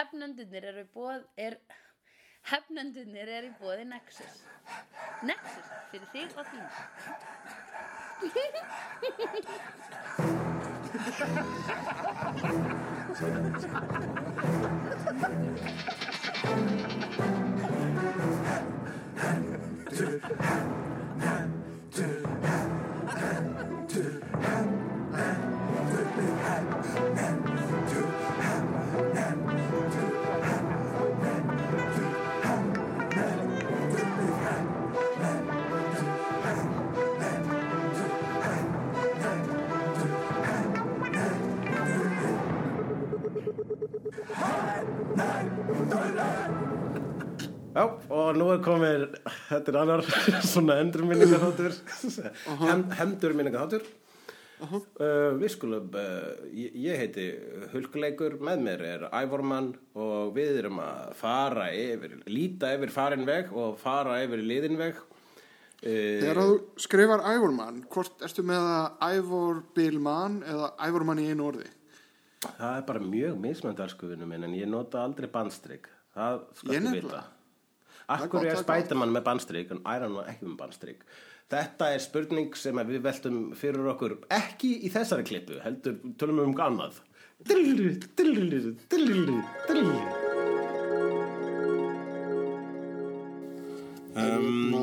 [0.00, 1.54] Hefnendunir eru bóð er
[2.50, 4.38] Hefnendunir eru í bóði Nexus.
[5.28, 6.64] Nexus fyrir þig og þín
[47.70, 49.02] Já, og nú er komið,
[49.46, 50.02] þetta er annar
[50.52, 51.76] svona endurminningaþáttur,
[52.64, 53.84] Hem, hemdurminningaþáttur.
[54.60, 57.28] Uh, við skulum, uh, ég, heiti
[57.72, 63.54] Hulkuleikur, með mér er Ævormann og við erum að fara yfir, líta yfir farin veg
[63.56, 65.00] og fara yfir liðin veg.
[65.80, 71.48] Uh, Þegar þú skrifar Ævormann, hvort ertu með að Ævor Bilman eða Ævormann í einu
[71.54, 71.70] orði?
[72.44, 75.88] Það er bara mjög mismönd alskuvinu minn en ég nota aldrei bandstrygg.
[76.16, 77.24] Það skal þú vita.
[78.10, 81.04] Akkur er spætamann með bandstrygg en æra nú ekki með bandstrygg.
[81.50, 86.50] Þetta er spurning sem við veltum fyrir okkur ekki í þessari klippu, heldur tölum við
[86.50, 87.00] um annað.
[87.50, 90.00] Drullu, drullu, drullu, drullu.
[94.20, 94.74] Um,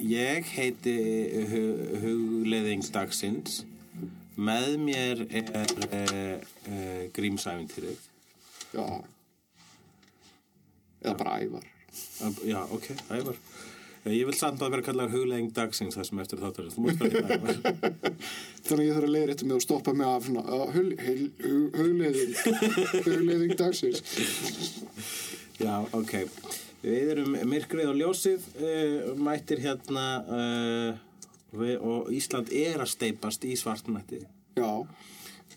[0.00, 0.94] Ég heiti
[1.50, 1.62] hu
[2.00, 3.64] Hugleðing dagsins.
[4.40, 6.40] Með mér er uh,
[7.16, 7.98] grímsæfintýrið.
[8.72, 9.04] já.
[11.00, 11.64] Eða bara Ævar.
[12.44, 13.36] Já, ok, ævar.
[14.08, 16.68] Ég vil samt að vera kallar hugleðing dagsins það sem eftir þáttur.
[16.72, 17.56] Þú múst bara hérna ævar.
[18.64, 20.24] Þannig að ég þarf að leiða réttu mig og stoppa mig af
[23.10, 24.00] hugleiðing dagsins.
[25.60, 26.12] Já, ok.
[26.80, 28.40] Við erum myrkrið og ljósið
[29.20, 30.92] mættir hérna uh,
[31.84, 34.20] og Ísland er að steipast í svartnætti.
[34.58, 34.72] Já,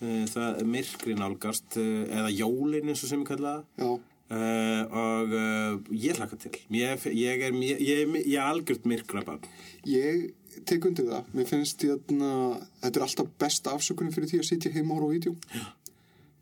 [0.02, 3.64] Uh, það er myrkri nálgast uh, eða jólin eins og sem ég kalla það.
[3.78, 3.92] já,
[4.34, 9.42] Uh, og uh, ég hlaka til ég, ég er, ég, ég, ég er algjört myrkrabann
[9.86, 10.30] ég
[10.66, 11.28] tek undir það.
[11.36, 12.30] Mér finnst hérna,
[12.80, 15.34] þetta er alltaf besta afsökunum fyrir því að sitja heima horfa á vídeo.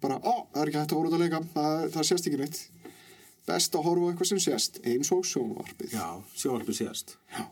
[0.01, 2.41] Bara, ó, það er ekki hægt að horfa út að leika, það, það sést ekki
[2.41, 2.63] neitt.
[3.51, 5.93] Best að horfa á eitthvað sem sést, eins og sjónvarpið.
[5.99, 6.07] já,
[6.39, 7.45] sjónvarpið síðast Já,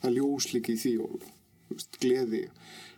[0.00, 1.28] það er ljóslíki í því og
[2.00, 2.46] gleði.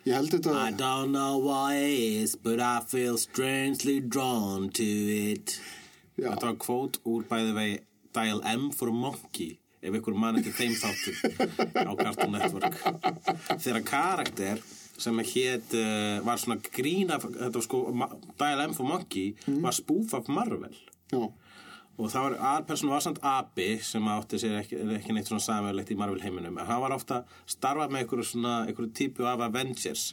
[0.06, 0.54] Ég held þetta...
[0.68, 5.58] I don't know what it is but I feel strangely drawn to it.
[6.16, 6.30] Já.
[6.30, 7.78] Þetta var kvót úr bæði vegi
[8.16, 11.16] Dial M for Monkey ef ykkur mann eftir þeim þáttum
[11.86, 12.78] á Cartoon Network.
[13.60, 14.62] Þegar karakter
[14.96, 17.82] sem hét uh, var svona grín af þetta var sko,
[18.40, 20.74] Dial M for Monkey var spoof af Marvel.
[21.12, 21.28] Já,
[21.96, 25.92] og það var aðpersonu var samt Abi sem átti sér ekki, ekki neitt svona samverlegt
[25.94, 30.10] í Marvel heiminum en hann var ofta starfað með einhverju svona einhverju típu af Avengers.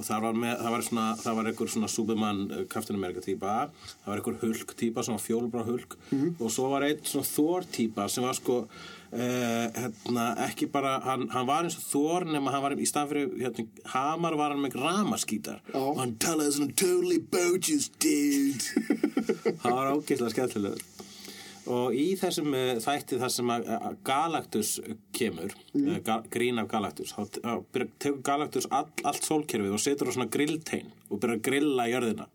[0.00, 3.20] Og það var, með, það var svona það var einhver svona Superman uh, Captain America
[3.20, 3.56] típa.
[4.00, 5.96] Það var einhver Hulk típa sem var fjólbrá Hulk.
[6.40, 8.64] Og svo var einn svona Thor típa sem var sko
[9.10, 13.08] Uh, hérna, ekki bara, hann, hann var eins og Thor nema hann var í stað
[13.10, 15.58] fyrir hérna, Hamar var hann með ramaskítar.
[15.66, 15.80] Já.
[15.80, 18.86] og hann talaði svona totally bogus dude.
[19.64, 20.86] Það var ógeðslega skemmtilegur
[21.70, 23.52] og í þessum uh, þætti þar sem
[24.06, 24.72] Galactus
[25.16, 26.00] kemur mm.
[26.06, 27.38] ga, grín af Galactus þá
[28.02, 32.28] tekur Galactus all, allt sólkerfið og setur á svona grilltein og byrjar að grilla jörðina.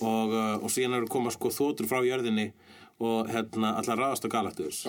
[0.00, 2.50] Og, uh, og síðan eru koma sko þótur frá jörðinni
[3.00, 4.82] og hérna allar ráðast á Galactus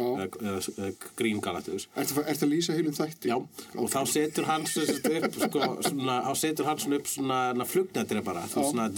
[1.15, 1.87] grín Galactus.
[1.95, 3.31] Ertu ertu að lýsa heilum þætti?
[3.31, 8.43] Já, og þá setur sagt upp, sko, svona, þá setur svona upp svona, flugnættir bara,
[8.51, 8.89] svona,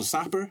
[0.00, 0.48] sapper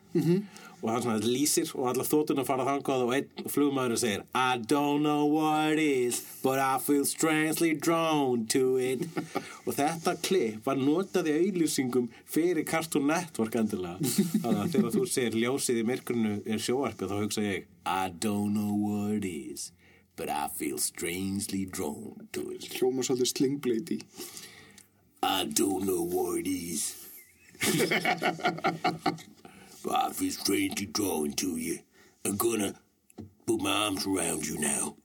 [0.82, 5.06] og hann svona lýsir og allar þóttunum fara þangað og einn flugmaður segir I don't
[5.06, 9.06] know what it is but I feel strangely drawn to it
[9.66, 14.00] og þetta klipp var notað í auðlýsingum fyrir Cartoon Network endilega
[14.44, 18.54] þannig að þegar þú segir ljósið í myrkrunu er sjóarpið þá hugsa ég I don't
[18.58, 19.72] know what it is
[20.16, 24.00] but I feel strangely drawn to it Hljóma svolítið slingbleiti.
[25.24, 26.96] I don't know what it is.
[29.86, 31.78] but I feel strangely drawn to you.
[32.26, 32.74] I'm gonna
[33.46, 34.96] put my arms around you now.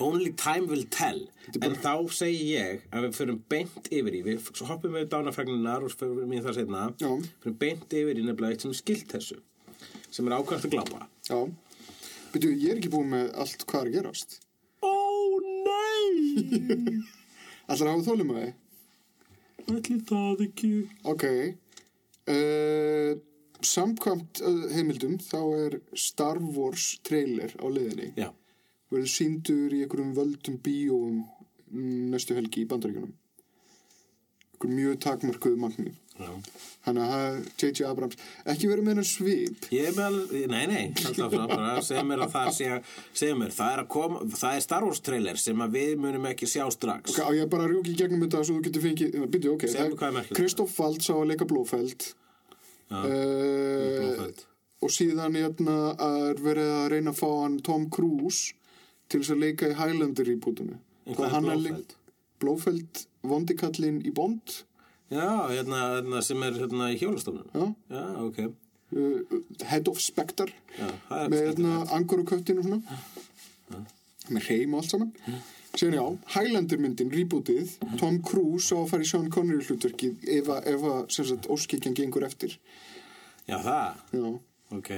[0.00, 1.20] Only time will tell.
[1.60, 5.92] En þá segi ég að við förum beint yfir í, við hoppum við dánafrægninar og
[5.92, 7.10] förum í það setna, Já.
[7.42, 9.38] förum beint yfir í nefnilega eitt sem er skilt þessu,
[10.08, 11.08] sem er ákvæmt að glápa.
[11.28, 11.40] Já.
[12.32, 14.38] Byrju, ég er ekki búin með allt hvað er að gerast.
[14.84, 14.94] Ó,
[15.66, 16.68] nei!
[17.68, 18.56] Allar hafa þólum að þið?
[19.68, 20.72] Ætli það ekki.
[21.12, 21.26] Ok.
[22.28, 23.16] Uh,
[23.64, 28.12] samkvæmt uh, heimildum þá er Star Wars trailer á leiðinni.
[28.20, 28.30] Já,
[28.92, 31.22] verður síndur í einhverjum völdum bíóum
[32.12, 33.14] næstu helgi í bandaríkjunum.
[34.52, 35.92] Einhverjum mjög takmarkuðu magni.
[35.92, 36.07] já.
[36.18, 37.84] Þannig að það er J.J.
[37.88, 38.16] Abrams
[38.48, 40.14] ekki verið með hennar svip er með
[40.50, 40.84] nei, nei,
[41.84, 42.68] segja mér að það sé,
[43.20, 46.64] segja mér, það er koma, það er Star Wars trailer sem við munum ekki sjá
[46.74, 47.12] strax.
[47.12, 49.66] Ok, á ég bara að rjúki í gegnum þetta svo þú getur fengið, byrju, ok,
[49.68, 50.38] Segðu mér hvað er merkilegt.
[50.40, 52.06] Kristoff Waltz á að leika Blófeld
[52.88, 54.42] Já, uh, Blóðfeld.
[54.80, 55.76] og síðan hérna
[56.08, 58.54] er verið að reyna að fá hann Tom Cruise
[59.08, 60.32] til þess að leika í Highlander
[61.28, 61.68] er að Blóðfeld?
[61.68, 61.94] leik-
[62.38, 64.62] Blófeld, vondikallinn í Bond,
[65.10, 67.48] Já, hérna, hérna sem er hérna í hjólastofnun.
[67.54, 68.38] já, Já, ok.
[68.92, 69.20] uh,
[69.70, 70.88] Head of Spectre, Já,
[71.32, 72.80] með hérna Angor og köttinu svona,
[74.28, 75.12] með hreim og allt saman.
[75.78, 77.68] Síðan já, Highlander myndin, rebootið,
[78.00, 80.62] Tom Cruise á að fara í Sean Connery hlutverkið ef að,
[81.14, 82.50] sem sagt, óskikjan gengur eftir.
[83.48, 83.90] Já, það.
[84.12, 84.28] Já.
[84.76, 84.90] Ok.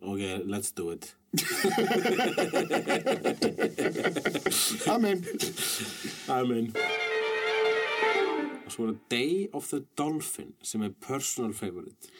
[0.00, 1.04] Ok, let's do it.
[4.88, 5.24] Amen.
[6.28, 6.72] Amen.
[8.70, 12.10] Svo er það Day of the Dolphin sem er personal favorite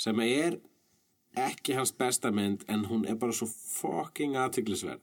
[0.00, 0.56] sem er
[1.38, 5.02] ekki hans besta mynd en hún er bara svo fucking aðtiklisverð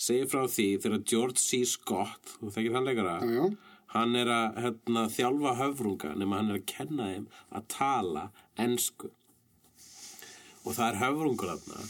[0.00, 1.62] segir frá því þegar George C.
[1.68, 3.46] Scott þú þekkir hann leikara Já, já.
[3.96, 7.26] hann er að hérna, þjálfa höfrunga nema hann er að kenna þeim
[7.58, 8.26] að tala
[8.62, 9.10] ensku
[10.64, 11.88] og það er höfrungur þarna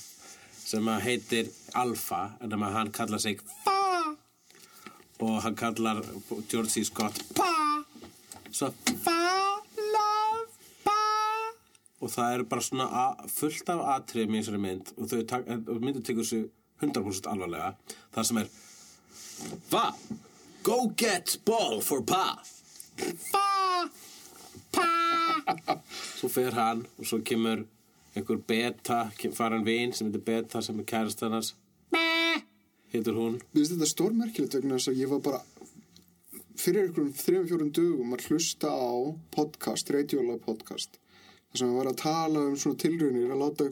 [0.71, 3.77] sem að heitir Alfa en nema hann kallar sig Fa
[5.21, 6.01] og hann kallar
[6.49, 6.85] George C.
[6.89, 7.51] Scott Pa
[8.53, 8.71] svo
[12.01, 16.05] og það er bara svona a- fullt af atriðum í þessari mynd og þau myndin
[16.07, 16.47] tekur sig
[16.81, 17.75] 100% alvarlega
[18.15, 18.49] það sem er
[19.73, 19.87] Va?
[20.63, 22.37] Go get ball for Pa.
[23.33, 23.89] Pa
[24.77, 25.77] Pa
[26.19, 27.63] Svo fer hann og svo kemur
[28.17, 31.55] einhver beta, kem- fara hann vin sem heitir beta sem er kærast hannars
[32.91, 33.37] heitur hún.
[33.55, 35.41] Mér finnst þetta stórmerkilegt vegna þess að ég var bara
[36.61, 38.93] fyrir einhverjum þrejum fjórum dögum að hlusta á
[39.33, 40.99] podcast, radiola podcast
[41.51, 43.65] þar sem að var að tala um svona tilraunir að láta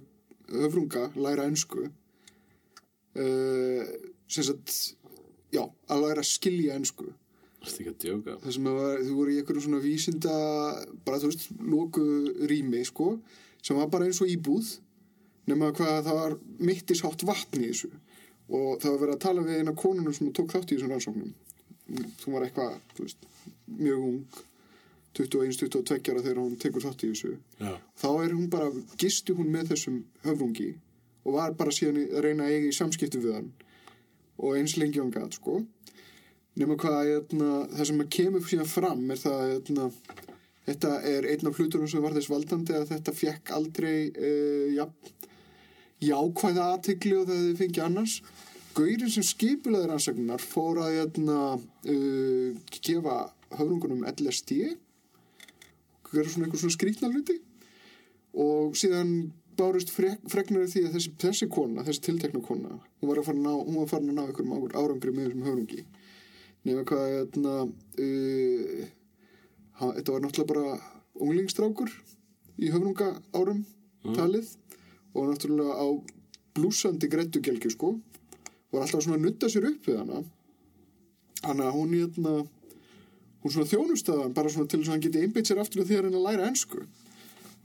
[0.49, 3.83] höfrunga læra ensku uh,
[4.29, 4.69] sem sagt
[5.55, 7.07] já, að læra að skilja ensku.
[7.59, 8.37] Það er ekki að djóka?
[8.43, 10.35] Það sem var, þau voru í einhverjum svona vísinda
[11.05, 12.05] bara þú veist, loku
[12.51, 13.09] rými sko,
[13.65, 14.67] sem var bara eins og íbúð
[15.49, 17.91] nema hvað það var mittishátt vatn í þessu.
[18.49, 21.33] Og það var verið að tala við eina konunum sem tók þátt í þessum rannsóknum
[22.21, 23.29] þú var eitthvað, veist,
[23.79, 24.21] mjög ung
[25.19, 27.33] 21-22 ára þegar hún tekur þátt í þessu.
[27.59, 28.69] Já, þá er hún bara,
[29.01, 30.69] gisti hún með þessum höfrungi
[31.25, 33.51] og var bara síðan að reyna að eiga í samskipti við hann
[34.39, 35.59] og eins lengi og hann gat sko.
[36.59, 39.89] Nema hvað eitna, það sem kemur síðan fram er það eitna,
[40.69, 44.87] þetta er einn af hlutunum sem var þess valdandi að þetta fekk aldrei uh, ja,
[46.05, 48.19] jákvæða aðtikli og það þið fengi annars
[48.79, 53.17] Gaurin sem skipulaði rannsagnar fór að eitna, uh, gefa
[53.59, 54.59] höfrungunum LSD
[56.13, 57.39] gera svona einhver svona skrýtna hluti.
[58.39, 63.11] Og síðan bárust frek, freknar af því að þessi, þessi kona, þessi tiltekna kona hún
[63.11, 65.49] var að fara að ná, hún var að fara að ná einhverjum árangri með þessum
[65.49, 65.81] höfrungi.
[66.69, 67.57] Nefnir hvað etna,
[68.05, 68.87] uh,
[69.81, 70.79] ha, þetta var náttúrulega bara
[71.19, 71.93] unglingstrákur
[72.59, 73.65] í höfrunga árum
[74.15, 74.53] talið
[75.15, 75.87] og náttúrulega á
[76.59, 77.97] blúsandi grættugelgi sko
[78.73, 80.23] var alltaf svona að nutta sér upp við hana.
[81.43, 82.37] Þannig að hún hérna
[83.43, 85.99] hún svona þjónustaðan bara svona til þess að hann geti einbytt sér aftur að því
[85.99, 86.87] að reyna að læra ensku.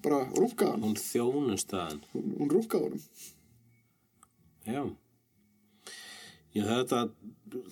[0.03, 2.03] Bara rúkaði hann, hún þjónust að hann.
[2.13, 3.07] Hún, hún rúkaði honum.
[4.63, 4.83] Já.
[6.53, 6.99] Já, þetta,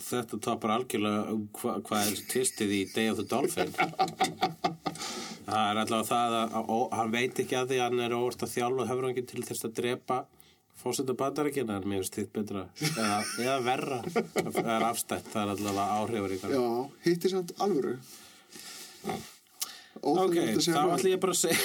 [0.01, 3.73] þetta toppar algjörlega hva, hvað er tvistið í Day of the Dolphin.
[5.45, 8.15] það er allavega það að, að, að hann veit ekki að því að hann er
[8.17, 10.17] óvart að þjálfa höfrangin til þess að drepa
[10.79, 12.65] fósita bandarækina mér finnst þitt betra.
[12.91, 13.99] Eða, eða verra.
[14.13, 16.65] Það er afstætt, það er allavega áhrifur í já,
[17.05, 17.97] hitti samt alvöru
[20.01, 21.61] Ok, þá ætla ég bara að segja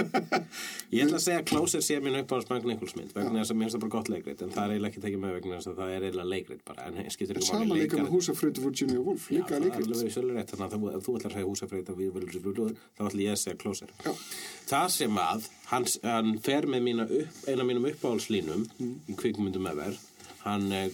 [0.90, 3.58] Ég ætla að segja að Closer sé mín upp á Spank Nicholsmynd vegna þess að
[3.60, 5.70] mér finnst það bara gott leikrit en það er eiginlega ekki tekið með vegna þess
[5.70, 9.00] að það er eiginlega leikrit bara en skiptir ekki máli líka með leikari- húsafröðu Virginia
[9.06, 11.36] Woolf Já, líka það er leikrit alveg svolítið rétt þannig að ef þú ætlar að
[11.38, 11.94] segja húsafreyt þá
[13.06, 14.12] ætla ég að segja Closer Já.
[14.74, 18.94] Það sem að hann, hann fer með mína upp, eina mínum uppáhaldslínum Mm.
[19.06, 19.94] í kvikmyndum efer
[20.44, 20.90] hann er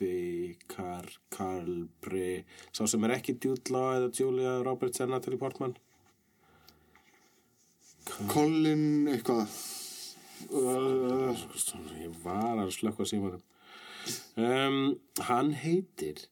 [0.00, 3.36] uh, Kolfi Kar, Karlbri sá sem er ekki
[3.70, 5.76] Law eða Julia Roberts eða Natalie Portman?
[8.28, 9.46] Colin eitthvað.
[10.50, 11.36] Uh,
[12.00, 13.42] ég var að slökka símanum.
[14.40, 14.96] Um,
[15.28, 16.24] hann heitir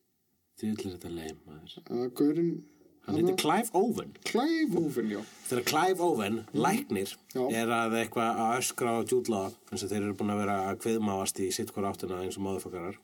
[0.58, 1.74] þið ætlar þetta leið maður.
[1.90, 2.64] Uh, Gaurin
[3.04, 4.16] hann heitir Clive Owen.
[4.24, 5.20] Clive Owen, já.
[5.50, 7.44] Þegar Clive Owen, læknir Já.
[7.52, 10.80] er að eitthvað að öskra á djúdlaða eins og þeir eru búin að vera að
[10.86, 12.98] kviðmáast í sitt hver áttina eins og máðufakarar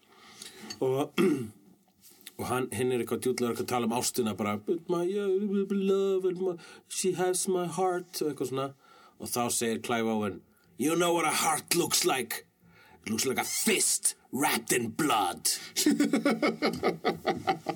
[0.81, 1.13] og
[2.39, 5.07] og hann, hinn er eitthvað eitthvað að tala um ástina bara "But my
[5.71, 6.57] love my,
[6.89, 8.73] she has my heart eitthvað svona.
[9.21, 10.41] Og þá segir Clive Owen
[10.77, 12.47] you know what a heart looks like?
[13.05, 15.51] It looks like a fist wrapped in blood.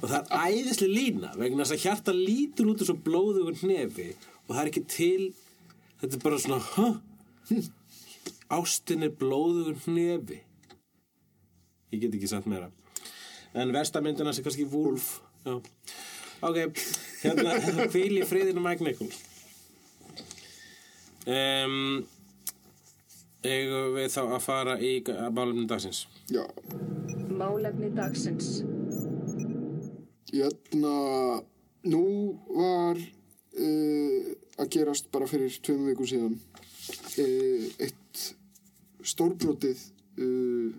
[0.00, 4.08] Og það er æðislega lína vegna þess að hjarta lítur út eins og blóðugur hnefi
[4.46, 5.24] og það er ekki til
[6.00, 6.94] þetta er bara svona huh?
[8.58, 10.38] ástin er blóðugur hnefi.
[11.92, 12.68] Ég get ekki sagt meira
[13.58, 15.56] en vestamyndina sé kannski Wolf Já.
[16.48, 16.60] ok,
[17.22, 17.58] hérna
[17.92, 19.18] hvíl í friðinu Mike Nichols
[21.26, 22.04] um,
[23.42, 24.94] eigum við þá að fara í
[25.34, 26.44] málumni dagsins Já,
[27.38, 28.64] Málefni dagsins.
[30.34, 30.94] Jæna,
[31.86, 32.06] nú
[32.50, 34.24] var uh,
[34.58, 38.24] að gerast bara fyrir tveim vikum síðan uh, eitt
[39.06, 39.84] stórbrotið
[40.18, 40.74] uh,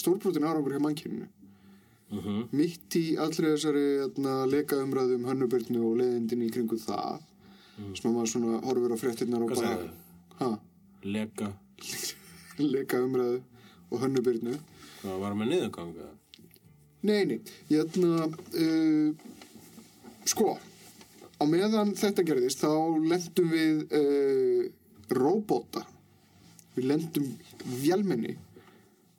[0.00, 1.28] stórbrotið árangur hjá mannkyninu.
[2.54, 7.24] Mitt í allri þessari jæna, leka umræðu um hönnubörnu og leiðindin í kringum það
[7.76, 9.72] sem að maður svona horfir á fréttinnar og bara
[10.38, 10.52] ha,
[11.04, 11.50] leka.
[13.02, 13.42] Umræðu
[13.90, 14.54] og hönnubörnu
[15.02, 16.06] hvað var með niðurganga
[17.06, 17.36] Nei, nei,
[17.70, 19.10] ég ætla uh,
[20.26, 20.56] sko
[21.36, 22.72] á meðan þetta gerðist þá
[23.04, 24.64] lendum við uh,
[25.14, 25.84] róbóta.
[26.74, 27.28] Við lendum
[27.84, 28.34] vélmenni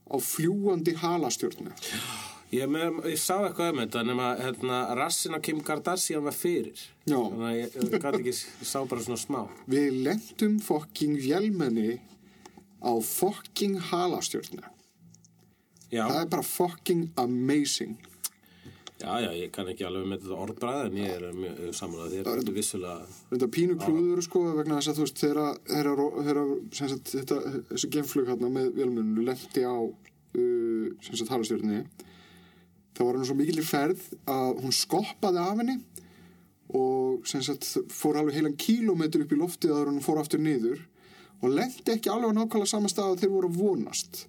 [0.08, 1.74] á fljúandi halastjörnu.
[2.56, 6.80] Ég, ég sá eitthvað um þetta nema hérna, rassin á Kim Kardashian var fyrir.
[7.04, 9.42] Ég, ég, ekki, ég sá bara svona smá.
[9.68, 11.98] Við lendum fokking vélmenni
[12.80, 14.64] á fokking halastjörnu.
[15.92, 18.00] Já, það er bara fokking amazing
[19.02, 22.26] já, já, ég kann ekki alveg með þetta orðbræð en ég er mjög sammála þér.
[22.28, 25.24] Þetta er vissulega þetta pínu klúður sko vegna þess að þú veist
[26.80, 27.40] sagt, þetta,
[27.72, 31.84] þessi genflug hérna með vélmennu lendi á uh, sem sagt halastjörnni
[32.98, 35.78] þá var hann svo mikil í ferð að hún skoppaði af henni
[36.78, 40.82] og sem sagt fór alveg heilan kílómetr upp í loftið að hún fór aftur niður
[41.44, 44.24] og lendi ekki alveg nákvæmlega sama stað að þeir voru að vonast.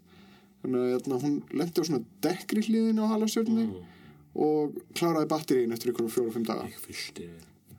[0.63, 3.65] Þannig að hérna, hún lendi á svona dekkri hliðin á halastjörnni
[4.35, 6.67] og kláraði batterín eftir ykkur fjóra-fimm daga.
[6.69, 6.81] Ég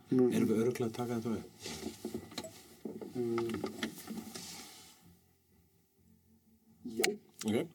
[0.10, 1.46] Nú- Erum við öruglega að taka þetta upp?
[7.00, 7.10] Já.
[7.46, 7.68] Ok.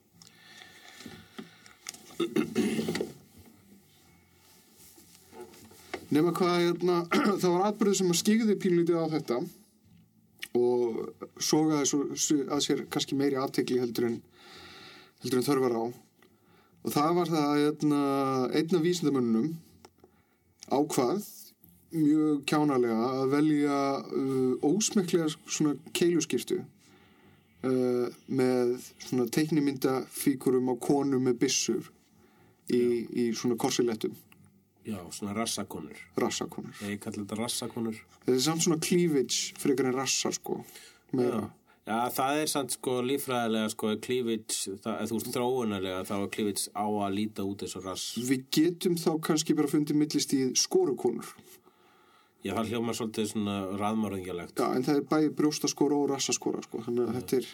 [6.15, 6.97] Nefna hvað, hérna,
[7.43, 9.39] það var atbyrðið sem að skigði pínlítið á þetta
[10.55, 14.19] og sogaði svo- að sér kannski meiri aftekli heldur en,
[15.25, 15.85] heldur en þörfar á.
[16.85, 18.03] Og það var það að hérna,
[18.61, 19.49] einn af vísindamönnum
[20.75, 21.25] ákvað
[21.95, 28.75] mjög kjánalega að velja uh, ósmekklega svona keiluskirtu uh, með
[29.07, 31.91] svona teiknimyndafíkurum á konum með byssur
[32.69, 34.17] í, í svona korsilettum,
[34.85, 35.97] Já, svona rassakonur.
[36.21, 36.77] Rassakonur.
[36.85, 38.01] Ég kalli þetta rassakonur.
[38.19, 40.59] Þetta er samt svona cleavage frekar en rassa sko
[41.17, 41.41] meira.
[41.41, 46.87] Já, það er samt sko lífræðilega sko það, þú veist þróunarlega þá er cleavage á
[46.89, 51.35] að líta út og rass Við getum þá kannski bara fundið millist í skorukonur.
[52.45, 56.81] Já, það hljómar svolítið svona raðmörðingjalegt Já, en það er bæði brjóstaskora og rassaskora sko.
[56.85, 57.51] Þannig að þetta er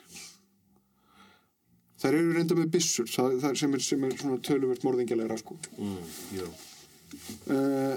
[2.00, 5.58] Það eru reynda með byssur það, það sem, er, sem er svona töluvert morðingjarlegra sko.
[5.76, 6.02] mm,
[6.38, 6.50] Jú,
[7.50, 7.96] Uh,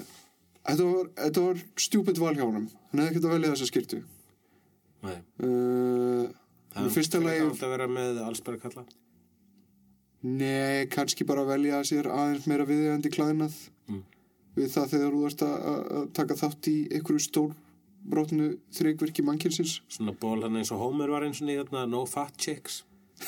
[0.66, 2.64] þetta, var, var stjúpid val hjá honum.
[2.90, 4.00] Hann hefði ekkert að velja þessa skirtu.
[5.04, 6.30] Nei Uh,
[6.74, 8.84] Það í fyrsta lagi Það að vera með allsberg kalla
[10.24, 13.58] Nei, kannski bara velja sér aðeins meira viðeigandi klæðnað
[13.92, 14.00] Mm.
[14.56, 17.52] við það þegar þú ert að, taka þátt í einhverju stór
[18.04, 18.46] brotnu
[18.76, 19.74] þreikvirki mannkynsins.
[19.92, 22.84] Svona ból hann eins og Homer var eins og hérna No Fat Chicks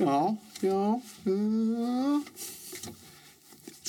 [0.00, 1.00] Já, já.
[1.26, 2.20] Uh,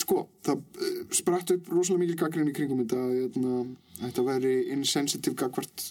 [0.02, 3.62] sko, það uh, spratt upp rosalega mikil gaggrinni kringum þetta hérna,
[4.02, 5.88] þetta veri insensitive gagvart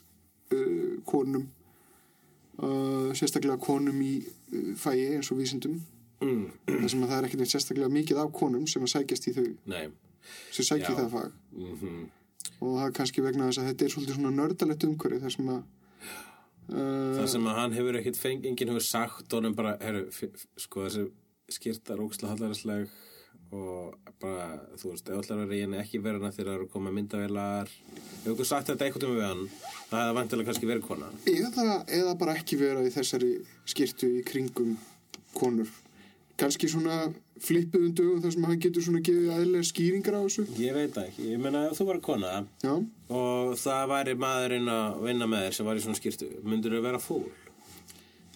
[0.55, 1.49] uh, konum
[2.61, 5.81] uh, sérstaklega konum í uh, fæi eins og vísindum.
[6.21, 6.51] Mm.
[6.69, 9.47] þar sem að það er ekkert sérstaklega mikið af konum sem að sækjast í þau.
[9.73, 9.87] Nei.
[10.53, 11.37] Sem sækja í það fag.
[11.57, 12.09] Mm
[12.61, 15.53] og það er kannski vegna þess að þetta er svolítið svona nördalegt umhverfi þar sem
[15.53, 15.61] að
[16.77, 20.07] uh, sem að hann hefur ekkit feng, enginn hefur sagt honum bara, herru,
[20.61, 21.07] sko þessi
[21.51, 22.91] skýrta rókslega hallaræsleg
[23.51, 24.47] og bara,
[24.79, 27.73] þú veist, ef allar verið henni ekki verið hana þegar það eru komið myndavélar.
[28.21, 29.45] Hefur ykkur sagt þetta eitthvað um við hann
[29.91, 31.11] það hefði vantilega kannski verið kona.
[31.33, 33.33] Eða, eða bara ekki vera í þessari
[33.69, 34.77] skirtu í kringum
[35.35, 35.73] konur.
[36.41, 40.47] Kannski svona flippuðum dögum þar sem hann getur svona gefið aðlega skýringar á þessu.
[40.61, 42.73] Ég veit ekki, ég meina ef þú var kona já,
[43.13, 46.83] og það væri maðurinn að vinna með þér sem var í svona skýrtu, myndur þú
[46.87, 47.25] vera fúl?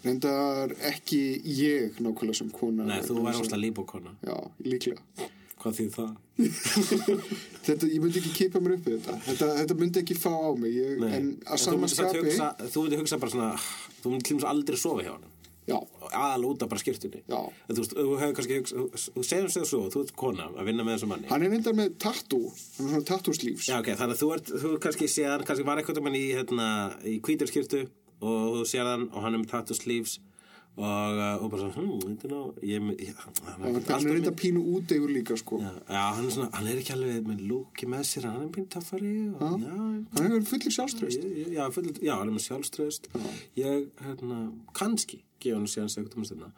[0.05, 1.21] Reyndar ekki
[1.59, 4.15] ég nákvæmlega sem kona Nei, þú væri ósla líbókona.
[4.27, 5.31] já, líklega
[5.65, 6.09] Hvað þýð það?
[7.65, 10.51] þetta, ég myndi ekki kipa mér upp við þetta þetta, þetta myndi ekki fá á
[10.61, 13.49] mig ég, en að þú sama myndir samt skapi hugsa, Þú myndir hugsa bara svona,
[14.03, 15.31] þú myndir til dæmis aldrei sofa hjá hann.
[16.15, 17.23] Aðal út af bara skýrtunni.
[17.25, 17.39] já
[17.71, 18.59] Þú veist, þú hefur kannski
[19.15, 21.31] þú segjum sig svo, þú ert kona að vinna með þessum manni.
[21.33, 24.29] hann er reyndar með tattoo hann er svona tattoo sleeves Já, ok, þannig að þú
[24.37, 26.69] ert, þú kannski séðan, kannski var eitthvað mann í, hérna,
[27.09, 27.87] í hvítarskýrtu
[28.21, 30.21] og þú séðan og hann er með tattoo sleeves
[30.77, 32.39] og, uh, og bara svona, hm, þetta er ná,
[33.23, 33.37] hann
[33.87, 35.59] hann er er með- pínu útegur líka sko.
[35.63, 38.49] Já, já, hann er svona, hann er ekki alveg með lúki með sér, hann er
[38.57, 39.77] pínu taffari og, já,
[40.19, 40.75] hann hefur fullir
[41.39, 43.07] ég, já, full, já, hann er með sjálfströðst
[43.57, 44.41] ég, hérna,
[44.75, 46.51] kannski gefa hann séðan segum um stundina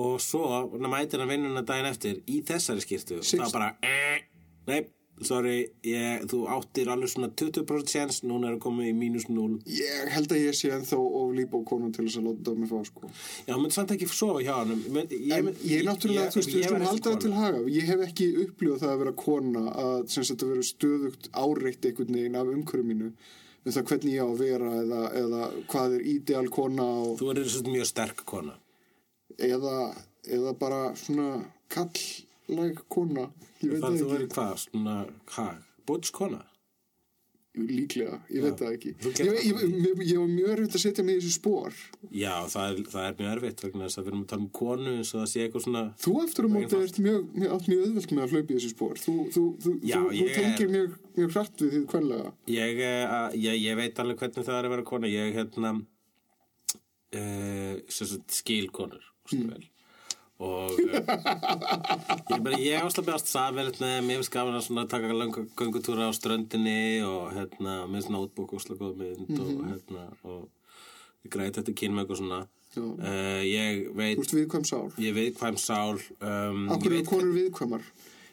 [0.00, 4.18] og svo, hann mætir hann vinnuna daginn eftir í þessari skýrtu, Six- þá bara eh,
[4.66, 4.82] nei,
[5.26, 9.58] sorry ég, þú áttir alveg svona 20% séns núna er að koma í mínus 0
[9.68, 12.70] ég held að ég sé ennþá of lípa á konum til þess að láta mig
[12.70, 13.10] fá sko.
[13.48, 16.66] Já, myndi samt ekki sofa hjá hann ég, ég, En ég náttúrulega, þú veist, við
[16.68, 17.60] skulum halda það til haga.
[17.74, 21.90] Ég hef ekki upplifað það að vera kona að sem sagt að vera stöðugt áreitt
[21.90, 25.98] einhvern veginn af umhverju mínu um það hvernig ég á að vera eða, eða hvað
[25.98, 28.56] er ideal kona og, þú er svona mjög sterk kona.
[29.36, 29.76] Eða,
[30.32, 31.28] eða bara svona
[32.88, 33.28] kona.
[33.60, 34.32] Ég það þú er ekki.
[34.36, 34.96] hvað, svona,
[35.34, 36.44] hvað, búts kona
[37.58, 38.90] Líklega, ég veit það ekki.
[39.02, 41.78] Ég, ég, ég, ég var mjög erfitt að setja mig í þessu spór.
[42.14, 44.52] Já, það er, það er mjög erfitt vegna þess að við erum að tala um
[44.60, 47.66] konu eins og það sé eitthvað svona Þú eftir að móti ert mjög, mjög, átt
[47.72, 49.02] mjög auðvelt með að hlaupa í þessu spór.
[49.02, 52.32] Þú, þú, þú, Já, þú, er- tengir mjög, mjög hratt við því kvenlega.
[52.54, 55.74] ég, eh, ég, veit alveg hvernig það er að vera kona ég hérna
[57.18, 57.74] uh,
[58.38, 59.58] skil konur mm.
[60.40, 62.76] Og uh, ég,
[63.28, 68.54] samverð með mér finnst gaman að taka langa göngutúra á ströndinni og hérna svona notebook
[68.64, 70.46] slaka mynd og hérna og
[71.26, 74.86] ég græti þetta kynna með eitthvað svona uh, ég Þú veit veist viðkvæm sál.
[75.04, 77.84] ég um sál um, Akkur veit, konur viðkvæmar?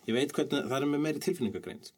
[0.07, 1.91] ég veit hvernig það er með meiri tilfinningagreind.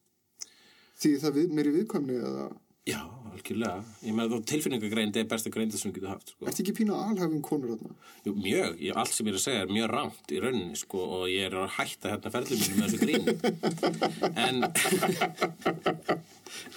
[1.00, 2.48] Því það við, meiri viðkvæmni eða
[2.89, 2.99] Já,
[3.30, 3.84] algjörlega.
[4.06, 6.47] Ég með þá tilfinningagreind er besta greind sem þú getur haft, sko.
[6.49, 7.93] Ertu ekki pínu að alhæfum konur þarna?
[8.25, 10.99] Jú, mjög, ég, allt sem ég er að segja er mjög rámt í rauninni, sko,
[11.19, 13.23] og ég er að hætta hérna ferðlum mínu með þessu grín.
[14.45, 14.56] en,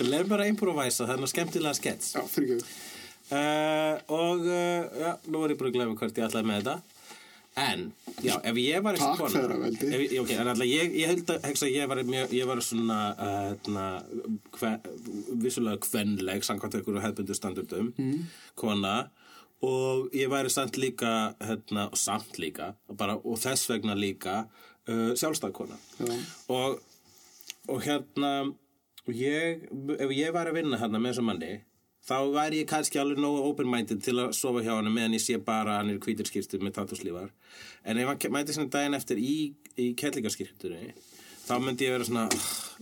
[0.13, 2.17] lefum bara að improvæsa þennan skemmtilega skets.
[2.19, 2.91] Já, fyrir ekki
[3.33, 6.92] Uh, og, uh, já, nú er ég bara að glemja hvert ég ætlaði með þetta.
[7.61, 7.93] En,
[8.25, 9.89] já, ef ég var Takk, feðraveldi.
[9.93, 12.61] ef, ég- ok, en alltaf ég, ég held að hegsa, ég var, mjög, ég var
[12.65, 13.83] svona uh, hérna,
[14.57, 14.71] hve,
[15.43, 18.23] vissulega kvenleg samkvæmt einhverju hefbundu standardum mm.
[18.57, 19.11] kona
[19.63, 24.47] og ég væri samt líka hérna, og samt líka bara, og þess vegna líka
[24.89, 26.17] uh, sjálfstæðkona Já.
[26.57, 26.81] og,
[27.69, 28.33] og hérna
[29.13, 31.53] ég, ef ég væri að vinna hérna með þessum manni
[32.03, 35.37] þá væri ég kannski alveg nógu open-minded til að sofa hjá hann meðan ég sé
[35.39, 37.31] bara að hann er hvítirskýrtu með tattuslífar
[37.85, 39.37] en ef hann mæti svona daginn eftir í,
[39.79, 40.93] í kettlingaskýrtunni
[41.47, 42.27] þá myndi ég vera svona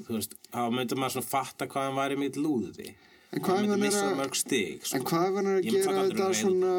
[0.08, 2.90] veist, þá myndi maður svona fatta hvað hann væri mitt lúði
[3.30, 4.96] En hvað hann myndi missa að- mörg stig sko.
[4.98, 6.72] En hvað hann er að gera þetta svona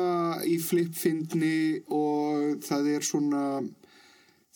[0.43, 1.53] í flippfindni
[1.87, 3.43] og það er svona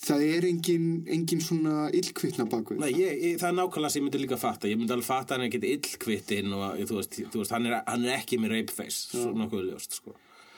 [0.06, 4.06] það er engin, engin svona illkvittna bakvið Nei, ég, ég, það er nákvæmlega sem ég
[4.08, 4.70] myndi líka fatta.
[4.70, 7.66] Ég myndi alveg fatta að hann er getið illkvittinn og þú veist, þú veist hann,
[7.72, 10.16] er, hann er ekki með rapeface svo nokkuð ljóst sko.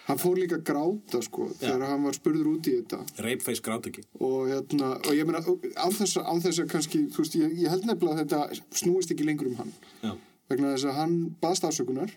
[0.08, 3.02] Hann fór líka að gráta sko þegar hann var spurður út í þetta.
[3.26, 4.06] Rapeface grátt ekki.
[4.24, 5.98] Og hérna, og ég meina að- án
[6.44, 9.56] þess að kannski, þú veist, ég, ég held nefnilega að þetta snúist ekki lengur um
[9.60, 9.74] hann.
[10.04, 10.14] Já.
[10.48, 12.12] vegna þess að hann baðst afsökunar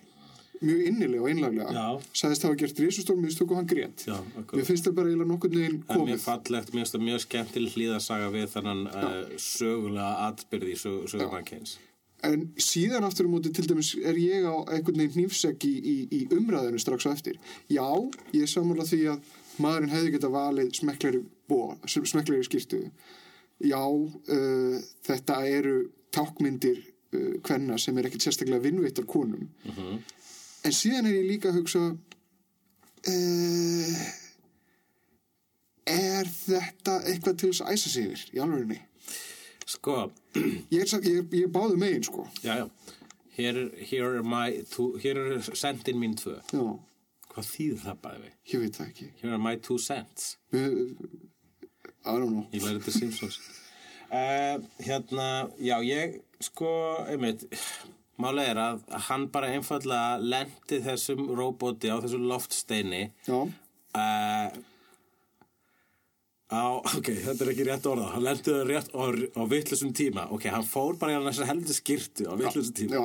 [0.61, 1.87] mjög innilega og einlaglega Já.
[2.21, 4.57] sagðist hafa gert risustórn mistök og hann akkurat.
[4.61, 6.25] mér finnst það bara eiginlega nokkurn veginn Það er mjög komið.
[6.25, 11.77] fallegt, mér finnst það mjög skemmtileg hlýðasaga við þannig uh, sögulega atbyrði í sög, sögumannkins.
[12.29, 15.97] en síðan aftur á móti til dæmis er ég á einhvern veginn hnífsegg í, í,
[16.13, 17.39] í umræðinu strax á eftir.
[17.73, 17.87] Já,
[18.37, 21.23] ég er sammála því að maðurinn hefði geta valið smekkleri
[22.45, 22.83] skýrtu
[23.65, 24.77] já, uh,
[25.09, 25.75] þetta eru
[26.13, 29.49] tákmyndir uh, hvenna sem er ekkit sérstaklega vinnveittar konum
[30.65, 31.83] en síðan er ég líka að hugsa
[33.09, 34.01] uh,
[35.91, 38.81] er þetta eitthvað til þess að æsa sig yfir í alvegni
[39.71, 39.95] Sko,
[40.75, 42.67] ég er, ég, ég er báðu megin sko já, já,
[43.39, 43.61] hér
[43.93, 46.37] hér er, my, two, hér er sendin mín tvö.
[46.51, 46.65] já,
[47.31, 48.33] Hvað þýðir það bæði við?
[48.53, 50.33] ég veit það ekki Hér er my two cents.
[50.51, 53.37] I don't know Ég læri þetta Simpsons.
[54.11, 55.27] Uh, hérna,
[55.63, 56.71] já, ég, sko,
[57.07, 57.45] einmitt,
[58.23, 63.03] málega er að hann bara einfallega lendi þessum róbóti á þessum loftsteini.
[63.91, 64.47] Uh,
[66.51, 68.07] á, ok, þetta er ekki rétt orða.
[68.15, 69.03] Hann lendiði rétt á,
[69.39, 70.25] á vittlusum tíma.
[70.35, 72.99] Ok, hann fór bara í hann þessar heldur skirtu á vittlusum tíma.
[72.99, 73.05] Já.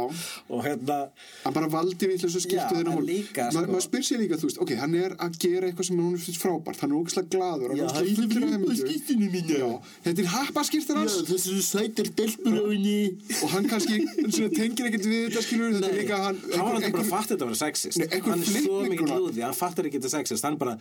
[0.50, 0.98] og hérna
[1.44, 4.20] hann bara valdi við þessu skiptu Já, þeirra en hól líka, sko- maður spyr sér
[4.24, 6.98] líka, þú veist, ok, hann er að gera eitthvað sem hún finnst frábært, hann er
[6.98, 7.70] ógæslega glaður.
[7.70, 8.82] Hann Já, er hann ógæslega fullur af er hamingju.
[8.82, 9.56] skírtinu mínu.
[9.62, 9.70] Já,
[10.08, 11.16] þetta er happaskýrtir hans.
[11.30, 12.98] Þessu sætir delpur á henni.
[13.44, 13.96] Og hann kannski
[14.34, 17.14] svona, tengir ekkert við þetta skilur þetta er líka hann hann var alltaf bara að
[17.14, 17.98] fatta þetta að vera sexist.
[18.26, 20.44] Hann er svo mikið lúði, hann fattar ekki þetta sexist.
[20.50, 20.78] Hann bara,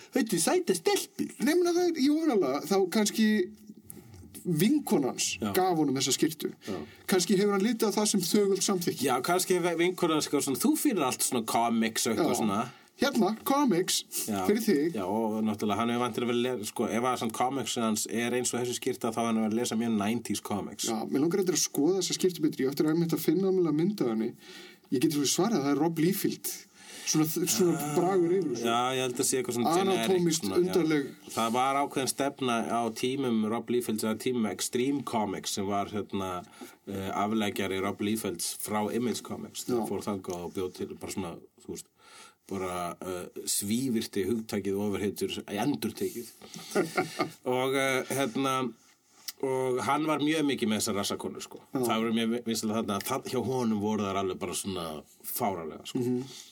[2.54, 3.28] að er ofanálega þá kannski
[4.44, 5.50] vinkonans Já.
[5.56, 6.50] gaf honum þessa skýrtu
[7.08, 9.06] kannski hefur hann litið á það sem þögult samþykki.
[9.08, 12.64] Já, kannski vinkurinn sko, svona, þú fyrir allt svona comics og eitthvað svona.
[13.00, 14.98] Hérna, comics Já, fyrir þig.
[15.00, 18.52] Já, og náttúrulega hann hefur vantir að vera sko, ef að comics hans er eins
[18.52, 20.86] og þessu skýrta þá er hann að vera að lesa mjög 90s comics.
[20.92, 23.50] Já, mér langar eitthvað að skoða þessa skýrtu betri ég ætti að einmitt að finna
[23.50, 24.30] að mynda henni.
[24.92, 26.52] Ég geti svo svarað að það er Rob Liefeld
[27.06, 31.08] svona, svona bragur yfir þessu Já, ég held að sé eitthvað svona Anatómist svona, undarleg.
[31.34, 36.30] Það var ákveðin stefna á tímum Rob Liefelds eða tímum Extreme Comics sem var hérna
[36.42, 39.88] uh, afleggjari Rob Liefelds frá Image Comics það Já.
[39.90, 41.90] fór þangað og bjóð til bara svona, þú veist
[42.50, 46.32] bara uh, svívirti hugtakið ofurheitur endurtekið
[47.58, 48.56] og uh, hérna
[49.44, 51.60] og hann var mjög mikið með þessar rassakonu sko.
[51.74, 54.84] það voru mjög vinstilega þarna það, hjá honum voru þar alveg bara svona
[55.26, 55.98] fáralega sko.
[55.98, 56.42] mm -hmm.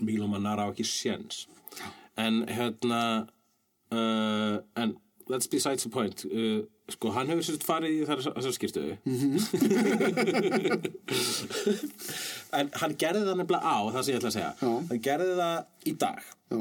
[0.00, 1.44] Mílum að nara á ekki séns.
[2.18, 3.00] En hérna
[3.92, 4.96] uh, en
[5.28, 6.24] that's besides the point.
[6.30, 8.82] Uh, sko hann hefur sérst farið í þessar skýrtu
[12.56, 14.72] en hann gerði það nefnilega á það sem ég ætla að segja Já.
[14.90, 15.56] hann gerði það
[15.90, 16.20] í dag.
[16.54, 16.60] Já,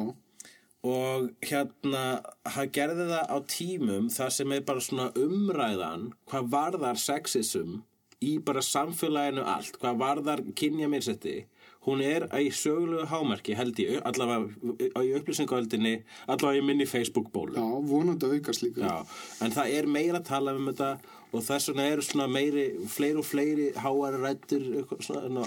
[0.85, 2.03] og hérna
[2.55, 7.77] hann gerði það á tímum þar sem er bara svona umræðan hvað varðar sexism
[8.25, 11.37] í bara samfélaginu allt hvað varðar kynja minnsetti
[11.85, 17.57] hún er í sögulegu hámarki held ég allavega í upplýsingahöldinni allavega í minni Facebook bólu
[17.57, 20.95] já, vonandi að aukast líka Já, en það er meira að tala um þetta
[21.35, 24.63] og þess vegna eru svona meiri, fleiri og fleiri háar rættur,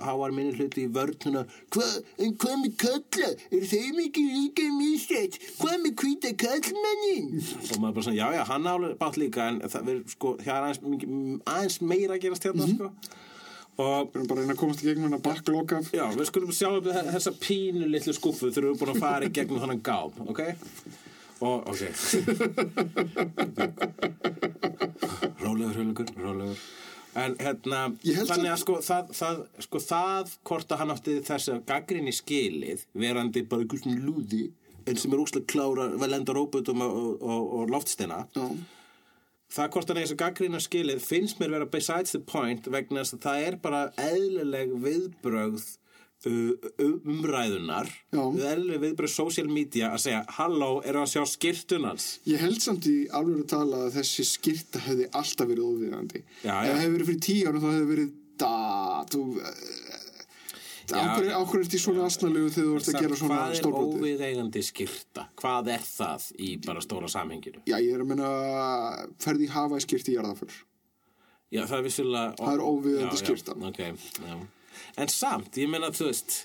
[0.05, 1.45] háar minni hluti í vörnuna.
[1.75, 3.31] Hvað, en hvað með kalla?
[3.57, 5.39] Er þeim ekki líka misrætt?
[5.61, 7.31] Hvað með hvíta kallmannin?
[7.71, 10.53] og maður bara svona, já, já, hann álega bátt líka, en það verður, sko, það
[10.57, 11.09] er aðeins,
[11.55, 12.93] aðeins meira að gerast hérna, sko.
[13.79, 16.27] Og Við erum bara að reyna að komast í gegnum hennar backlog af Já, við
[16.33, 19.61] skulum sjá þe- þessa pínu litlu skuffu þegar við erum búin að fara í gegnum
[19.63, 20.41] þannig gám, ok?
[21.39, 21.83] Og, ok.
[25.43, 26.59] rólegur, rólegur, rólegur.
[27.19, 31.63] En hérna, þannig að- sko það, það, sko það hvort að hann átti þess að
[31.71, 34.51] gaggrinni skilið, verandi bara einhvers svona lúði,
[34.87, 38.45] en sem er úslega klára, vel enda róbutum og, og, og, og loftsteina, Já,
[39.53, 43.45] það hvort að gaggrina skilið finnst mér vera besides the point vegna þess að það
[43.47, 45.67] er bara eðlileg viðbrögð
[46.29, 52.61] uh, umræðunar eðlileg viðbrögð social media að segja halló, eru að sjá skirtunans Ég held
[52.65, 56.25] samt í alveg að tala að þessi skýrta hefði alltaf verið óviðandi.
[56.45, 58.53] Ef það hefði verið fyrir tíu ára þá hefði verið da,
[59.11, 59.23] þú...
[60.97, 63.99] Ákveður ákveður eftir svona asnalegu þegar þú ert að gera svona hvað er stórbroti?
[64.01, 65.27] óviðeigandi skirta?
[65.37, 67.61] Hvað er það í bara stóra samhenginu?
[67.69, 68.31] Já, ég er að menna
[69.21, 70.53] ferði í hafa skýrt í jarðaför.
[71.53, 73.59] Já, það er vissulega Það er óviðeigandi skyrta.
[73.69, 73.83] ok,
[74.29, 74.39] já.
[74.99, 76.45] En samt, ég meina, þú veist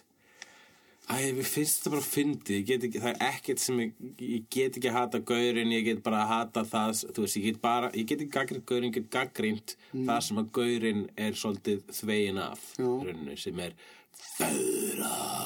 [1.12, 3.90] Æ, við finnst þetta bara fyndi get ekki, það er ekkert sem ég,
[4.24, 7.44] ég get ekki að hata gaurinn, ég get bara að hata það, þú veist, ég
[7.50, 11.36] get bara ég get ekki gaggrind gaurinn, ég get gaggrind það sem að gaurinn er
[11.36, 12.86] svolítið þvegin af, Mm.
[12.88, 13.04] Já.
[13.10, 13.74] rauninni, sem er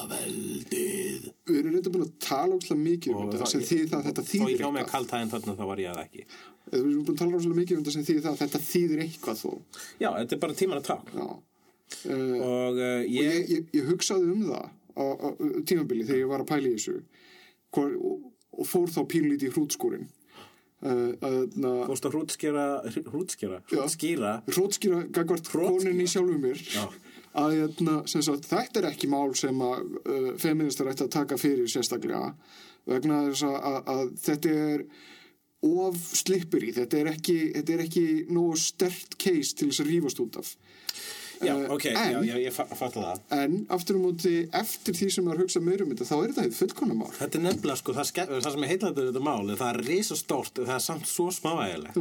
[0.08, 4.06] feðraveldið Við erum reynda búin að tala óslega mikið um þetta sem þýðir það að
[4.08, 4.94] þetta og þýðir ég hjá mig að eitthvað.
[4.94, 6.22] kaltæðin þarna þá var ég að ekki
[6.68, 8.98] Við erum búin að tala óslega mikið um þetta sem þýðir það að þetta þýðir
[9.06, 9.52] eitthvað þó.
[10.02, 11.08] Já, þetta er bara tíman að taka.
[11.18, 11.32] Uh,
[12.12, 12.76] og uh, og
[13.08, 14.66] ég, ég, ég, ég hugsaði um það
[14.98, 15.28] á, á
[15.64, 16.96] tímabili þegar ég var að pæla í þessu
[17.72, 18.26] hvor, og,
[18.58, 20.04] og fór þá pínlítið í hrútskúrin
[20.84, 22.66] uh, að na, fórst að hrútskera
[23.08, 23.78] hrútskera, Já.
[23.78, 26.84] hrútskýra hrótskýra gagvart konin í sjálfum mér Já.
[27.38, 31.38] Að hérna, sem sagt, þetta er ekki mál sem að uh, feministar ætti að taka
[31.40, 32.32] fyrir sérstaklega
[32.88, 34.84] vegna þess að, að, að þetta er
[35.68, 37.38] of slippur í þetta er ekki,
[37.84, 40.52] ekki nógu stert case til þess að rífast út af.
[41.38, 43.18] Já, Eh, ok, en- já, já, ég fa- fatta það.
[43.30, 46.42] en aftur á móti eftir því sem maður hugsa meira um þetta þá er þetta
[46.48, 47.12] hefur fullkona mál.
[47.14, 49.78] Þetta er nefnilega, sko, það, ske- það sem er heitlandi við þetta mál það er
[49.86, 52.00] risastórt, það er samt svo smáægilegt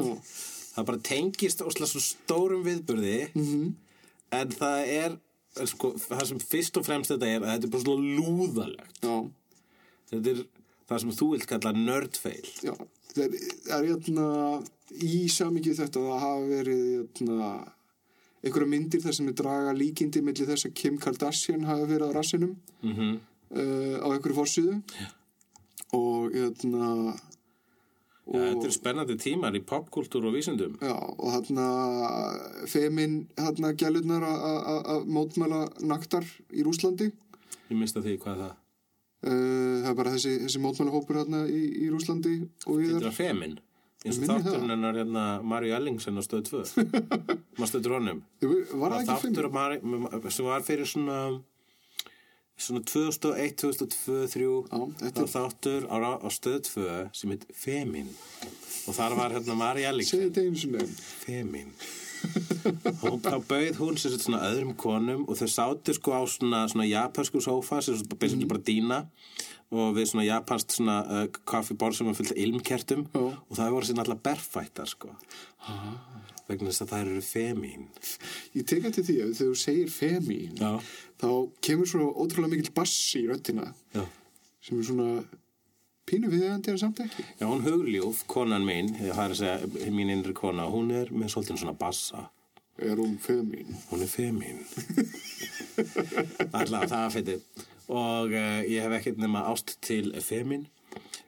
[0.77, 3.67] það bara tengist óslega svo stórum viðburði -hmm.
[4.41, 5.17] en það er,
[5.65, 8.99] sko, það sem fyrst og fremst þetta er að þetta er bara svona lúðalegt.
[9.03, 9.17] Já,
[10.11, 10.45] þetta er
[10.87, 12.73] það sem þú vilt kalla nerdfeil já,
[13.13, 13.33] það er,
[13.75, 14.27] er hérna,
[15.03, 17.49] í samikið þetta það hafa verið hérna,
[18.43, 22.17] einhverja myndir þar sem er draga líkindi milli þess að Kim Kardashian hafi verið á
[22.17, 23.17] rassinum mm -hmm.
[23.59, 24.77] uh, á einhverju fórsíðu
[25.97, 27.15] og hérna
[28.27, 30.73] Já, þetta eru spennandi tímar í popkultúr og vísindum.
[30.83, 31.67] Já, og þarna
[32.67, 37.11] femin þarna gælurnar að- mótmæla naktar í Rúslandi.
[37.71, 38.55] Ég mista því hvað er það.
[39.27, 39.31] Uh,
[39.83, 42.35] það er bara þessi, þessi mótmælahópur þarna í, í Rúslandi
[42.67, 43.07] og í Þetta þar.
[43.07, 43.55] er femin.
[44.05, 46.85] Eins og þátturinn hennar hérna Maríu Ellingsen á stöð 2.
[47.57, 48.19] Maður stöður honum.
[48.43, 49.55] Var það ekki þáttur femin?
[49.57, 51.17] Mari, sem var fyrir svona
[52.57, 57.45] svona 2001, 2002, 2003 Já, þetta er- þá þáttur á, á stöð 2 sem heit
[57.53, 58.09] Femin
[58.87, 59.55] og þar var hérna
[60.47, 60.87] einu sinni.
[61.25, 61.71] Femin
[63.07, 66.87] og þá bauð hún sér svona öðrum konum og þau sátu sko á svona, svona
[66.89, 68.99] japansku sófa sem basically bara dýna
[69.71, 73.23] og við svona japanst svona uh, kaffibor sem er fyllt ilmkertum Já.
[73.23, 75.11] og það voru sér náttúrulega berfættar sko
[76.47, 77.89] vegna þess að það eru femín
[78.55, 80.71] Ég tek eftir því að þegar þú segir femi, Já.
[81.19, 81.27] þá
[81.67, 84.05] kemur svona ótrúlega mikill bassi í röttina Já.
[84.63, 85.09] sem er svona
[86.07, 87.23] pínu viðeigandi en samt ekki.
[87.35, 91.33] Já, hún hugljúf, konan mín, það er að segja mín innri kona, hún er með
[91.33, 92.29] svolítið svona bassa.
[92.79, 93.73] Er hún femin?
[93.89, 94.61] Hún er femín.
[96.57, 97.41] Alltaf, það er fyrir.
[97.87, 100.67] Og uh, ég hef ekkert nema ást til femín.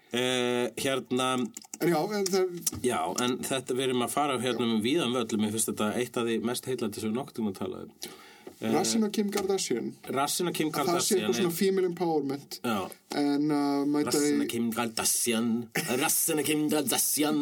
[0.10, 1.36] Uh, hérna,
[1.80, 5.45] En já, en það, já, en þetta við erum að fara hérna um víðan völlum.
[5.48, 7.93] Ég finnst þetta eitt af því mest heillandi sem við noktum að tala um.
[8.74, 12.58] rassin á Kim Kardashian, Rassina Kim það sé Kardashian eitthvað svona female empowerment.
[12.60, 12.82] Já.
[13.22, 14.50] En uh, mæta Rassina í...
[14.52, 15.48] Kim Kardashian
[16.02, 17.39] Rassina Kim Kardashian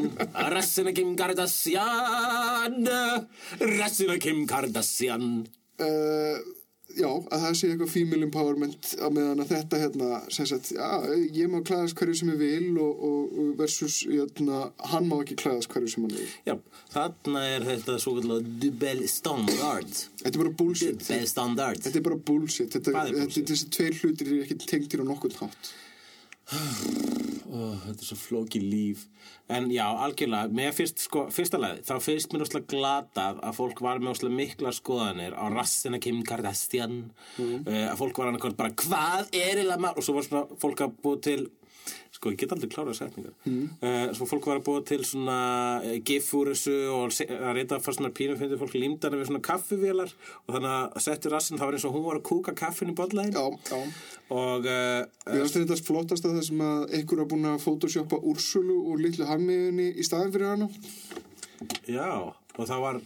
[0.53, 2.91] Rassina Kim Kardashian
[3.80, 5.32] Rassina Kim Kardashian
[5.77, 6.41] Uh,
[6.97, 10.89] já, að það sé eitthvað female empowerment að meðan að þetta hérna, sem sagt, já,
[11.38, 15.71] ég má klæðast hverju sem ég vil og, og versus, hérna, hann má ekki klæðast
[15.73, 16.27] hverju sem hann vil.
[16.47, 16.55] Já,
[16.95, 21.01] þarna er þetta svo kallar dubbel standard Þetta er bara bullshit.
[21.01, 22.71] Dubbel standard Þetta er bara bullshit.
[22.75, 23.51] Þetta, er þetta, bullshit?
[23.53, 25.73] þessi tveir hlutir er ekki tengtir á nokkurn hátt.
[27.47, 29.05] Ó, Þetta er svo flóki líf.
[29.51, 33.81] En já, algjörlega, mér finnst sko, fyrsta lagi, þá finnst mér óslega glatað að fólk
[33.86, 36.97] var með óslega mikla skoðanir á rassina Kim Kardashian.
[37.38, 37.63] Mm.
[37.63, 40.83] uh, að fólk var annarkvæmt bara, hvað er eða maður, og svo var svona fólk
[40.83, 41.39] að búa til
[42.17, 43.67] sko, ég get aldrei klárað setningar Mm.
[43.80, 45.38] uh, svo fólk var að búa til svona
[45.86, 49.43] uh, gif úr þessu og að reyta fannst mér pínum fyndi fólk límdana við svona
[49.45, 50.12] kaffivélar
[50.47, 52.97] og þannig að setti rassin, það var eins og hún var að kúka kaffin í
[52.97, 53.80] bollæðin Já, já.
[54.34, 58.19] og uh, Mér finnst þetta flottast að það sem að einhver er búin að photoshoppa
[58.34, 60.69] Úrsulu og litlu hammiðinni í staðin fyrir hana.
[61.88, 62.10] já,
[62.58, 63.01] og það var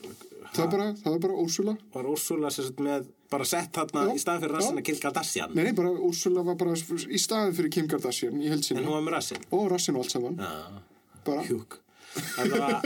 [0.52, 1.74] Það er bara, bara Úrsula.
[1.94, 4.58] var Úrsula sem sagt með bara sett Já, í staðin fyrir já.
[4.60, 5.54] rassina Kim Kardashian.
[5.56, 8.98] Nei, nei, bara Úrsula var bara í staðin fyrir Kim Kardashian í held en hún
[8.98, 9.46] var með rassin.
[9.56, 10.42] Og rassin og allt saman.
[11.26, 11.46] Bara.
[11.48, 11.80] Hjúk.
[12.52, 12.82] Var,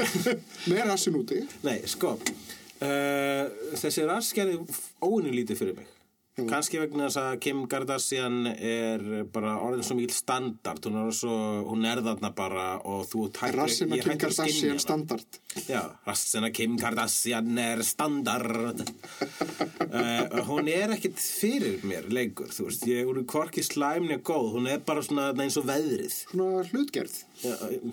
[0.69, 1.39] með rassin úti.
[1.65, 4.60] nei, sko uh, þessi rass gerði
[5.01, 5.94] óinu lítið fyrir mig
[6.36, 11.36] kannski vegna þess að Kim Kardashian er bara orðin svo mikil standard hún er, svo,
[11.69, 15.39] hún er þarna bara og þú tættir Rassin og Kim Kardashian standard.
[15.69, 22.84] Já, rassina Kim Kardashian er standard uh, Hún er ekkit fyrir mér lengur, þú veist
[22.89, 26.65] ég, hún er hvorki slæmni og góð hún er bara svona eins og veðrið Svona
[26.67, 27.15] hlutgerð.
[27.45, 27.52] Já,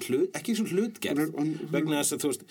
[0.09, 2.43] hlut, ekki svo hlutgerð Hún er- hún- hún- vegna þess að þú veist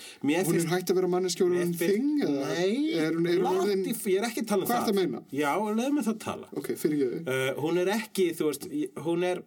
[0.48, 2.10] Hún er hægt að vera manneskjóður um þing?
[2.32, 4.92] Nei, Er hún, er hún í- ég er ekki að tala um Hvað það ertu
[4.92, 5.22] að meina?
[5.32, 7.17] Já, leðum við það að tala Ok, fyrir ég.
[7.28, 8.70] uh, hún er ekki, veist,
[9.06, 9.44] hún er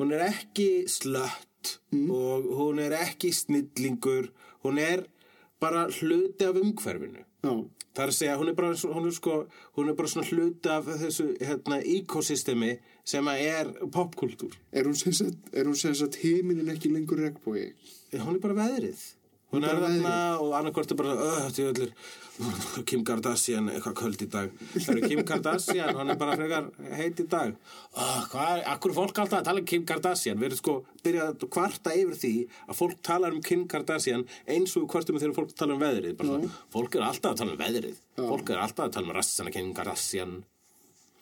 [0.00, 1.48] hún er ekki slött
[1.94, 2.08] Mm.
[2.10, 4.32] og hún er ekki snillingur,
[4.64, 5.04] hún er
[5.62, 7.52] bara hluti af umhverfinu Já.
[7.94, 9.36] það er að segja, hún er bara, hún er sko,
[9.78, 12.72] hún er bara hluti af þessu hérna, ekosystemi
[13.04, 17.68] sem er popkultúr Er hún sem sagt, er hún sem sagt heiminin ekki lengur regnbói?
[18.18, 19.04] hún er bara veðrið
[19.52, 21.14] hún er þarna og annarkvort er bara
[21.46, 21.94] allir
[22.88, 24.52] Kim Kardashian, eitthvað köld í dag.
[24.80, 27.52] Eru Kim Kardashian, hann er bara frekar heit í dag.
[27.92, 30.38] Oh, hvað akkur fólk alltaf að tala um Kim Kardashian?
[30.40, 32.32] Við erum sko byrjað að kvarta yfir því
[32.64, 36.16] að fólk talar um Kim Kardashian eins og kvartum þegar fólk tala um veðrið.
[36.20, 38.00] Bara, svona, fólk er alltaf að tala um veðrið.
[38.22, 40.34] Fólk er alltaf að tala um rassana Kim Kardashian.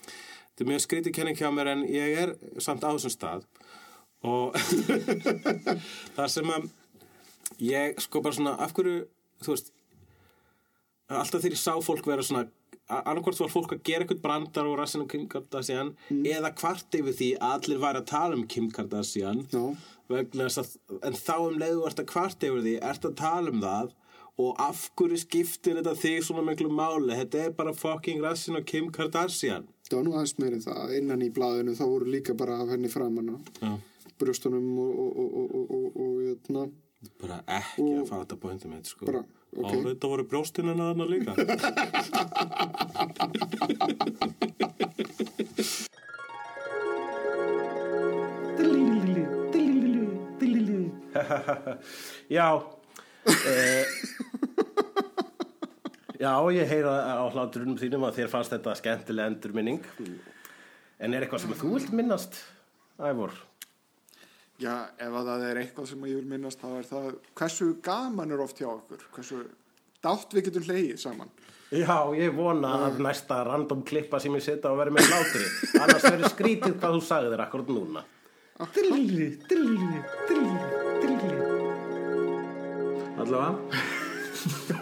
[0.07, 3.51] Þetta er mjög skrítið kenning hjá mér en ég er samt á þessum stað.
[4.31, 4.55] Og
[6.17, 6.71] það sem að
[7.67, 9.05] ég sko bara svona af hverju,
[9.43, 9.73] þú veist
[11.11, 12.47] alltaf þegar ég sá fólk vera svona
[12.91, 17.31] annarkvort var fólk að gera eitthvað brandar og rassinu Kim Kardashian eða kvart yfir því
[17.39, 19.45] að allir væri að tala um Kim Kardashian
[20.11, 20.73] þess að
[21.07, 23.93] en þá um leiðu ert að kvart yfir því ert að tala um það
[24.41, 28.91] og af hverju skiptir þetta þig svona miklu máli þetta er bara fucking rassinu Kim
[28.95, 30.91] Kardashian Það var nú aðeins meirinn það.
[31.01, 33.41] Innan í blaðinu þá voru líka bara af henni framanna.
[33.59, 33.73] Já.
[34.23, 36.63] Brjóstunum og, og, og, og, og, og, og, hérna.
[37.19, 39.25] bara ekki Og- að fatta pointum mitt sko Bara,
[39.57, 39.65] ok.
[39.65, 41.33] og þetta voru brjóstinina þarna líka
[52.31, 53.85] Já uh,
[56.21, 59.83] Já, ég heyra á hláturunum þínum að þér fannst þetta skemmtileg endurminning
[61.01, 62.33] En er eitthvað sem þú vilt minnast,
[63.01, 63.33] Ævor?
[64.61, 67.07] Já, ef að það er eitthvað sem ég vil minnast þá er það
[67.41, 69.05] hversu gaman er oft hjá okkur?
[69.15, 69.39] Hversu
[70.05, 71.31] dátt við getum hlegið saman?
[71.71, 75.49] Já, ég vona að næsta random klippa sem ég setja á að vera með hláturi
[75.81, 78.03] annars verður skrítið hvað þú sagði þér akkurat núna
[78.75, 80.59] Drilli, drilli, drilli,
[81.01, 81.31] drilli.
[83.21, 83.55] Allavega.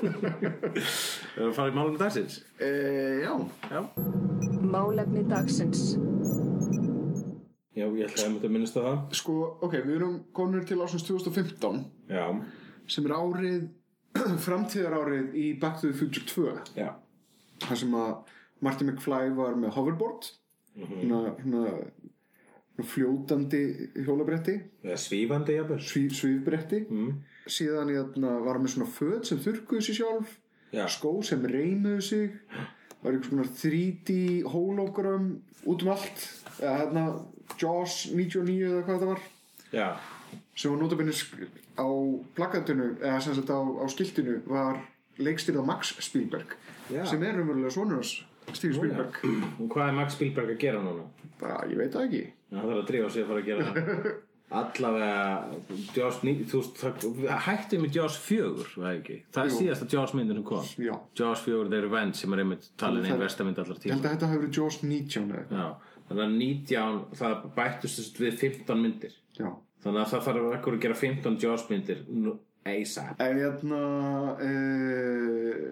[0.02, 2.40] Við erum að fara í málum dagsins?
[2.58, 2.72] E,
[3.22, 3.36] Já,
[3.70, 3.84] Já,
[4.74, 5.92] Málefni dagsins.
[7.78, 9.02] Já ég ætla að mynda að minnast á það.
[9.20, 9.34] Sko,
[9.66, 12.24] ok, við erum komin til ásins 2015 Já,
[12.90, 13.68] sem er árið
[14.46, 16.90] framtíðarárið í Back to the Future 2 já,
[17.68, 18.34] þar sem að
[18.66, 20.30] Marty McFly var með hoverboard
[20.78, 23.60] hérna, hérna, hérna fljótandi
[24.06, 24.54] hjólabretti.
[24.86, 25.78] Eða svífandi jafnvel.
[25.82, 26.84] Svíf, svífbretti.
[26.90, 27.16] Mm.
[27.48, 30.34] síðan hérna, var með svona föt sem þurrkuðu sér sjálf
[30.74, 30.84] Já.
[30.92, 32.34] skó sem reymuðu sig
[33.00, 34.18] var einhvers konar 3D
[34.52, 35.30] hologram
[35.64, 36.26] út um allt.
[36.58, 37.04] Eða hérna
[37.60, 39.20] Jaws 99 eða hvað það var.
[39.72, 39.88] Já,
[40.56, 41.24] sem var notabennir
[41.78, 41.86] á
[42.36, 44.80] plakatinu eða sem sagt á, á skiltinu var
[45.18, 46.56] leikstýrða Max Spielberg
[46.92, 47.04] Já.
[47.06, 49.18] sem er umverulega sonur hans Steven Spielberg.
[49.60, 51.04] Og hvað er Max Spielberg að gera núna?
[51.38, 52.22] bara ég veit það ekki.
[52.50, 54.14] Það er að drífa sig að fara að gera
[54.58, 55.44] allavega
[55.94, 58.48] Jaws, ní- þú veist, það hætti með Jaws 4
[58.80, 59.58] var það er Jú.
[59.58, 60.64] síðasta Jaws myndin sem kom.
[60.80, 60.94] Já.
[61.20, 64.06] Jaws 4 The Revenge sem er einmitt talin einn versta mynd allar ég tíma held
[64.08, 65.74] að þetta hafi verið Jaws 19 eða eitthvað.
[66.08, 69.16] Þannig að 19 það bættust þess við 15 myndir.
[69.38, 69.48] Já.
[69.84, 72.04] Þannig að það þarf ekkur að gera 15 Jaws myndir
[72.68, 73.80] ASAP en hérna
[74.44, 74.48] e,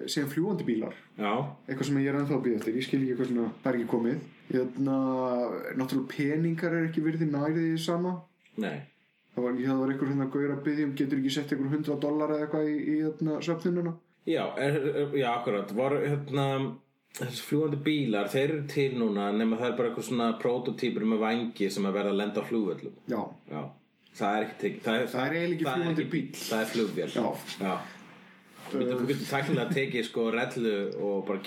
[0.08, 0.94] síðan fljúandi bílar.
[1.18, 1.32] Já,
[1.66, 2.76] eitthvað sem ég er ennþá að býða eftir.
[2.78, 4.22] Ég skil ekki svona það er ekki komið.
[4.46, 4.98] Hérna
[5.76, 8.14] náttúrulega peningar er ekki virði nærið því sama.
[8.62, 8.78] Nei.
[9.34, 12.00] Það var, það var einhver hérna gaur að byggja um getur ekki sett einhver 100
[12.00, 13.92] dólar eða eitthvað í, í hérna, söfnununa
[14.26, 14.78] Já, er,
[15.14, 15.70] já, akkurat.
[15.76, 16.46] Voru hérna
[17.16, 21.22] þessi fljúandi bílar, þeir eru til núna nema það er bara eitthvað svona prototýpur með
[21.24, 23.60] vangi sem að verða að lenda á flugvöllum já Já,
[24.20, 26.40] það er ekki Það er, Það er eiginlega það er fljúgandi ekki bíll.
[26.46, 27.76] Það er flugvél Já.
[28.66, 30.74] Þú getur, getur tæknilega tekið sko rellu
[31.06, 31.42] og bara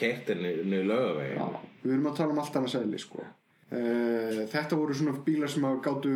[0.88, 1.47] laugavegi Já,
[1.84, 3.25] við erum að tala um allt annað sæli sko.
[3.73, 6.13] uh, Þetta voru svona bílar sem að gátu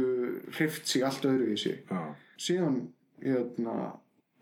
[0.56, 1.84] hreift sig allt öðru í sig.
[2.40, 2.80] Síðan
[3.24, 3.76] hérna,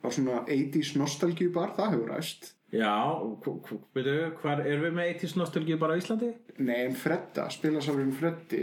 [0.02, 2.52] var svona 80s nostalgíu bar, það hefur ræst.
[2.72, 2.96] Já,
[3.44, 6.30] veitu, hvar erum við með 80s nostalgíu bara á Íslandi?
[6.64, 8.62] Nei, en Fredda, spilasalurinn Freddi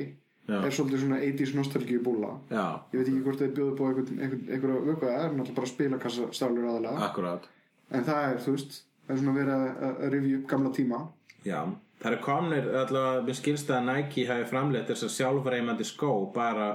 [0.48, 0.62] Já.
[0.62, 3.88] er svolítið svona 80s nostalgíu búla Já, Ég veit ekki hvort þeir bjóðu upp á
[3.90, 7.50] einhvern, einhvern, einhverja vöku það er náttúrulega bara spilakassastálur aðalega akkurat.
[7.92, 11.02] En það er, þú veist, það er svona að, að, að upp gamla tíma.
[11.44, 11.60] Já,
[12.00, 16.70] það eru komnir allavega, mér skilst að Nike hafi framleitt þess að sjálfreimandi skó bara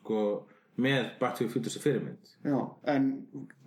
[0.00, 0.24] sko,
[0.86, 2.58] með Back to the Future sem fyrirmynd Já,
[2.94, 3.10] en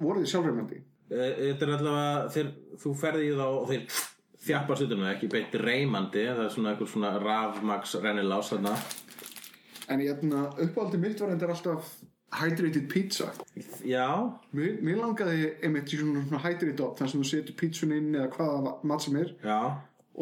[0.01, 0.81] voru þið sjálfreimandi?
[1.13, 2.51] Eh, Þetta er allavega þeir,
[2.83, 3.99] þú ferði í þá og þeir
[4.43, 8.73] þjappa sutunum ekki beint reymandi það er svona eitthvað svona rafmax rennilás þarna
[9.91, 11.89] En ég hérna, uppáldi mitt var endur alltaf
[12.39, 13.27] hydrated pizza.
[13.85, 14.07] Já,
[14.55, 18.29] Mér, mér langaði einmitt í svona, hydrated op, þannig sem þú setur pizzun inn eða
[18.37, 19.57] hvaða mat sem er já,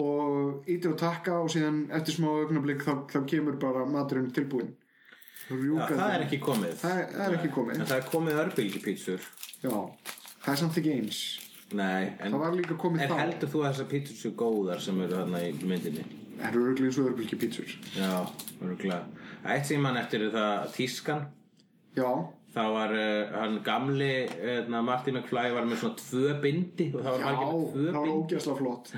[0.01, 4.73] og ítir á takka og síðan eftir smá augnablík þá, þá kemur bara maturinn tilbúinn.
[5.51, 5.99] Já Rjúkandi.
[6.01, 7.79] það er ekki komið Það er, það er ekki komið.
[7.79, 9.29] En það er komið örbylgjupítsur
[9.61, 9.75] Já,
[10.41, 11.21] það er samt ekki eins.
[11.71, 13.17] Nei, en, Það var líka komið en þá.
[13.21, 16.03] heldur þú að þessar pítsur séu góðar sem eru þarna í myndinni?
[16.41, 17.75] Það eru örglega eins og örbylgi pítsur.
[17.95, 18.11] Já,
[18.59, 19.03] örgulega
[19.51, 21.23] Eitt sem mann eftir er það tískan
[21.97, 22.09] Já,
[22.51, 27.13] Það var uh, hann gamli uh, Martin McFly var með svona tvö bindi og það
[27.13, 28.91] var já, margir með tvö það var bindi ógæslega flott.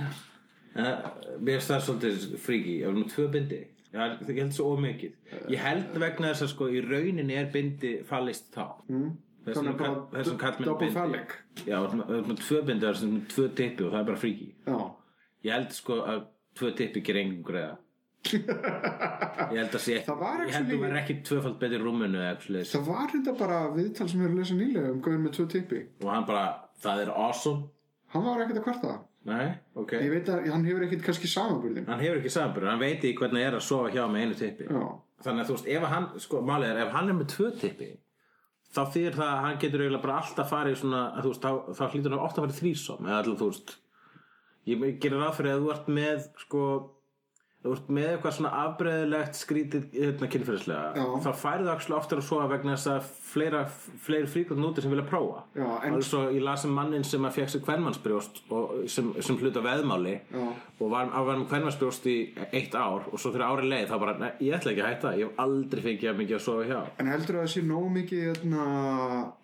[0.74, 3.60] En uh, mér finnst það svolítið fríki Ég var með tvö bindi
[3.94, 8.50] Það held svo ómikið Ég held vegna þess að sko í rauninni er bindi fallist
[8.56, 9.12] þá mm.
[9.44, 11.34] Þessum kallmenn double bindi phallic.
[11.68, 14.22] Já, það er með tvö bindi það er svona tvö tippi og það er bara
[14.24, 14.78] fríki Já,
[15.44, 16.22] Ég held sko að
[16.60, 17.78] tvö tippi gerir engum greiða
[18.24, 22.74] Ég held að sé Það var Ég held að þú verður ekki tvöfald eitthvað svoleiðis.
[22.74, 25.48] það var þetta bara viðtal sem við erum að lesa nýlega um gauðin með tvö
[25.54, 25.82] tippi.
[26.02, 26.46] og hann bara,
[26.82, 27.68] það er awesome
[28.14, 28.94] Hann var ekkert að kvarta.
[29.24, 29.93] Nei, ok.
[30.03, 31.88] Ég veit að hann hefur ekkert kannski samanburðin.
[31.88, 34.39] Hann hefur ekki samanbyrður, hann veit ekki hvernig það er að sofa hjá með einu
[34.39, 34.67] tippi.
[34.67, 34.82] Já,
[35.24, 37.93] Þannig að þú veist, ef hann, sko, málið er, ef hann er með tvö tippi
[38.74, 41.78] þá þýr það að hann getur eiginlega bara alltaf farið svona, að, þú veist, þá,
[41.78, 43.74] þá hlýtur hann ofta að fara þrísom eða alltaf, þú veist
[44.63, 46.63] ég gerir fyrir að þú ert með, sko
[47.64, 51.05] þú ert með eitthvað svona afbreyðilegt skrítið hérna, kynfyrirslega Já.
[51.24, 53.61] þá færðu axlu oftar að sofa vegna þess að fleira,
[54.03, 57.24] fleiri fríkvæmt núti sem vilja prófa Já, en- alveg svo ég las um mannin sem
[57.24, 60.43] að fekk sér kvenmannsbrjóst og, sem, sem hluta veðmáli Já.
[60.84, 62.16] Og var, var með kvenmannsbrjóst í
[62.52, 65.14] eitt ár og svo þegar árið leið þá bara, nei, ég ætla ekki að hætta
[65.20, 67.90] ég hef aldrei fengið að mikið að sofa hjá En heldur að það sé nógu
[67.98, 68.66] mikið, hérna,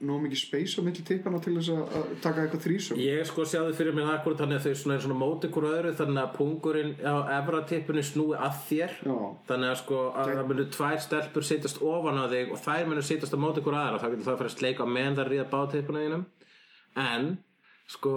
[0.10, 3.02] nógu mikið space á milli tippana til þess að taka eitthvað þrísum?
[3.04, 5.96] Ég sko sjáðu fyrir mér akkur þannig að þau svona er svona móti hvort öðru
[6.00, 9.18] þannig að pungurinn á efra tippinu snúi að þér Já.
[9.50, 13.06] þannig að sko að það munu tvær stelpur sittast ofan á þig og þær munu
[13.06, 15.32] sittast á móti hvort aðra þá getur það að fara að sleika á meðan það
[15.34, 16.26] ríða bátippinu þínum
[17.00, 17.30] en
[17.90, 18.14] sko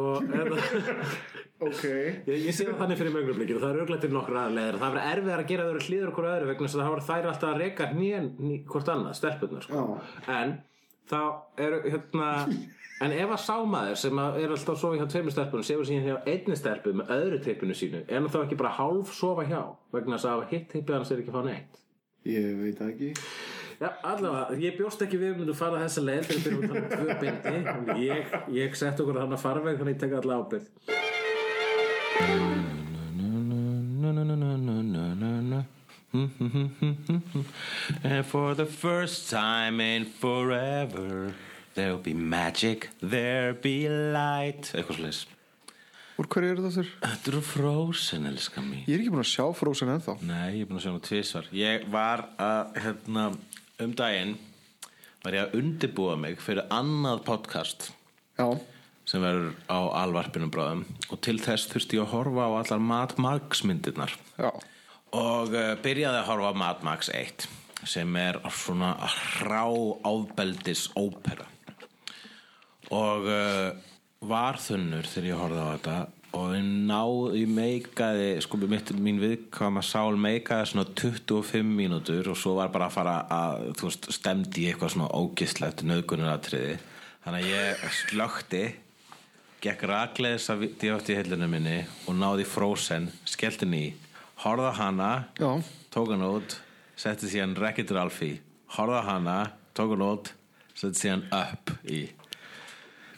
[1.63, 1.85] er það Ok.
[2.27, 5.09] Ég, ég sé það þannig fyrir mögnublikinu, það er auðvitað til nokkur aðleðir það verður
[5.13, 8.29] erfið að gera þau hlýður okkur öðru vegna að það þær alltaf að reyka hnén
[8.73, 9.85] hvort annað, stelpurnar sko.
[10.27, 10.55] en
[11.13, 11.21] þá
[11.67, 12.31] eru hérna
[13.03, 16.09] en ef að sámaður sem að er alltaf að sofa hjá tveimur stelpunum sefur síðan
[16.11, 19.63] hjá einni stelpu með öðru tippinu sínu er hann þá ekki bara hálf sofa hjá
[19.95, 21.83] vegna að hitt tippið hans er ekki að fá neitt
[22.23, 23.09] Ég veit ekki.
[23.83, 26.83] Já, allavega, ég bjóst ekki við myndu fara þessa leið þegar við byrjum að tala
[26.83, 31.02] um tvö bindi ég, ég sett okkur hann að farveg þannig ég tek allavega ábyrgð
[38.05, 41.35] And for the first time in forever
[41.75, 45.21] There'll be magic, there'll be light Eitthvað slags
[46.21, 46.91] Úr hverju eru það þurr?
[47.01, 50.19] Þetta eru frozen, elska mín Ég er ekki búin að sjá Frozen ennþá.
[50.29, 53.25] Nei, ég er búin að sjá nú tvisvar Ég var að, hérna,
[53.81, 54.35] um daginn
[55.23, 57.89] var ég að undibúa mig fyrir annað podcast
[58.37, 58.49] Já.
[59.13, 60.85] Sem verður á alvarpinum bráðum.
[61.13, 64.15] Og til þess þurfti ég að horfa á allar Mad Max myndirnar.
[64.41, 64.51] Já.
[65.13, 67.45] og uh, byrjaði að horfa á Mad Max 1
[67.85, 69.67] sem er svona hrá
[70.09, 71.45] ábeldis ópera.
[72.93, 73.69] Og uh,
[74.25, 75.97] var þunnur þegar ég horfði á þetta
[76.33, 82.39] og ég náði, ég meikaði sko mitt, mín viðkvæma sál meikaði svona 25 mínútur og
[82.41, 86.79] svo var bara að fara að, þú veist, stemdi í eitthvað svona ógislegt nöðgunaratriði
[87.27, 88.63] þannig að ég slökti
[89.63, 91.77] gekk rakleðis að díótt í heilinu minni
[92.11, 93.83] og náði Frozen, skellti ný
[94.43, 95.51] horfði á hana, Já.
[95.95, 96.57] tók hann út
[96.99, 98.33] setti síðan Wreck-It Ralph í
[98.75, 99.37] horfði á hana,
[99.77, 100.33] tók hann út
[100.75, 102.03] setti síðan Up í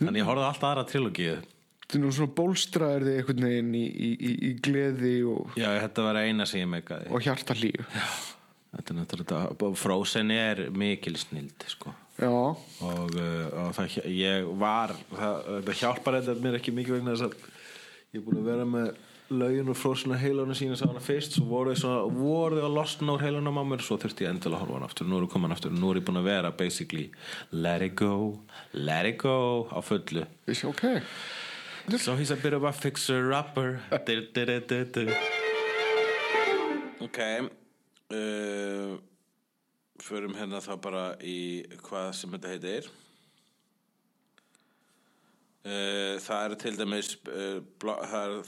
[0.03, 1.40] þannig ég horfði á allt aðra trilogíu
[1.84, 5.68] Þetta er nú svona bólstraðir þig einhvern veginn í, í, í, í gleði og, já,
[5.82, 7.84] þetta var eina sem ég meikaði og hjarta hlýju.
[8.72, 11.92] þetta er náttúrulega Frozen er mikil snild sko.
[12.23, 17.27] Og, uh, og það, ég var það, það hjálpar þetta mér ekki mikið vegna þess
[17.27, 17.35] að
[18.15, 18.93] ég er búin að vera með
[19.35, 22.77] lögin og frósuna heilunum sína sá hana fyrst svo voru þau svona, voru þau að
[22.77, 25.25] losna úr heilunum á mér svo þurfti ég endilega að horfa hann aftur nú er
[25.27, 27.07] ég komin aftur, nú er ég búin að vera basically
[27.51, 28.12] let it go,
[28.77, 31.01] let it go á fullu Vissi, ok.
[31.99, 33.81] So he's a bit of a fixer-upper
[34.95, 35.09] du.
[37.05, 37.21] Ok
[38.15, 39.01] uh,
[40.05, 42.89] Förum hérna þá bara í hvað sem þetta heitir
[45.65, 47.11] uh, Það er til dæmis
[47.81, 47.95] blá,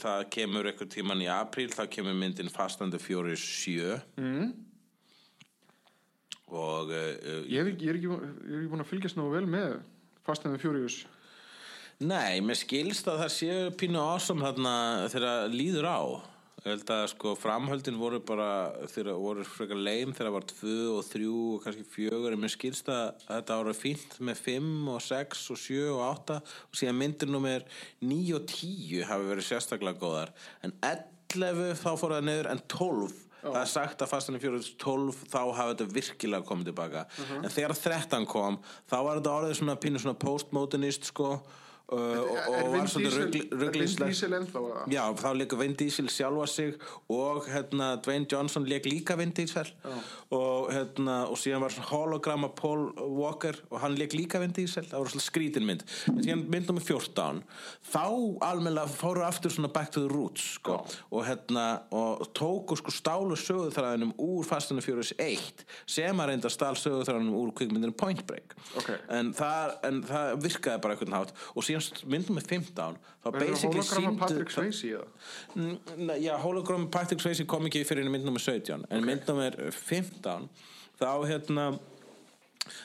[0.02, 4.50] það, kemur eitthvað tíman í apríl þá kemur myndin Fast and the Furious 7 mm.
[6.52, 8.12] og uh, Ég er, ekki- ég er, ekki,
[8.68, 9.78] búin- að fylgjast nógu vel með
[10.26, 11.04] Fast and the Furious.
[12.02, 14.72] Nei, mér skilst að það séu pínu awesome þarna
[15.08, 16.00] þegar líður á
[16.66, 18.48] ég held að sko framhöldin voru bara
[18.90, 22.34] þegar voru frekar leim þegar það var tvö og þrjú og kannski fjögur.
[22.34, 26.40] En mér skilst að þetta voru fínt með fimm og sex og sjö og átta.
[26.66, 27.62] Og síðan myndir nummer
[28.02, 30.32] níu og tíu hafi verið sérstaklega góðar.
[30.66, 32.50] En 11 þá fór það niður.
[32.50, 33.14] En 12
[33.44, 37.04] það er sagt að Fast and the Furious 12 þá hafa þetta virkilega komið tilbaka.
[37.38, 38.58] En þegar 13 kom
[38.90, 41.36] þá var þetta orðið svona pínu svona postmodernist sko.
[41.36, 42.00] uh, og,
[42.50, 42.86] var
[44.40, 44.84] ennþá eða?
[44.90, 46.72] Já, þá leikur Vin Diesel sjálfa sig
[47.14, 49.70] og hérna Dwayne Johnson leik líka Vin Diesel.
[50.34, 54.88] Og, hérna, og síðan var svona hologramma Paul Walker og hann leik líka Vin Diesel.
[54.90, 55.84] Það var svona skrítin mynd.
[56.10, 57.44] En síðan mynd nummer 14
[57.92, 58.02] þá
[58.48, 60.80] almennilega fóru aftur svona back to the roots sko.
[61.10, 66.50] og hérna og tóku sko stálu söguþræðinum úr Fast and Furious 1 sem að reynda
[66.50, 68.58] stál söguþræðinum úr kvikmyndinu Point Break.
[68.76, 68.90] Ok.
[69.08, 71.34] en, það, en það virkaði bara einhvern hátt.
[71.54, 71.75] Og síðan
[72.06, 75.08] mynd nummer 15 þá basically sýndu Patrick Swayze eða?
[75.54, 80.48] Mm, Já, hologram Patrick Swayze kom ekki fyrir mynd nummer 17 en mynd nummer 15
[81.00, 81.70] þá hérna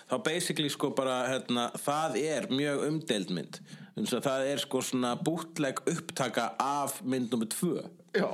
[0.10, 3.62] þá basically sko bara hérna, það er mjög umdeild mynd.
[3.98, 7.82] Eins og það er sko svona bútleg upptaka af mynd nummer 2
[8.12, 8.28] Já.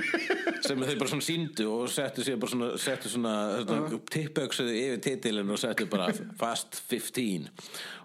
[0.66, 5.02] sem þau bara svona síndu og settu sér bara svona, settu svona, svona tippöksuðu yfir
[5.04, 7.46] titilin og settu bara Fast 15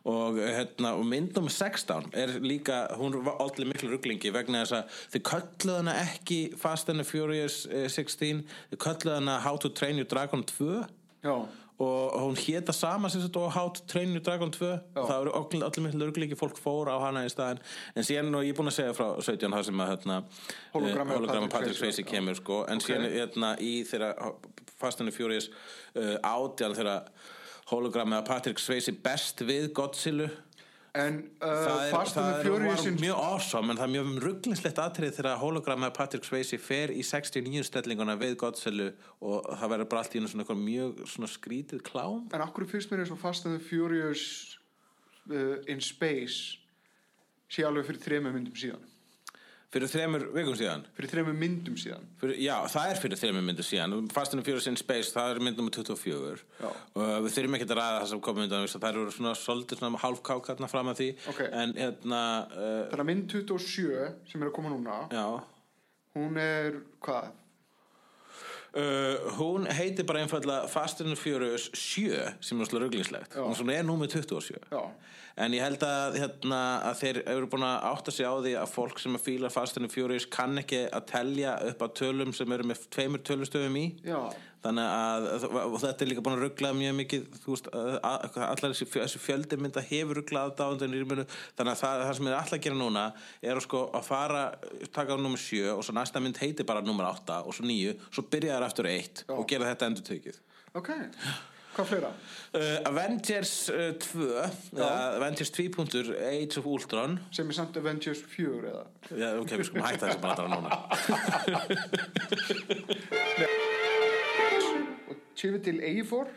[0.10, 4.78] og, hérna, og mynd nummer 16 er líka, hún var allir miklu rugglingi vegna þess
[4.80, 8.44] að þau kölluðu hana ekki Fast and the Furious eh, 16
[8.74, 10.86] þau kölluðu hana How to Train Your Dragon 2
[11.26, 11.36] Já,
[11.80, 15.36] og hún héta sama sem þetta og How to Train Your Dragon 2 það eru
[15.40, 17.62] allir, miklu örglíki fólk fór á hana í staðin
[17.96, 21.14] en síðan og ég er búin að segja frá 17 það sem að hérna, af
[21.16, 24.34] hologrammi Patrick Swayze, kemur sko, en síðan hérna, í þeirra
[24.80, 25.48] Fast and the Furious
[25.96, 27.00] uh, átján þeirra
[27.70, 30.30] hologrammi af Patrick Swayze best við Godzilla.
[30.98, 33.86] En uh, það er, Fast and það the er Furious var mjög awesome en það
[33.86, 38.90] er mjög rugglinslegt atrið þegar hologrammi af Patrick Swayze fer í 69 stellinguna við Godzilla
[39.22, 42.24] og það verður bara allt í svona mjög svona skrítið klám.
[42.34, 44.24] En akkur fyrst mér eins og Fast and the Furious
[45.30, 46.58] uh, in Space
[47.50, 48.90] sé alveg fyrir þremur myndum síðan
[49.70, 53.66] fyrir þremur vikum síðan fyrir þremur myndum síðan fyrir, já, það er fyrir þremur myndu
[53.66, 56.70] síðan Fast and the Furious in Space, það er mynd nummer 24 Já.
[56.70, 59.82] og uh, við þurfum ekki að ræða það sem komum myndan það eru svona svolítið
[59.84, 61.44] svona hálfkák hérna fram að því Ok.
[61.62, 65.26] en hérna uh, Þannig að mynd 27 sem er að koma núna já
[66.18, 67.30] hún er, hvað?
[68.70, 73.42] Uh, hún heitir bara einfallega Fast and Furious 7 sem er slúið rugglingslegt Já.
[73.42, 74.84] hún svona er númer 27 Já,
[75.42, 78.76] en ég held að, hérna, að þeir eru búin að átta sig á því að
[78.76, 82.54] fólk sem að fíla Fast and Furious kann ekki að telja upp að tölum sem
[82.60, 83.88] eru með tveimur tölustöfum í.
[84.06, 84.20] Já,
[84.64, 85.28] þannig að
[85.86, 87.70] þetta er líka búin að ruggla mjög mikið veist,
[88.04, 92.58] allar þessi, fjö- þessi fjöldi mynda hefur rugglað þannig að það, það sem er alltaf
[92.58, 93.06] að gera núna
[93.42, 94.42] er að sko að fara,
[94.96, 97.96] taka á nummer 7 og svo næsta mynd heitir bara nummer 8 og svo 9,
[98.12, 100.42] svo byrja þær aftur 1 og gera þetta endur tökið
[100.76, 100.92] ok.
[101.70, 102.10] Hvað fleira?
[102.58, 104.50] uh, Avengers uh, 2 uh,
[105.16, 105.70] Avengers 2.
[106.18, 107.14] Age of Ultron.
[107.32, 108.84] Sem er samt Avengers 4 eða?
[109.14, 110.70] Já, ok, við skulum hætta þessi bara að núna
[115.40, 116.28] Og Chivetel Eifor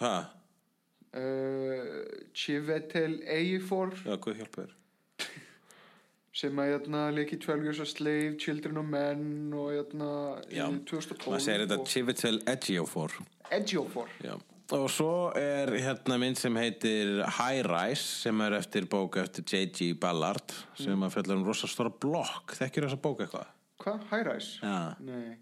[0.00, 0.14] ha,
[1.14, 1.82] uh,
[2.34, 4.72] Chivetel Eifor já, hvað hjálpa þér.
[6.42, 10.10] Sem að hérna leiki 12 Years a Slave, Children of Men og hérna
[10.50, 13.16] Já, í 2012 maður segir þetta og Chivitel Ejiofor
[13.54, 14.34] Edgeofor Já.
[14.74, 19.92] Og svo er hérna mynd sem heitir High Rise sem er eftir bók eftir J.G.
[20.00, 22.56] Ballard sem að fjallar um rosa stóra blokk.
[22.58, 23.50] Þekkir þessa bók eitthvað?
[23.82, 24.02] Hvað?
[24.28, 24.60] Rise?
[24.62, 24.94] Já.
[25.02, 25.32] Nei.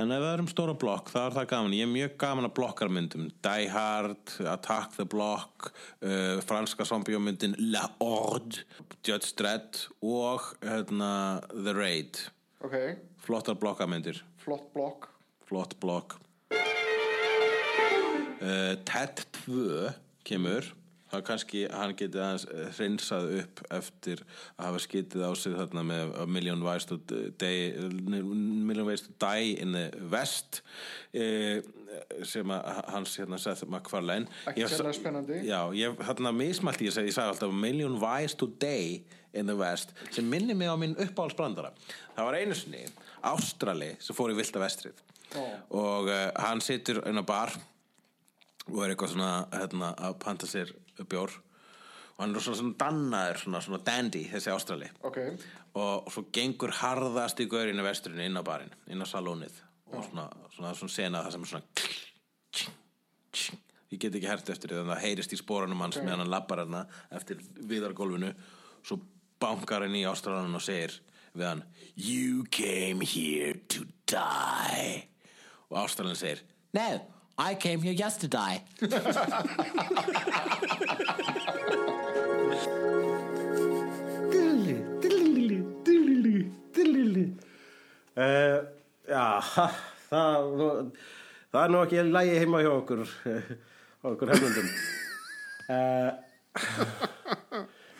[0.00, 1.74] En ef það er um stóra blokk þá er það gaman.
[1.76, 5.68] Ég er mjög gaman að blokkarmyndum Die Hard, Attack the Block
[6.00, 8.64] uh, franska zombiómyndin La Horde,
[9.04, 11.10] Judge Dredd og hérna,
[11.52, 12.22] The Raid.
[12.64, 12.78] Ok,
[13.26, 14.22] flottar blokkarmyndir.
[14.40, 15.10] Flott blokk.
[15.44, 16.16] Flott blokk.
[18.40, 19.92] Uh, Ted 2
[20.24, 20.72] kemur
[21.18, 24.22] er kannski hann geti aðeins eh, hreinsað upp eftir
[24.56, 26.98] að hafa skitið á sig þarna með A Million Ways to
[27.40, 27.72] Die,
[28.10, 30.62] Million Ways to Die in the West
[31.14, 31.58] uh,
[32.26, 35.42] sem að hans hérna Seth MacFarlane Ekki sérlega spennandi.
[35.46, 39.04] Já, ég hérna mismælt ég segi, ég sagði alltaf Million Ways to Die
[39.34, 41.74] in the West sem minni mig á minn uppáhaldsbrandara
[42.14, 42.86] það var einu sinni
[43.24, 45.04] Ástrali sem fór í Vilda Vestrið
[45.34, 45.44] Ó.
[45.74, 47.54] og uh, hann situr inn á bar
[48.70, 50.72] og er eitthvað svona hérna, að panta sér
[51.02, 51.34] bjór
[52.14, 54.88] og hann er svona, svona dannaður svona, svona dandy, þessi Ástrali.
[55.02, 55.18] Ok,
[55.82, 59.56] og svo gengur harðast í gaurinu vesturinn inn á barinn, inn á salónið.
[59.90, 61.66] Og svona, svona, svona sena það sem er svona
[63.94, 66.30] ég get ekki hert eftir því þannig að það heyrist í spórunum hans meðan hann
[66.32, 66.84] lappar hérna
[67.14, 68.30] eftir viðargólfinu.
[68.86, 69.00] Svo
[69.42, 70.96] bankar hann í Ástralanum og segir
[71.34, 71.64] við hann
[71.94, 75.04] You came here to die.
[75.70, 76.88] Og Ástralan segir No,
[77.36, 78.60] I came here die
[88.14, 88.62] Uh,
[89.08, 89.64] já, ha,
[90.06, 90.92] það,
[91.50, 93.00] það er nú ekki lægi heima hjá okkur,
[94.10, 94.68] okkur hefnundum.
[95.66, 96.12] Uh,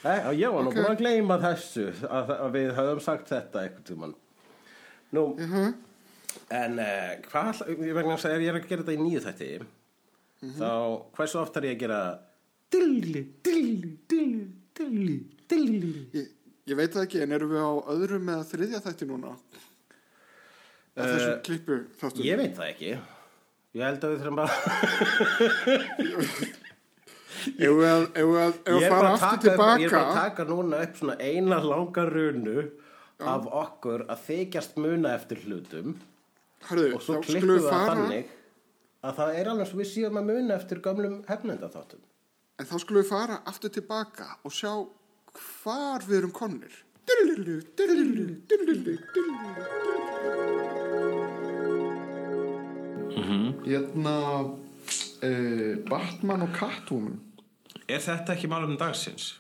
[0.07, 3.89] eh, ég var nú búin að gleyma þessu, að, að við höfum sagt þetta einhvern
[3.91, 4.15] tímann.
[5.19, 5.27] Nú,
[6.55, 9.51] en uh, hvað, vegna þess að ef ég er að gera þetta í nýju þætti,
[10.59, 10.71] þá
[11.17, 12.01] hversu oft er ég að gera
[12.75, 15.19] dilli, dilli, dilli, dilli,
[15.51, 15.93] dilli.
[16.17, 16.33] ég,
[16.71, 19.31] ég veit það ekki en erum við á öðrum eða þriðja þætti núna?
[20.95, 22.91] Af þessum klippu þáttum Ég veit það ekki.
[23.75, 24.55] Ég held að við þurfum bara...
[27.45, 29.51] Ef við að, ef við að, ef ég við er fara bara að aftur taka,
[29.51, 32.63] ég er bara að tilbaka taka núna upp svona eina langa runu
[33.35, 35.97] af okkur að þykjast muna eftir hlutum
[36.69, 37.95] Hörðu, og svo við það fara.
[37.95, 38.33] þannig
[39.05, 42.03] að það er alveg svo við séum að muna eftir gömlum hefnendaþáttum.
[42.61, 44.73] En þá skulum við fara aftur tilbaka og sjá
[45.35, 46.75] hvar við erum konnir.
[53.65, 57.21] Hérna uh, Batman og Catwoman.
[57.85, 59.35] Er þetta ekki málum dagsins?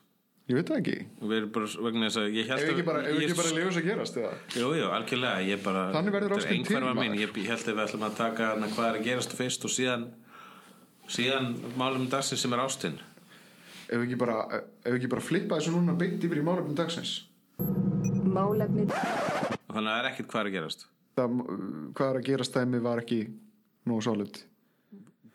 [0.45, 0.95] Ég veit það ekki.
[1.25, 4.33] Við erum bara vegna þess að Ef ekki bara, bara leiður þess að gerast eða?
[4.53, 7.23] Jú, jú, algjörlega, ég bara Þannig verður er einhverfa mín, maður.
[7.23, 9.73] ég, ég held að við ætlum að taka hana, hvað er að gerast fyrst og
[9.73, 10.05] síðan
[11.09, 11.49] síðan
[11.81, 13.01] málum dagsins sem er ástin.
[13.89, 14.37] Ef ekki bara,
[14.85, 17.17] ef ekki bara flippa þessu núna beint yfir í málefnum dagsins?
[18.35, 18.85] Málefni
[19.75, 20.87] þannig að það er ekkert hvað er að gerast.
[21.15, 21.37] Það,
[21.95, 23.21] hvað er að gerast dæmi var ekki
[23.89, 24.41] nógu solid.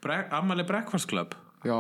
[0.04, 1.36] Brek, Ammali Breakfast Club.
[1.68, 1.80] Já,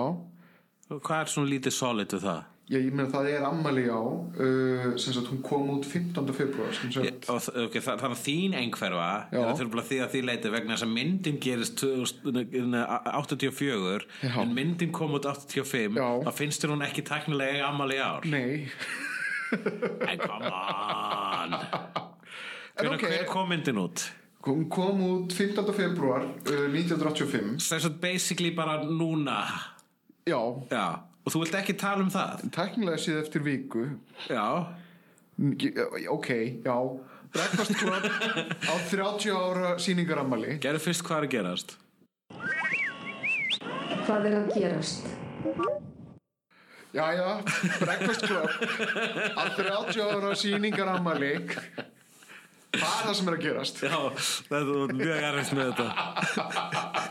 [0.89, 2.41] hvað er svona lítið solid við það?
[2.69, 6.33] Ég, ég meina það er ammali á uh, sem sagt hún kom út 15.
[6.37, 9.39] februar sagt, og, okay, það, þannig að þín einhverfa Já.
[9.39, 14.35] er að þurfa því að því leiti vegna þess að myndin gerist 2084 Já.
[14.43, 16.09] en myndin kom út 85 Já.
[16.27, 18.53] þá finnst þér hún ekki teknilega Ammali ár nei
[19.49, 21.51] en come on
[22.79, 23.03] Hvernig ok.
[23.09, 23.25] okay.
[23.27, 23.97] kom myndin út?
[24.45, 25.73] hún kom út 15.
[25.75, 26.29] februar uh,
[26.69, 29.41] 1985 Þess að basically bara núna
[30.29, 30.37] Já,
[30.69, 32.47] Já, og þú vilt ekki tala um það?
[32.55, 33.83] Tæknilega síð eftir viku.
[34.25, 34.65] Já,
[36.09, 36.29] ok,
[36.65, 36.77] já.
[37.29, 38.07] Breakfast Club
[38.65, 41.75] á 30 ára sýningarammali gerðu fyrst hvað er að gerast.
[44.07, 45.11] Hvað er að gerast?
[46.97, 47.29] Jæja,
[47.77, 48.49] Breakfast Club
[49.37, 51.35] á 30 ára sýningarammali
[52.69, 53.79] Hvað er það sem er að gerast?
[53.85, 53.99] Já,
[54.49, 57.08] þetta var mjög erfitt með þetta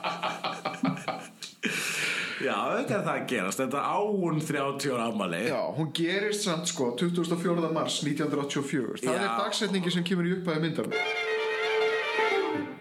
[2.49, 6.71] Já, þetta er það að gerast Þetta áun 30 ára ammali Já, hún gerist samt
[6.71, 7.71] sko 24.
[7.77, 9.23] mars 1984 Það Já.
[9.29, 10.93] er dagsetningi sem kemur í upphæði myndar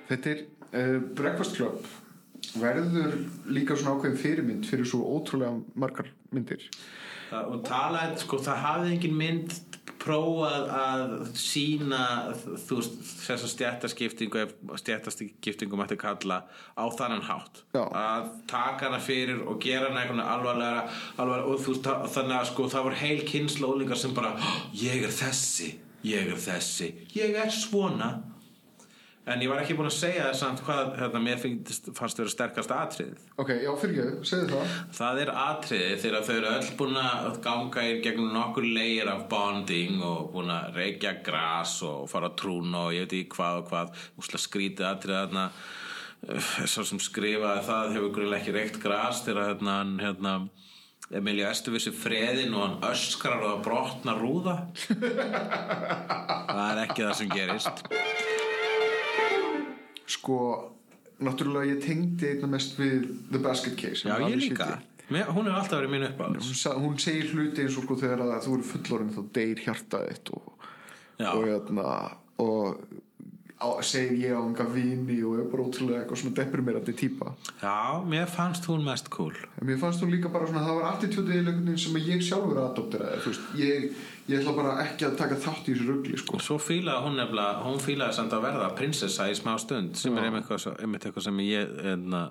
[0.08, 1.88] Þetta er uh, Breakfast Club
[2.58, 3.18] verður
[3.52, 6.64] líka svona ákveðin fyrirmynd fyrir svo ótrúlega margar myndir
[7.28, 9.56] Það- og talaði, sko, það hafði engin mynd
[10.08, 12.02] prófað að sína
[12.66, 16.42] þú veist, þessa stjættaskiptingu ef stjættaskiptingu mætti kalla
[16.74, 17.84] á þannan hátt Já.
[17.86, 20.86] að taka hana fyrir og gera hana eitthvað alvarlega,
[21.18, 25.04] alvarlega og veist, þannig að sko, það var heil kynsla ólingar sem bara, "Hó, ég
[25.04, 25.76] er þessi
[26.08, 28.12] ég er þessi, ég er svona
[29.28, 31.42] en ég var ekki búin að segja samt hvað, hérna, mér
[31.98, 33.26] fannst vera sterkast atriðið.
[33.44, 34.76] Ok, já, fyrir ég, segðu það.
[35.00, 39.26] Það er atriði þegar þau eru öll búin að ganga í gegnum nokkur leir af
[39.32, 43.62] bonding og búin að reykja gras og fara á trún og ég veit ekki hvað
[43.62, 45.50] og hvað úsla skrítið atriði þarna.
[46.66, 50.38] Svo sem skrifaði það hefur grunlega ekki reykt gras þegar hérna, hérna
[51.14, 54.56] Emilja Estuvissi freðin og hann öskrar og það brotna rúða?
[56.48, 57.86] Það er ekki það sem gerist
[60.08, 60.38] Sko,
[61.20, 64.68] náttúrulega ég tengdi einna mest við The Basket Case Já, er ég líka.
[65.10, 67.96] Mér, Hún hefur alltaf verið mín uppáðs hún, sa- hún segir hluti eins og sko
[68.02, 70.50] þegar að þú eru fullorinn þá deyr hjartað þitt og,
[71.20, 71.86] og, hérna,
[72.44, 73.07] og á,
[73.82, 77.32] segir ég á enga vini og er bara ótrúlega eitthvað svona deprimerandi típa.
[77.62, 79.34] Já, mér fannst hún mest cool.
[79.62, 83.22] Mér fannst hún líka bara svona það var attitútið í leikunni sem ég sjálfur adopteraði
[83.24, 83.88] þú veist, ég,
[84.30, 86.42] ég ætla bara ekki að taka þátt í þessu rugli sko.
[86.44, 90.30] Svo fílaði hún nefnilega, hún fílaði samt að verða prinsessa í smá stund sem er
[90.30, 92.22] einmitt eitthvað, einmitt eitthvað sem ég enna,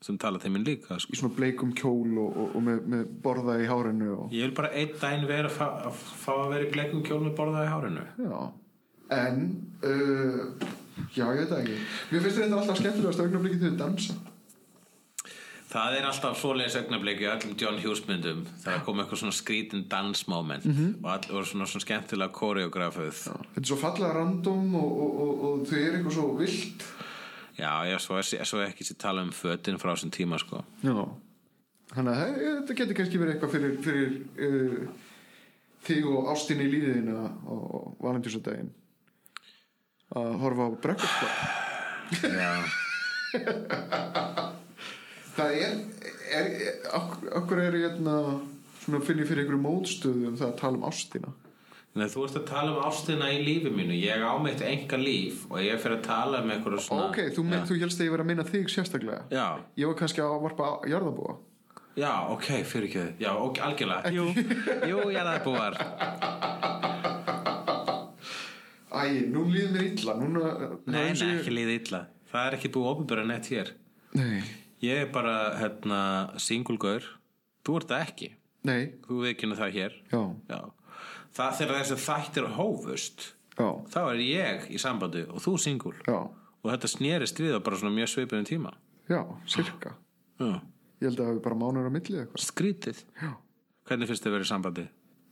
[0.00, 1.12] sem tala þeim minn líka sko.
[1.12, 4.56] í svona bleikum kjól og, og, og með, með borða í hárinu og, Ég vil
[4.56, 8.08] bara einn daginn vera að fá, að vera í bleikum kjól með borðað í hárinu.
[8.24, 8.40] Já
[9.10, 9.46] en
[9.82, 10.68] uh,
[11.14, 11.78] já ég veit það ekki.
[12.10, 14.18] Mér finnst þetta alltaf skemmtilegast augnablikið þegar þau dansa.
[15.70, 18.40] Það er alltaf svoleiðis augnablik í öllum John Hughes myndum.
[18.64, 23.68] Þegar kom eitthvað svona skrítin dansmoment og all og svona, svona skemmtilega koreografuð þetta er
[23.70, 26.86] svo fallega random og, og, og, og þau er eitthvað svo vilt.
[27.60, 30.64] Já, já, svo, er, svo er ekki sér tala um fötin frá þessum tíma sko.
[30.82, 30.96] Já.
[31.90, 34.12] Þannig að þetta getur kannski verið eitthvað fyrir, fyrir
[34.46, 35.08] uh,
[35.86, 38.70] þig og ástinni í líðina og valendjúsadaginn
[40.16, 40.70] að horfa á
[42.10, 42.50] Já.
[45.36, 45.76] Það er,
[46.34, 48.16] er, er ok- okkur er hérna
[48.80, 51.30] svona finn ég fyrir einhverju mótstöðu um það að tala um ástina?
[51.90, 53.96] Nei, þú ert að tala um ástina í lífi mínu.
[53.98, 57.46] Ég á mitt enga líf og ég fer að tala um eitthvað svona ok, þú,
[57.50, 57.62] ja.
[57.66, 59.22] þú helst að ég verið að minna þig sérstaklega.
[59.30, 59.46] Já,
[59.78, 61.38] ég var kannski að varpa jarðabúa
[61.98, 64.12] já, ok, fyrir ekki þau Já, ok, algjörlega.
[64.14, 64.28] Jú,
[64.90, 65.80] jú, ég er það búar
[69.04, 70.14] æ, nú líður mér illa.
[70.20, 70.50] Núna,
[70.86, 72.00] Nei, nei, ekki líði illa.
[72.30, 73.72] Það er ekki búið opinbera neitt hér.
[74.18, 74.42] Nei,
[74.80, 75.98] Ég er bara, hérna,
[76.40, 77.04] singulgaur
[77.66, 78.28] Þú ert það ekki.
[78.64, 79.96] Nei, Þú veikinu það hér.
[80.12, 80.20] Já,
[80.50, 80.60] Já.
[81.36, 83.26] Það þegar þessi þættir hófust
[83.58, 86.16] já, Þá er ég í sambandi og þú singul já.
[86.60, 88.72] Og þetta snerist við á bara svona mjög svipuðum tíma.
[89.08, 89.94] Já, cirka
[90.40, 90.60] Já.
[91.00, 92.42] Ég held að það hafi bara mánur á milli eða eitthvað.
[92.48, 92.98] Skrítið.
[93.20, 93.30] Já,
[93.88, 94.84] Hvernig finnst þið verið í sambandi?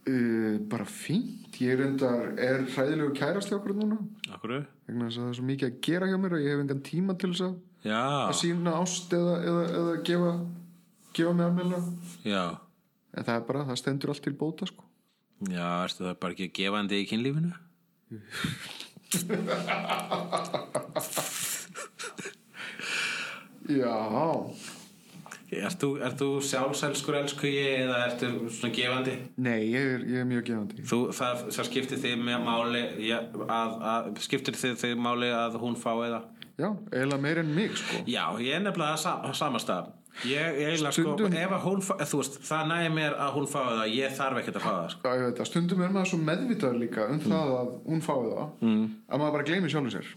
[0.09, 3.99] Uh, bara fínt, ég endar er hræðilegu kærast hjá okkur núna.
[4.32, 4.62] Akkur?
[4.88, 6.86] vegna þess að það er svo mikið að gera hjá mér og ég hef engan
[6.86, 7.55] tíma til þess að,
[7.92, 10.32] að sína ást eða, eða, eða gefa,
[11.18, 11.74] gefa mig
[12.24, 12.44] já.
[13.12, 14.82] En það er bara, það stendur allt til bóta sko.
[15.49, 17.53] Já, ertu það bara ekki gefandi í kynlífinu?
[23.68, 23.96] Já,
[25.49, 29.14] Ert þú, ert þú sjálfselskur elskugi eða ertu svona gefandi?
[29.40, 33.22] nei, ég er, ég er mjög gefandi Þú, það, það skiptir þið með máli ja,
[33.49, 36.26] að, að, skiptir þið, þið máli að hún fái það?
[36.59, 39.94] Já, eiginlega meir en mig sko Já, ég er nefnilega sa, á sama stað
[40.26, 43.46] Ég, ég eiginlega sko, ef að hún fá, þú veist, það nægir mér að hún
[43.49, 45.92] fái það ég þarf ekkert að fá það, sko Já, ég veit að stundum er
[45.94, 48.82] maður svo meðvitaður líka um það að hún fái það mm.
[49.07, 50.11] að maður bara gleymi sjálfum sér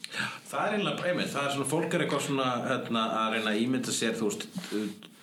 [0.50, 3.06] Það er eiginlega, einmitt, það er svona, fólk er eitthvað svona hérna,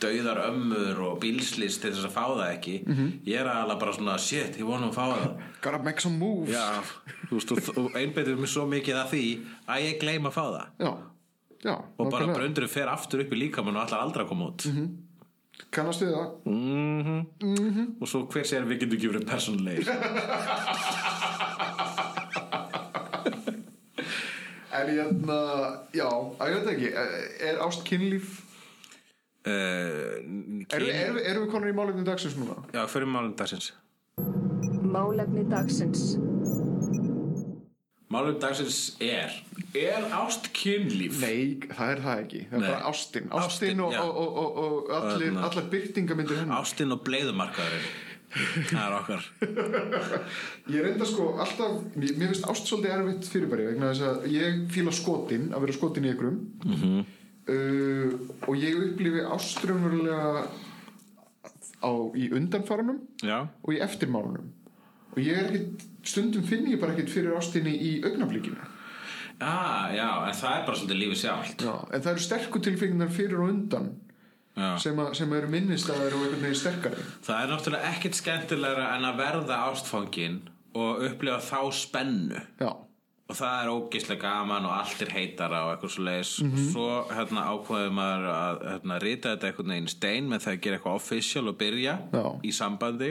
[0.02, 2.74] dauðar ömmur og bílslist til þess að fá það ekki.
[3.28, 5.42] Ég er alveg bara svona, shit, ég vona að fá það.
[5.64, 6.64] Gotta make some moves Já,
[7.32, 9.24] veist, og, einbeitur mér svo mikið að því
[9.66, 10.66] að ég gleyma að fá það.
[10.78, 10.92] já,
[11.66, 14.68] já Og bara bröndurinn fer aftur upp í líkamann og allar aldrei að koma út.
[15.74, 19.86] Kannast við það Mm Og svo hver sér við getum verið persónulegir.
[24.78, 25.38] En ég hérna,
[25.96, 26.06] já,
[26.46, 26.90] ég veit ekki
[27.48, 28.47] Er ást kynlíf
[29.46, 30.88] Erum kyn...
[30.92, 32.56] er, er við konur í málefni dagsins núna?
[32.74, 33.70] Já, fyrir málum dagsins.
[34.88, 36.16] Málefni dagsins.
[38.08, 39.34] Málum dagsins er,
[39.76, 41.18] er ást kynlíf?
[41.20, 42.68] Nei, það er það ekki Það er Nei.
[42.70, 45.42] bara ástin Ástin, Ástin og, og, og, og, og allir, Þarna.
[45.50, 47.90] allar byrtingamyndir hennar Ástin og bleiðumarkaðurinn.
[48.68, 49.28] Það er okkar.
[50.74, 54.92] Ég reynda sko alltaf Mér finnst ást svolítið erfitt fyrirbæri vegna þess að ég fíla
[54.96, 56.98] skotin að vera skotin í ykkurum Mhm.
[57.48, 58.14] Uh,
[58.46, 60.46] og ég upplifi áströmmurlega
[62.18, 63.46] í undanfarunum Já.
[63.62, 64.48] og í eftirmálunum
[65.14, 68.74] og ég er ekkit stundum finn ég bara ekkit fyrir ástinni í augnablikinu
[69.38, 71.60] Ah, já, en það er bara svolítið lífið sjálft.
[71.62, 73.84] Já, en það eru sterku tilfenginar fyrir og undan
[74.58, 74.72] Já.
[74.82, 79.06] sem, a, sem eru minnistæðar og einhvern veginn sterkari Það er náttúrulega ekkert skemmtilegra en
[79.06, 80.40] að verða ástfangin
[80.74, 82.40] og upplifa þá spennu.
[82.58, 82.72] Já,
[83.28, 86.30] Og það er ógeðslega gaman og allt er heitara og eitthvað svo leiðis.
[86.46, 86.68] Mhm.
[86.72, 90.76] Svo hérna, ákveður maður að hérna, rita þetta einhvern veginn stein með það að gera
[90.78, 92.24] eitthvað official og byrja Já.
[92.42, 93.10] í sambandi.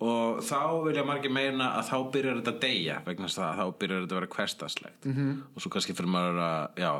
[0.00, 3.66] Og þá vilja margir meina að þá byrjar þetta að deyja vegna þess að þá
[3.80, 5.04] byrjar þetta að vera hverstaslegt.
[5.04, 5.12] Mhm.
[5.16, 5.42] -hmm.
[5.54, 6.92] Og svo kannski fyrir maður að, já,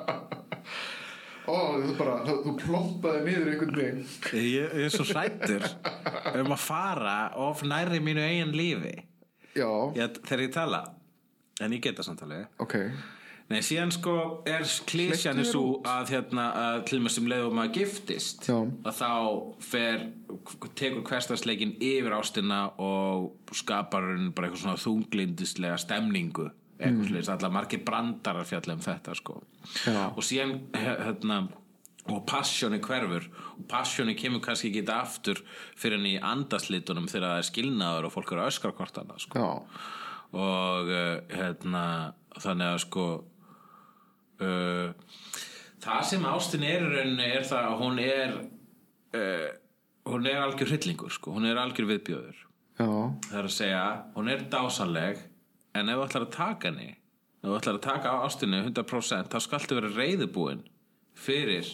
[1.48, 4.04] ó, þú bara, þú, plompaði niður einhvern veginn.
[4.32, 5.66] Ég ég er svo hrættur
[6.40, 8.94] um að fara of nærri mínu eigin lífi.
[9.54, 10.80] Já, ég, þegar ég tala
[11.62, 12.78] en ég geta samtalið ok.
[13.44, 14.14] Nei, síðan sko
[14.48, 18.56] er klísjan þér svo að hérna að til með sem leiðum maður giftist Já.
[18.64, 19.10] að þá
[19.66, 20.06] fer
[20.80, 26.48] tekur hversdagsleikin yfir ástina og skapar bara eitthvað svona þunglindislega stemningu
[26.78, 27.32] eitthvað mm.
[27.34, 29.36] allar margir brandarar fjalla um þetta sko.
[29.86, 30.00] Já.
[30.10, 31.42] og síðan hérna
[32.12, 33.28] og passjóni hverfur.
[33.56, 38.08] Og passjóni kemur kannski ekki þetta aftur fyrir hann í andaslitunum þegar það er skilnaður
[38.08, 38.56] og fólk eru að
[39.04, 39.46] annað sko.
[40.34, 41.84] Og uh, hérna
[42.42, 43.06] þannig að sko
[44.42, 44.88] uh,
[45.84, 46.88] það sem ástin er
[47.22, 48.34] er það að hún er
[49.14, 49.50] uh,
[50.10, 52.40] hún er algjör hryllingur sko, hún er algjör viðbjöður
[52.78, 52.88] já,
[53.28, 53.84] það er að segja,
[54.16, 55.22] hún er dásanleg
[55.74, 59.34] en ef þú ætlar að taka henni ef þú ætlar að taka á ástinni 100%
[59.34, 60.64] þá skaltu vera reyðubúin
[61.18, 61.68] fyrir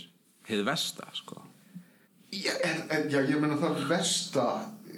[0.49, 1.41] hið versta sko
[2.33, 4.51] já, en, en, já ég meina það versta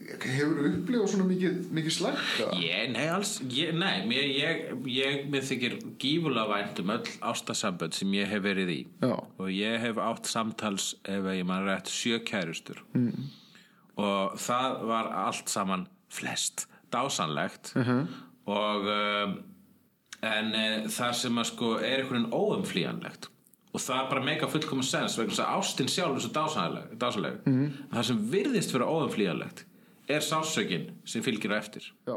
[0.03, 2.57] Hefur upplifað svona mikið, mikið slæmt eða?
[2.61, 7.97] Ég, nei, alls, ég, nei, mér, ég, ég, mér þykir gífulega vænt um öll ástasambönd
[7.97, 9.15] sem ég hef verið í Já.
[9.15, 13.31] og ég hef átt samtals ef ég mann rétt sjö kærustur mm.
[14.03, 18.05] og það var allt saman flest dásanlegt -huh.
[18.47, 19.35] Og um,
[20.23, 23.29] en e, það sem að sko er einhvern veginn óumflýjanlegt
[23.73, 27.37] og það bara meika fullkomum sens vegna þess að ástin sjálf er svo dásanleg.
[27.49, 27.69] Mm.
[27.95, 29.65] það sem virðist vera óumflýjanlegt
[30.13, 32.17] er sásökin sem fylgir á eftir Já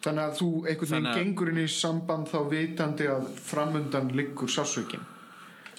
[0.00, 4.48] Þannig að þú einhvern veginn að- gengur inn í samband þá vitandi að framundan liggur
[4.48, 5.02] sásökin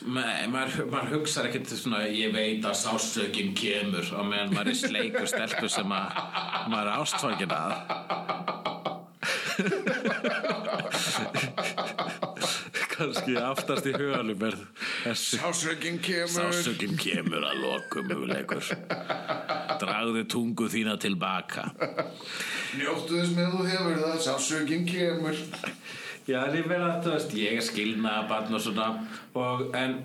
[0.01, 4.77] Nei, maður, maður hugsar ekkert svona ég veit að sásökin kemur á meðan maður er
[4.79, 6.21] sleikur stelpu sem að
[6.73, 8.60] maður er ástfangin að
[12.91, 14.57] kannski aftast í huganum er
[15.03, 16.35] þessi Sásökin kemur.
[16.35, 18.65] Sásökin kemur að lokum möguleikur.
[19.81, 21.71] Dragðu tungu þína tilbaka
[22.77, 25.37] Njóttu þess með þú hefur það Sásökin kemur.
[26.29, 28.87] Já, en ég verða að þú veist, ég er skilnaðabarn og svona.
[29.35, 29.95] Og, en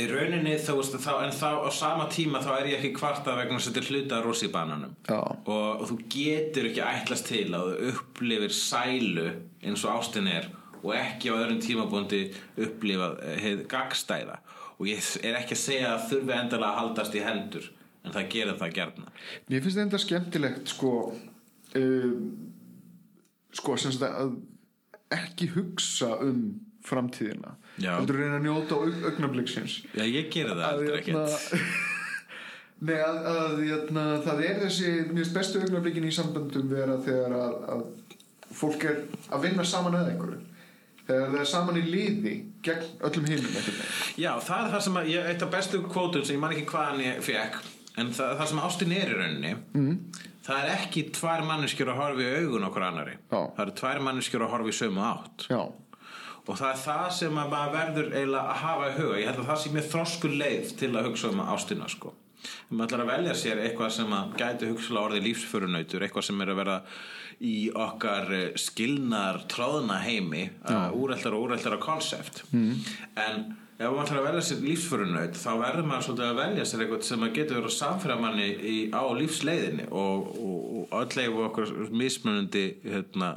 [0.00, 3.34] Í rauninni þú veist þá, en þá á sama tíma þá er ég ekki kvarta
[3.36, 4.94] vegna að er hluta af rossi bananum.
[5.04, 5.20] Já.
[5.20, 9.26] og, og þú getur ekki ætlast til að þú upplifir sælu
[9.60, 10.48] eins og ástin er
[10.82, 12.22] og ekki á öðrum tímabúndi
[12.56, 14.38] upplifað eh, heið gagstæða
[14.78, 17.68] og ég er ekki að segja að þurfi endilega að haldast í hendur
[18.02, 19.12] en það gerir það gerna
[19.46, 22.16] Mér finnst þetta skemmtilegt sko uh,
[23.54, 24.34] sko sem sagt að
[25.12, 26.42] ekki hugsa um
[26.86, 27.56] framtíðina.
[27.78, 31.90] Heldur reyna að njóta aug augnabliksins Já, ég gerir það aldrei hérna- ekkert.
[32.86, 37.52] Nei, að, að hérna, það er þessi finnst bestu augnablikin í samböndum vera þegar að,
[37.74, 37.84] að
[38.52, 40.40] fólk er að vinna saman að einhverju.
[41.06, 42.32] Þegar það er saman í liði
[42.66, 43.78] gegn öllum veginn.
[44.18, 47.04] Já, það er það sem að, eitt af bestu kvótum sem ég man ekki hvaðan
[47.06, 47.62] ég fekk
[48.00, 49.96] en það, það sem ástin er í rauninni mm.
[50.46, 53.38] það er ekki tvær manneskjur að horfa í augun okkur annari Já.
[53.40, 55.46] það eru tvær manneskjur að horfa í sömu átt.
[55.50, 55.60] Já,
[56.46, 59.20] og það er það sem að maður verður eiginlega að hafa í huga.
[59.20, 62.14] Ég held að það sé mér þrosku leið til að hugsa um ástina sko.
[62.42, 66.40] Ef maður ætlar að velja sér eitthvað sem að gæti hugsalega orðið lífsförunautur eitthvað sem
[66.42, 66.78] er að vera
[67.42, 72.72] í okkar eh, skilnar tróðna heimi uh, úreltar og úreltar konsept mm.
[73.18, 73.40] en
[73.78, 77.06] ef maður ætlar að velja sér lífsförunaut þá verður maður svolítið að velja sér eitthvað
[77.08, 78.48] sem að getur verið að samfæra manni
[78.94, 83.32] á lífsleiðinni og, og, og öll við okkur mismunandi hérna,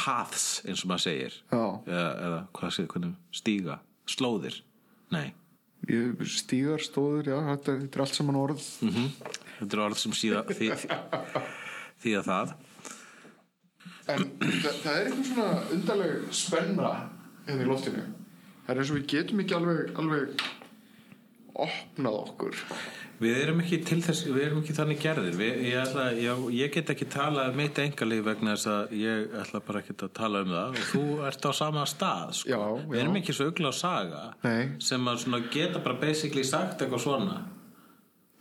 [0.00, 1.36] paths eins og maður segir.
[1.52, 3.78] Eða, eða hvað segir, hvernig, stíga
[4.10, 4.62] slóðir,
[5.14, 5.28] nei.
[6.28, 8.66] Stígar, stóður, já, þetta, þetta er allt saman orð.
[8.84, 9.12] Mm
[9.60, 10.68] þetta er orð sem síða því,
[12.00, 12.52] því að það.
[14.10, 16.92] En það, það er eitthvað svona undarleg spenna
[17.46, 18.06] hérna í loftinu.
[18.64, 20.44] Það er eins og við getum ekki alveg, alveg
[21.66, 22.58] opnað okkur.
[23.20, 26.70] Við erum ekki til þess, við erum ekki þannig gerðir við, ég, ætla, ég, ég
[26.72, 30.40] get ekki talað um mitt engalíf vegna þess að ég ætla bara ekki að tala
[30.46, 32.48] um það og þú ert á sama stað sko.
[32.54, 33.02] Já, við já.
[33.04, 34.62] erum ekki svo ugla á saga Nei.
[34.80, 37.36] sem að geta bara basically sagt eitthvað svona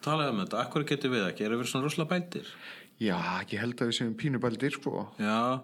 [0.05, 2.53] tala um þetta, akkur getur við ekki erum við svona rosalega bældir
[2.99, 3.15] Já,
[3.47, 5.05] ég held að við séum pínubældir, sko.
[5.19, 5.59] já,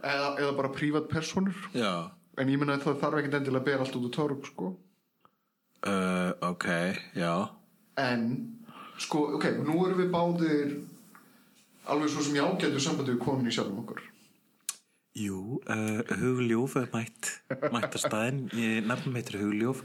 [0.00, 1.56] Eða, eða bara prívat personur.
[1.76, 4.46] já En ég menna að það þarf ekkert endilega að bera allt út úr torg,
[4.48, 4.68] sko.
[5.86, 6.66] Uh, ok,
[7.16, 7.34] já.
[8.00, 8.24] En,
[8.98, 10.72] sko, ok, nú erum við báðir
[11.90, 14.02] alveg svo sem ég ágætu sambandi við konun í sjálfum okkur.
[15.18, 17.32] Jú, uh, Hugljúf er mætt,
[17.74, 19.82] mætt að staðinn, ég nafnum heitir Hugljúf,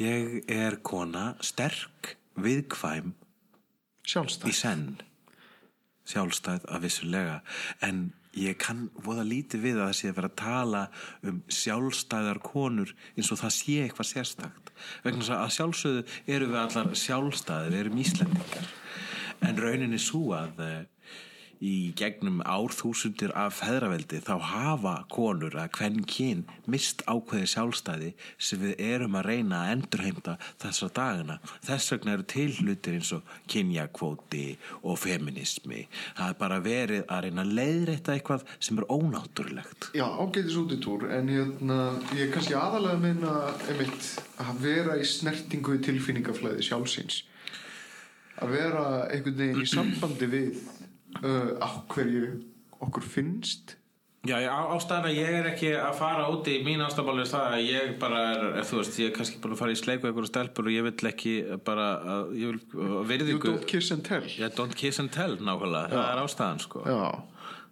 [0.00, 3.12] ég er kona sterk, viðkvæm
[4.08, 4.48] Sjálfstæð.
[4.48, 4.86] í senn,
[6.08, 7.36] sjálfstæð að vissulega,
[7.84, 8.06] en
[8.40, 10.82] ég kann voða lítið við að það sé að vera að tala
[11.28, 14.63] um sjálfstæðar konur eins og það sé eitthvað sérstakt,
[15.04, 16.04] vegna þess að sjálfsögðu
[16.36, 18.72] eru við allar sjálfstæðir, við erum Íslendingar,
[19.44, 20.74] en rauninni svo að uh,
[21.64, 28.60] í gegnum árþúsundir af feðraveldi þá hafa konur að hvern kyn mist ákveði sjálfstæði sem
[28.60, 31.38] við erum að reyna að endurheimta þessar dagana.
[31.64, 34.44] Þess vegna eru til hlutir eins og kynjakvóti
[34.82, 35.86] og feminismi.
[36.18, 39.90] Það er bara verið að reyna að leiðrétta eitthvað sem er ónáttúrulegt.
[39.96, 41.80] Já, ágætis útitúr, en hérna,
[42.12, 43.36] ég er kannski aðalega að meina
[43.70, 44.10] einmitt
[44.44, 47.22] að vera í snertingu í tilfinningaflæði sjálfsins.
[48.42, 50.62] Að vera einhvern veginn í sambandi við
[51.22, 52.28] uh, á hverju
[52.84, 53.76] okkur finnst.
[54.24, 57.64] Já, já, ástæðan að ég er ekki að fara úti mín ástæðbáli er það að
[57.68, 60.08] ég bara er, er, þú veist, ég er kannski bara að fara í sleik og
[60.08, 61.34] einhverju stelpur og ég vill ekki
[61.66, 63.50] bara, að, vil uh, You virðingu.
[63.52, 64.24] don't kiss and tell.
[64.24, 67.04] Já, don't kiss and tell nákvæmlega, það er ástæðan sko Já.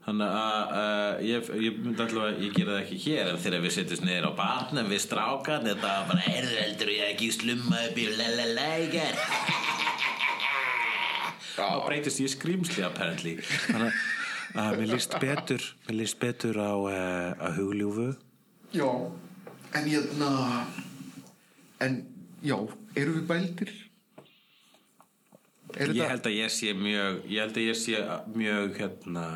[0.03, 3.61] Þannig að uh, ég, ég myndi alltaf að ég gera það ekki hér en þegar
[3.64, 8.01] við setjumst niður á barnum við strákan þetta bara erður heldur ég ekki slumma upp
[8.03, 9.20] í leleleger
[11.59, 13.38] og breytist ég skrýmsli apparently.
[13.68, 14.03] Þannig
[14.59, 18.12] að mér líst betur mér líst betur á, uh, á hugljúfu
[18.72, 18.88] Já,
[19.76, 20.30] en hérna,
[21.80, 21.98] en
[22.44, 22.57] já,
[22.96, 23.72] eru við bældir?
[25.72, 29.26] Er Ég held að ég sé mjög ég held að ég sé mjög hérna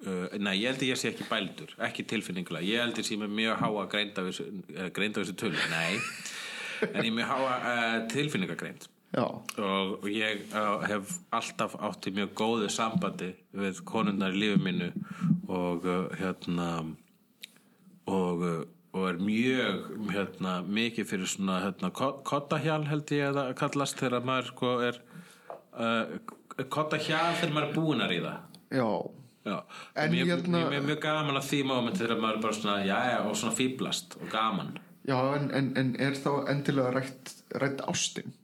[0.00, 3.04] Uh, nei, ég held að ég sé ekki bældur ekki tilfinningulega, ég held að ég
[3.04, 4.22] sé með mjög háa greinda
[4.96, 5.98] greinda þessu tölu, nei.
[6.86, 8.86] En ég er með háa uh, tilfinningagreind
[9.18, 14.60] og, og ég uh, hef alltaf átt í mjög góðu sambandi við konundar í lífi
[14.62, 14.90] mínu
[15.50, 16.68] og uh, hérna
[18.06, 18.60] og, uh,
[18.94, 23.98] og er mjög hérna, mikið fyrir svona hérna, ko- koddahjal held ég að það kallast
[24.02, 25.00] þegar maður sko er
[25.74, 26.14] uh,
[26.70, 28.36] koddahjal þegar maður er búin að ríða
[28.70, 28.86] já,
[29.40, 29.54] Já,
[29.96, 32.74] En mjög, hérna- mjög, mjög, mjög gaman að því moment þegar maður er bara svona,
[32.84, 34.74] já, já, og svona fýblast og gaman.
[35.08, 37.30] já, en, en, en er þá endilega rætt,
[37.62, 38.34] rætt ástin?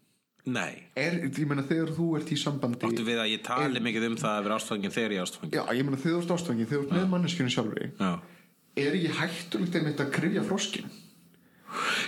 [0.46, 4.04] Nei, Er, ég meina þegar þú ert í sambandi áttu við að ég tali mikið
[4.12, 5.56] um það að vera ástfangin þegar ég er ástfangin.
[5.56, 8.12] Já, ég meina þegar þú ert ástfangin, þegar þú ert með manneskjunni sjálfri Já.
[8.76, 10.90] Er ekki hættulegt einmitt að krifja froskin?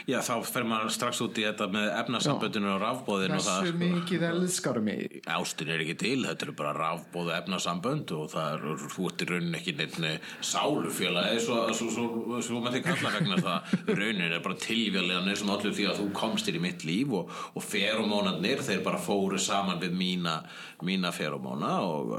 [0.08, 3.80] Já, þá fer maður strax út í þetta með efnasamböndinu og rafbóðinu og Hversu sko.
[3.82, 8.66] mikið elskar mig Ástin er ekki til, þetta er bara rafbóðu efnasambönd og það er,
[9.08, 10.12] ert í raunin ekki nefni
[10.44, 11.88] sálufélagi svo, svo,
[12.44, 16.08] svo, maður þig kalla vegna það raunin er bara tilvíðlega sem allir því að þú
[16.16, 20.38] komst þér í mitt líf og, og feromónarnir, þeir bara fóru saman við mína,
[20.86, 22.14] mína feromóna og,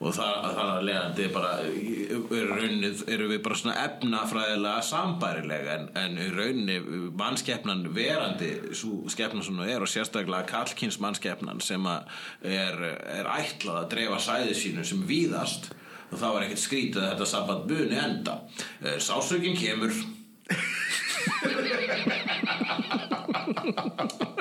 [0.00, 5.88] og það, það er leiðandi bara í rauninni eru við bara svona efnafræðilega sambærilega en,
[5.98, 6.78] en rauninni
[7.18, 12.74] mannskeppnan verandi svo skeppnan sem það er og sérstaklega kallkins mannskeppnan sem er,
[13.20, 15.72] er ætlað að dreifa sæði sínu sem víðast.
[16.06, 18.34] Og þá er ekkert skrítið að þetta samband muni enda.
[18.82, 19.90] Eh, sásökin kemur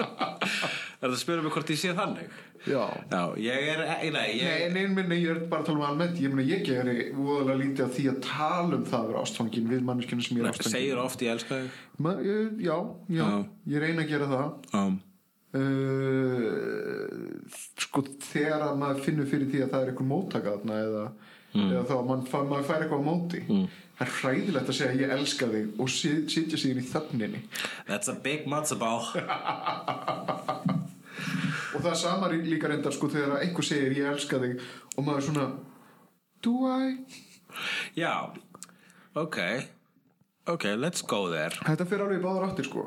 [1.06, 2.30] Er það að spyrja mig hvort ég sé þannig?
[2.66, 2.82] Já.
[3.12, 5.84] Já, ég er, nei, nei, ég, Nei, nei, minni, ég er bara að tala um
[5.86, 6.18] almennt.
[6.24, 9.68] Ég meina, ég geri voðalega lítið af því að tala um það að vera ástfangin
[9.70, 10.74] við manneskjana sem ég er ástfangin.
[10.80, 11.70] segir oft ég elska þig?
[12.02, 12.78] Ma, ég, já,
[13.20, 13.38] já, Já.
[13.76, 14.48] ég reyna að gera það.
[14.82, 14.96] Um,
[15.56, 16.42] uh,
[17.86, 18.02] Sko,
[18.32, 21.04] þegar að maður finnur fyrir því að það er einhver móttaka þarna eða,
[21.56, 23.40] eða þá að mann, fa- maður fær eitthvað á móti.
[23.96, 27.42] Það er hræðilegt að segja að ég elska þig og sit- sitja inn í þögninni.
[27.88, 29.06] That's a big matzo ball
[31.76, 34.60] og það sama rí- líka reyndar sko þegar einhver segir ég elska þig
[34.98, 35.48] og maður svona
[36.46, 36.98] Do I?
[37.98, 38.30] Já,
[39.16, 39.38] ok.
[40.48, 41.56] Ok, let's go there.
[41.66, 42.84] Þetta fyrir alveg báðar áttir sko.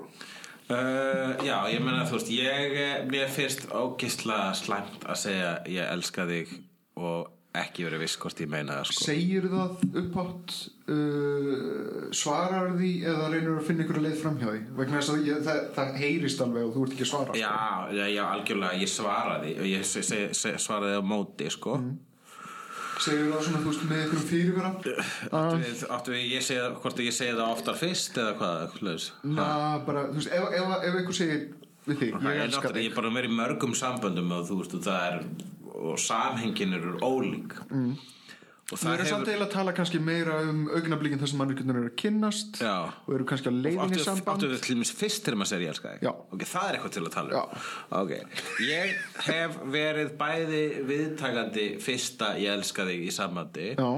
[0.68, 5.88] Uh, Já, ég meina þú veist ég, eh, mér finnst ógisla slæmt að segja ég
[5.94, 6.52] elska þig
[7.00, 9.04] og ekki verið viss hvort ég meina það sko.
[9.08, 10.56] Segir það upphátt
[10.92, 14.60] uh, svarar því eða reynur að finna ykkur að leið framhjá því?
[14.80, 17.40] Vegna þess að ég, það, það heyrist alveg og þú ert ekki að svara sko.
[17.40, 17.54] Já,
[17.98, 21.78] já, já, algjörlega, ég svaraði og ég se, se, se, svaraði á móti, sko.
[22.98, 24.94] Segir það svona þú veist með ykkur fyrirvera áttu,
[25.62, 28.64] við, áttu við, ég segi, hvort ég segi það oftar fyrst eða hvað,
[29.38, 29.50] Na,
[29.86, 31.44] bara, þú veist, ef, ef, ef einhver segir
[31.86, 34.48] við þig, ég Ég, elska náttúrulega- ég þig er bara verið í mörgum samböndum og
[34.50, 35.22] þú veist, það er
[35.78, 37.90] og samhengin eru ólík mm.
[38.72, 41.90] og Það eru samt eiginlega að tala kannski meira um augnablíkin þar sem mannvirkjurnar eru
[41.90, 42.74] að kynnast Já.
[42.90, 45.64] og eru kannski að leiðinni áttu, samband áttu við til dæmis fyrst þegar maður segir
[45.64, 48.12] ég elska ok, það er eitthvað til að tala um ok,
[48.66, 48.98] ég
[49.28, 53.88] hef verið bæði viðtakandi fyrsta ég elska þig í sambandi Já.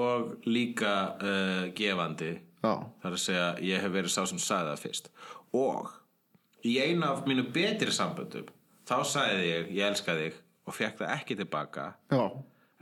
[0.00, 2.72] og líka uh, gefandi Já.
[2.72, 5.12] það er að segja, ég hef verið sá sem sagði það fyrst
[5.56, 5.94] og
[6.66, 8.50] í einu af mínu betri samböndum
[8.86, 11.86] þá sagði ég, ég elska þig og fekk það ekki tilbaka.
[12.10, 12.24] Já,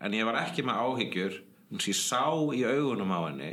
[0.05, 1.37] en ég var ekki með áhyggjur
[1.74, 2.24] eins og ég sá
[2.57, 3.51] í augunum á henni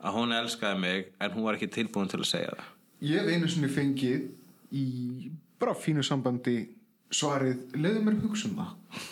[0.00, 2.68] að hún elskaði mig en hún var ekki tilbúin til að segja það.
[3.00, 4.28] Ég hef einu sinni fengið
[4.76, 4.86] í
[5.60, 6.58] bara fínu sambandi
[7.10, 9.08] svarið, leiðu mér hugsa um það.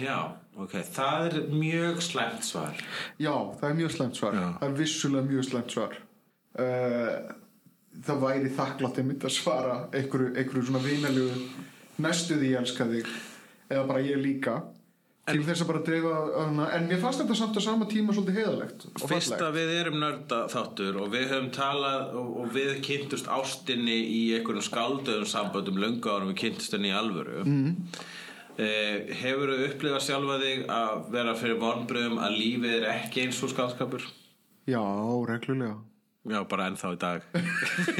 [0.00, 0.16] Já,
[0.54, 2.82] ok, það er mjög slæmt svar.
[3.18, 4.36] Já, það er mjög slæmt svar.
[4.38, 4.48] Já.
[4.60, 5.96] Það er vissulega mjög slæmt svar.
[6.60, 7.30] Uh,
[7.90, 11.38] Það væri þakklátt einmitt að svara einhverju, einhverju svona vinalegu
[12.00, 13.08] næstu því ég elska þig
[13.70, 14.60] eða bara ég líka.
[15.30, 16.12] Til þess að bara dreifa
[16.74, 19.98] en mér fannst þetta samt á sama tíma svolítið heiðalegt og Fyrst að við erum
[20.02, 25.78] nörda þáttur og við höfum talað og, og við kynntust ástinni í einhverjum skaldöðum samböndum
[25.82, 27.44] löngu árum við kynntust henni í alvöru.
[27.44, 27.92] Mm.
[28.56, 33.44] eh, Hefur þú upplifað sjálfa þig að vera fyrir vonbröðum að lífið er ekki eins
[33.44, 34.08] og skaldskapur?
[34.66, 34.82] Já,
[35.30, 35.78] reglulega
[36.28, 37.22] Já, bara ennþá í dag.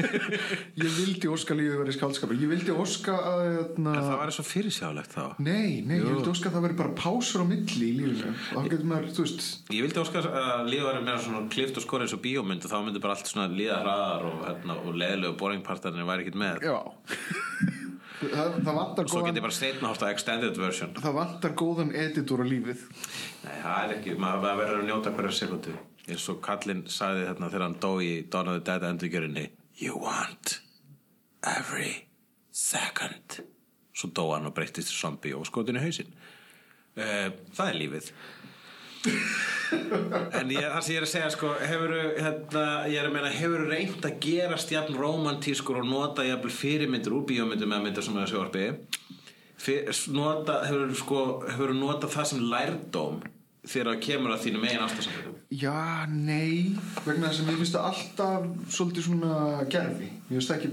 [0.77, 4.45] Ég vildi óska lífið verið skaldskapur Ég vildi óska að hérna, En það var svo
[4.45, 5.23] fyrirsjálegt þá.
[5.41, 8.35] Nei, nei, ég vildi óska að það verið bara pásur á milli í lífinu.
[8.53, 11.81] Og þá getur maður, þú veist Ég vildi óska að lífa væri meira svona klift
[11.81, 14.77] og skor eins og bíómynd og þá myndi bara allt svona líða hraðar og, hérna,
[14.85, 16.65] og leðilegu boringpartarnir væri ekkert með.
[16.69, 16.77] Já.
[18.21, 20.93] Það, það vantar Svo get ég góðan bara steitna hótt á extended version.
[21.01, 22.83] Það vantar góðan editor á lífið.
[23.47, 25.73] Nei, það er ekki, maður verður að njóta hverja sekundu
[26.09, 29.47] eins og Kallinn sagði þarna þegar hann dó í Dawn of the Dead endurgjörinni.
[29.81, 30.59] You want
[31.47, 32.07] every
[32.51, 33.41] second.
[33.93, 36.13] Svo dó hann og breyttist í zombie og skotin í hausinn.
[36.97, 38.13] Uh, Það er lífið.
[39.71, 43.29] En ég, það sem ég er að segja sko, hefur, hérna, ég er að meina
[43.31, 48.17] hefur reynt að gerast jafn romantískur og nota jafn fyrirmyndir úr bíómyndum eða myndir sem
[48.17, 48.65] er að sjóarpi
[49.61, 53.21] Fyr, nota, hefur sko, hefur nota það sem lærdóm
[53.67, 57.89] þegar það kemur að þínum eigin ástasamfélum Já, nei Vegna þess að mér finnst það
[57.91, 59.35] alltaf svolítið svona
[59.69, 60.07] gerfi.
[60.29, 60.71] Mér finnst það ekki,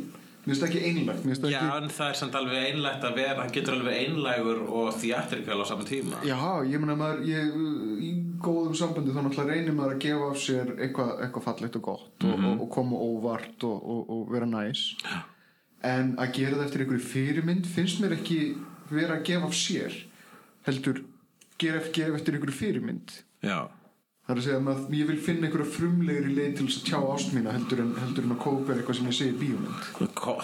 [0.68, 3.76] ekki einlægt það Já, ekki en það er samt alveg einlægt að vera hann getur
[3.76, 6.22] alveg einlægur og þjættrikal á saman tíma.
[6.24, 7.58] Já, ég meina maður ég,
[8.06, 8.12] í
[8.44, 12.28] góðum sambandi þá náttúrulega reynir maður að gefa af sér eitthvað, eitthvað fallegt og gott
[12.30, 14.86] og, og, og koma óvart og, og, og vera næs.
[15.84, 18.40] En að gera það eftir einhverju fyrirmynd finnst mér ekki
[18.94, 20.02] vera að gefa af sér
[20.68, 21.02] heldur
[21.62, 23.58] gera eftir, einhverju fyrirmynd Já,
[24.28, 26.98] Það er að segja að ég vil finna einhverja frumlegri leið til þess að tjá
[27.14, 29.86] ást mína heldur en, heldur en að kópa er eitthvað sem ég segi bíómynd.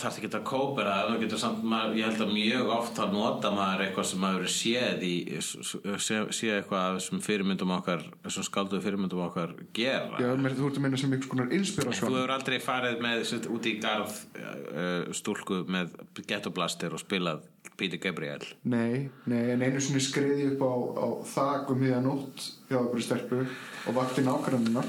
[0.00, 4.08] þarf ekki að kópera það, þú ég held að mjög oft að nota maður eitthvað
[4.08, 5.12] sem maður séð í
[5.44, 10.80] sé, sé eitthvað þessum fyrirmyndum okkar þessum skálduðu fyrirmyndum okkar gera Já, mér, þú ert
[10.80, 12.16] að meina sem einhvers konar Þú inspirasjón.
[12.16, 15.92] hefur aldrei farið með sett, út í garð uh, stúlku með
[16.24, 17.44] gettoblaster og spilað
[17.80, 22.48] Peter Gabriel Nei, nei, en einu sinni skreiði upp á, á þak um miðan nótt
[22.70, 24.84] hjá okkur stelpu og vakti nákvæmna.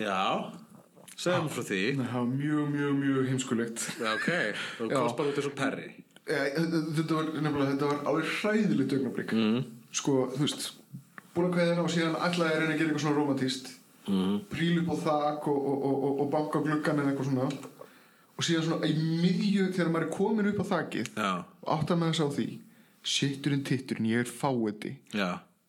[0.00, 0.22] Já,
[1.16, 3.90] segðum frá því Það var mjög, mjög, mjög heimskulegt.
[4.14, 4.32] Ok,
[4.78, 5.90] þú komst bara út þessu perri
[6.22, 9.32] Þetta var, nefnilega, þetta var alveg hræðilegt augnablik.
[9.34, 9.62] Mm.
[9.92, 10.66] Sko, þú veist,
[11.34, 13.70] búin að kveðina og síðan ætlaði að reyna að gera eitthvað svona romantíst.
[14.06, 14.36] Mm.
[14.50, 17.48] Príl upp á þak og, og, og, og, banka gluggan eða eitthvað svona.
[18.42, 21.30] Og síðan svona í miðju þegar maður er komin upp á þakið Já,
[21.62, 22.46] og áttar með þess á því
[23.02, 24.92] Sitturinn titturinn, ég er fáiði.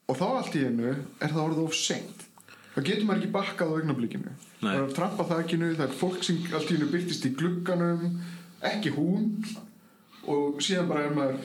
[0.09, 2.27] Og þá allt í einu er það orðið of seint.
[2.75, 4.33] Það getur maður ekki bakkað á augnablikinu.
[4.33, 4.67] Nei.
[4.67, 8.05] Það er að trappa þakinu, það er fólk sem allt í einu byrtist í glugganum,
[8.69, 9.27] ekki hún.
[10.29, 11.41] Og síðan bara er maður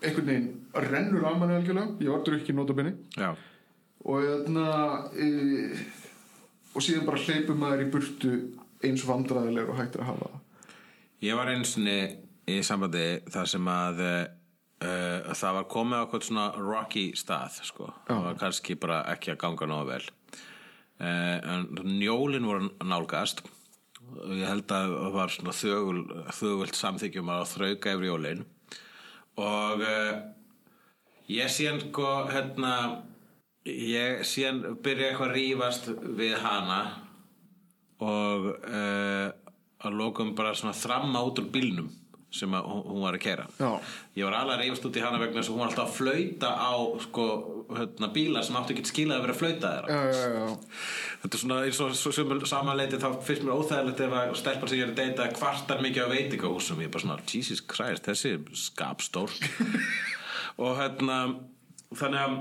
[0.00, 0.50] einhvern veginn
[0.90, 1.94] rennur af manni algjörlega.
[2.02, 2.96] Ég var ekki notabene.
[3.16, 3.30] já
[4.00, 4.66] Og þarna,
[5.14, 5.26] e,
[6.74, 8.30] og síðan bara hleypur maður í burtu
[8.82, 10.39] eins vandræðilegur og hættir að hafa það.
[11.20, 11.98] Ég var einu sinni
[12.48, 17.88] í sambandi þar sem að uh, það var komið á eitthvað svona rocky stað sko.
[18.06, 20.06] það var kannski bara ekki að ganga nógu vel.
[20.96, 21.66] Uh, en
[21.98, 23.44] njólin voru nálgast.
[24.10, 26.00] Og ég held að það var svona þögul,
[26.38, 28.42] þögult samþykjum að þrauka yfir jólin.
[29.44, 30.14] Og uh,
[31.28, 32.74] ég síðan sko hérna
[33.68, 36.80] ég síðan byrja eitthvað að rífast við hana.
[38.00, 39.36] Og uh,
[39.80, 41.90] að lokum bara svona þramma út úr bílnum
[42.30, 43.70] sem að hún, var að kera Já.
[44.14, 45.96] ég var alveg að reyfast út í hana vegna þess að hún var alltaf að
[45.96, 46.72] flauta á
[47.02, 47.24] sko,
[47.74, 49.96] hérna, bíla sem áttu ekki skilað að vera að flauta þeirra.
[50.14, 50.84] Já,
[51.24, 54.78] þetta er svona eins og svo samanleiti þá finnst mér óþægilegt ef að stelpar sem
[54.78, 56.84] ég er að deyta kvartar mikið á veitingahúsum.
[56.84, 58.36] Ég er bara svona, Jesus Christ, þessi
[58.68, 59.34] skapstór
[60.62, 61.18] og hérna
[61.98, 62.38] þannig að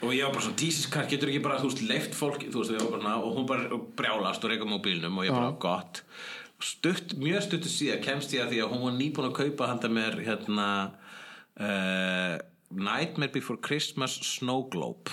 [0.00, 2.62] og ég var bara svona, Jesus Christ, getur ekki bara þú veist, leift fólk, þú
[2.62, 6.02] veist, var bara og hún bara brjálast og reyka mobilnum og ég bara, gott.
[6.60, 9.90] Stutt, mjög stuttu síðan kemst ég að því að hún var nýbúin að kaupa handa
[9.92, 10.68] mér hérna
[11.56, 12.36] uh,
[12.70, 15.12] Nightmare Before Christmas Snow Globe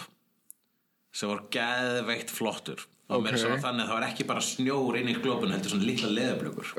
[1.16, 2.84] sem var geðveikt flottur.
[3.08, 3.40] Og okay.
[3.40, 6.74] svo þannig að það var ekki bara snjór inn í glóbun heldur svona litla leðablökur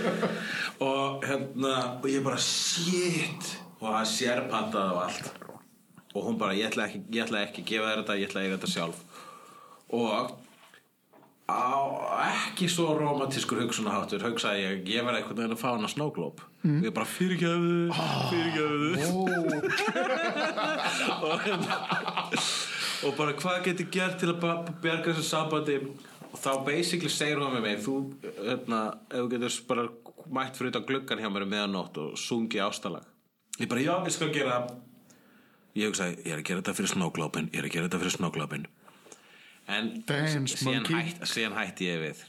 [0.86, 5.49] og hérna og ég bara shit og það sérpantaði og allt
[6.14, 8.40] og hún bara ég ætla ekki, ég ætla ekki að gefa þér þetta ég ætla
[8.40, 9.02] að eiga þetta sjálf.
[9.90, 10.08] Og
[11.50, 11.74] á
[12.30, 16.46] ekki svo romantískur hugsunaháttur hugsaði ég, ég verði einhvern veginn að fá hana snowglobe.
[16.60, 16.76] Mm.
[16.78, 18.02] og ég bara fyrirgjöfðu Ó,
[21.24, 21.78] og, hérna,
[23.06, 25.78] og bara hvað geti gert til að bjarga þessu sambandi?
[26.30, 27.96] Og þá basically segir hún með mig þú,
[28.36, 29.88] hérna, ef þú getur bara
[30.30, 33.08] mætt fyrir utan gluggan hjá mér um meðanótt og sungi ástalag.
[33.58, 34.89] Ég bara, já, ég skal gera það
[35.78, 38.16] ég hugsaði, ég er að gera þetta fyrir snowglobin ég er að gera þetta fyrir
[38.16, 38.68] snowglobin
[39.70, 42.22] en Dance, síðan, hætt, síðan hætti ég við.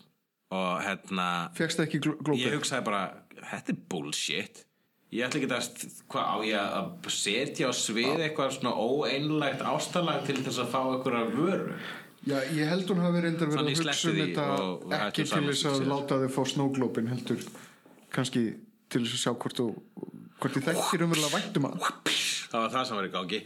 [0.51, 3.05] Og hérna ég hugsaði bara,
[3.39, 4.65] þetta er bullshit.
[5.11, 10.21] Ég ætla ekki að hvað á ég að setja á svið eitthvað svona óeinlægt ástalag
[10.27, 11.73] til þess að fá einhverja vöru
[12.21, 15.67] Já, ég held hún hafi reyndar verið Þannig að hugsa um þetta ekki til þess
[15.67, 17.43] að láta þið fá snóglópin heldur
[18.15, 18.45] kannski
[18.87, 19.67] til þess að sjá hvort þú
[20.41, 21.75] hvort þið þekkir umverulega væntum að
[22.51, 23.39] það var það sem var í gangi.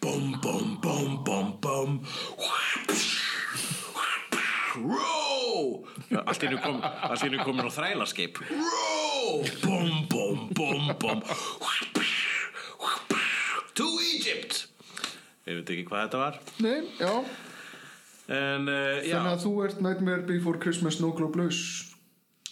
[0.00, 1.98] Bum bum bum bum bum
[4.74, 5.84] Ró
[6.24, 6.80] Allt einu kom
[7.44, 8.40] komin á þrælaskeip.
[8.48, 11.22] Ró Bum bum bum bum
[13.74, 14.68] To Egypt.
[15.44, 16.36] Ég veit ekki hvað þetta var.
[16.62, 17.10] Nei, já,
[18.32, 19.18] En uh, já.
[19.18, 21.60] Þannig að þú ert Nightmare Before Christmas snóglóp laus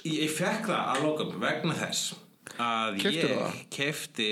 [0.09, 2.15] Ég fekk það að lokum vegna þess
[2.61, 4.27] að Keyptirðu ég kefti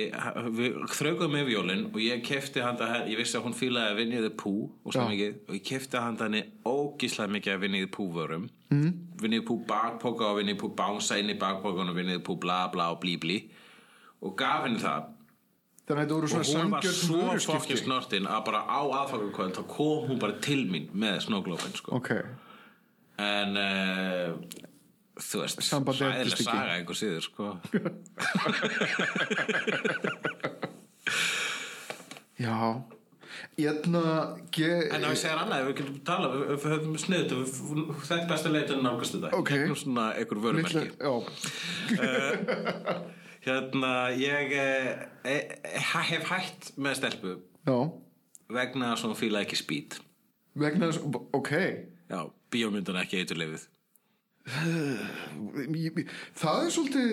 [0.92, 4.54] þraukum með vjólin og ég kefti handa ég vissi að hún fílaði að vinniði pú
[4.66, 5.04] og, Já.
[5.08, 8.90] mikið, og ég kefti handa henni ógíslega mikið að vinniði pú vörum mm.
[9.22, 12.90] vinniði pú bakpoka og vinniði pú bánsa inn í bakpokan og vinniði pú bla bla
[12.94, 13.38] og blí blí
[14.20, 15.16] og gaf henni það
[15.90, 18.60] Þannig að þetta voru og svona hún var sangjörn svo vöruskipti fokkið snortin að bara
[18.62, 21.96] á aðfangakvöld þá kom hún bara til mín með snóglófin sko.
[21.98, 22.12] Ok,
[23.20, 24.36] En uh,
[25.20, 26.44] þú veist, ekki.
[26.46, 27.46] saga einhver síður sko.
[32.38, 32.82] já.
[33.56, 37.32] Hérna ge- En ef ég segir annað, ef við getum talað við, við höfum sniðut,
[38.04, 39.48] þetta er besta leitin nálgast þetta, Ok.
[39.54, 40.86] gegnum svona einhver vörumerki.
[40.98, 41.12] Já,
[43.40, 45.08] Hérna, ég eh,
[46.04, 47.30] hef hætt með stelpu
[47.64, 47.78] já,
[48.52, 49.96] vegna að hún fílaði ekki speed.
[50.60, 51.00] Vegna þess,
[51.32, 51.50] ok.
[52.10, 52.20] Já,
[52.52, 53.62] bíómynduna ekki eiturlefið
[56.40, 57.10] það er svolítið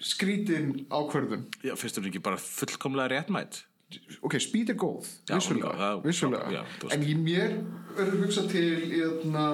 [0.00, 3.64] skrítin ákverðun Já, fyrst er ekki bara fullkomlega réttmætt
[4.24, 6.64] ok, speed er góð, Já, vissulega, já, vissulega.
[6.90, 7.56] en ég mér
[7.94, 9.44] verður hugsað til eitna,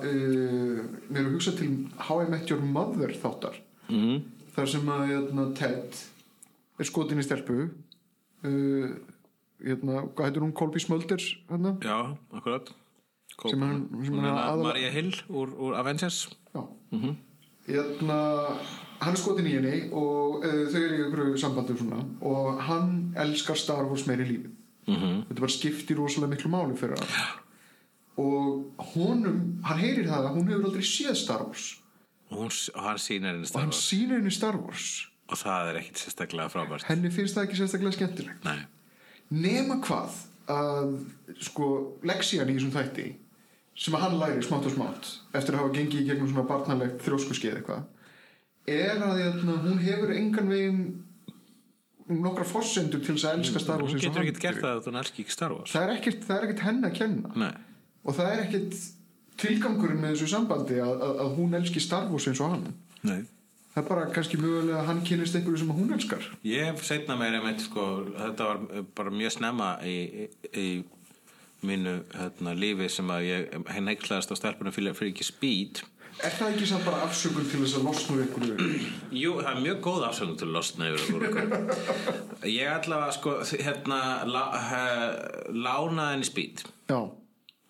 [0.00, 0.78] uh,
[1.10, 1.72] mér verður hugsað til
[2.08, 3.58] How I Met Your Mother þáttar
[3.90, 4.22] mm.
[4.54, 5.98] þar sem að eitna, Ted
[6.78, 8.94] er skotin í stelpu uh,
[9.60, 11.76] eitna, hvað heitir hún, Colby Smulders hérna?
[11.84, 12.72] Já, akkurat
[13.50, 16.28] Sem hann- sem hann aðal- Maria Hill úr, úr Avengers.
[16.54, 16.62] Já.
[17.66, 18.16] Hérna,
[19.02, 22.58] hann er skotin í henni og uh, þau eru í einhverju sambandi og svona og
[22.66, 24.50] hann elskar Star Wars meiri lífið.
[24.90, 27.38] Mm þetta bara skiptir rosalega miklu máli fyrir hann.
[28.18, 31.68] Og honum, hann heyrir það að hún hefur aldrei séð Star Wars.
[32.32, 34.88] Hún, og hann sýnir henni og hann sýnir henni Star Wars.
[35.32, 36.84] Og það er ekkit sérstaklega frábært.
[36.90, 38.50] Henni finnst það ekki sérstaklega skemmtilegt.
[39.32, 40.18] Nema hvað
[40.52, 40.96] að
[41.46, 41.68] sko
[42.04, 43.06] leksían í þessum þætti
[43.74, 47.02] sem að hann læri smátt og smátt eftir að hafa gengið í gegnum svona barnalegt
[47.06, 47.88] þrjóskuskeið eitthvað
[48.68, 50.82] er að hérna, hún hefur engan veginn
[52.22, 54.98] nokkra fossendur til þess að elska Star Wars hún getur ekkit gert það að hún
[55.00, 55.74] elski ekki Star Wars.
[55.74, 57.34] Það er ekkert, er ekkert henni að kenna.
[57.42, 57.52] Nei,
[58.02, 58.80] og það er ekkert
[59.42, 62.66] tilgangurinn með þessu sambandi að, að, að hún elski Star Wars eins og hann.
[63.06, 63.22] Nei.
[63.72, 66.24] Það er bara kannski mögulega að hann kynist einhverju sem hún elskar.
[66.44, 67.86] Ég setna meira með sko,
[68.18, 70.66] þetta var bara mjög snemma í, í, í
[71.66, 75.82] mínu hérna, lífi sem að ég henn heikslaðast á stelpunum fyrir, fyrir ekki speed.
[76.20, 78.80] Er það ekki samt bara afsökun til þess að losna úr einhverju
[79.16, 83.32] Jú, það er mjög góð afsöngum til að losna yfir úr okkur Ég allavega sko
[83.64, 85.08] hérna lá, uh,
[85.56, 86.64] lánaði henni speed.
[86.92, 87.00] Já,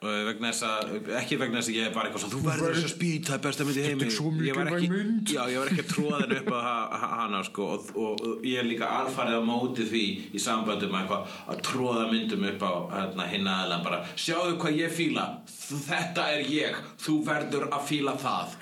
[0.02, 2.92] vegna þess að, ekki vegna þess að ég bara eitthvað svona, þú verður þess að
[2.92, 4.08] speed, það er besta mynd í heimi.
[4.42, 7.66] Ég var mikilvæg ekki, já, ég var ekki að tróða þenni upp ha- hana sko,
[7.76, 10.04] og, og, og ég er líka alfarið á móti því
[10.34, 14.80] í samböndum að eitthvað að tróða myndum upp á hérna, hinn aðeins bara, sjáðu hvað
[14.80, 15.26] ég fíla.
[15.72, 18.56] Þetta er ég, þú verður að fíla það.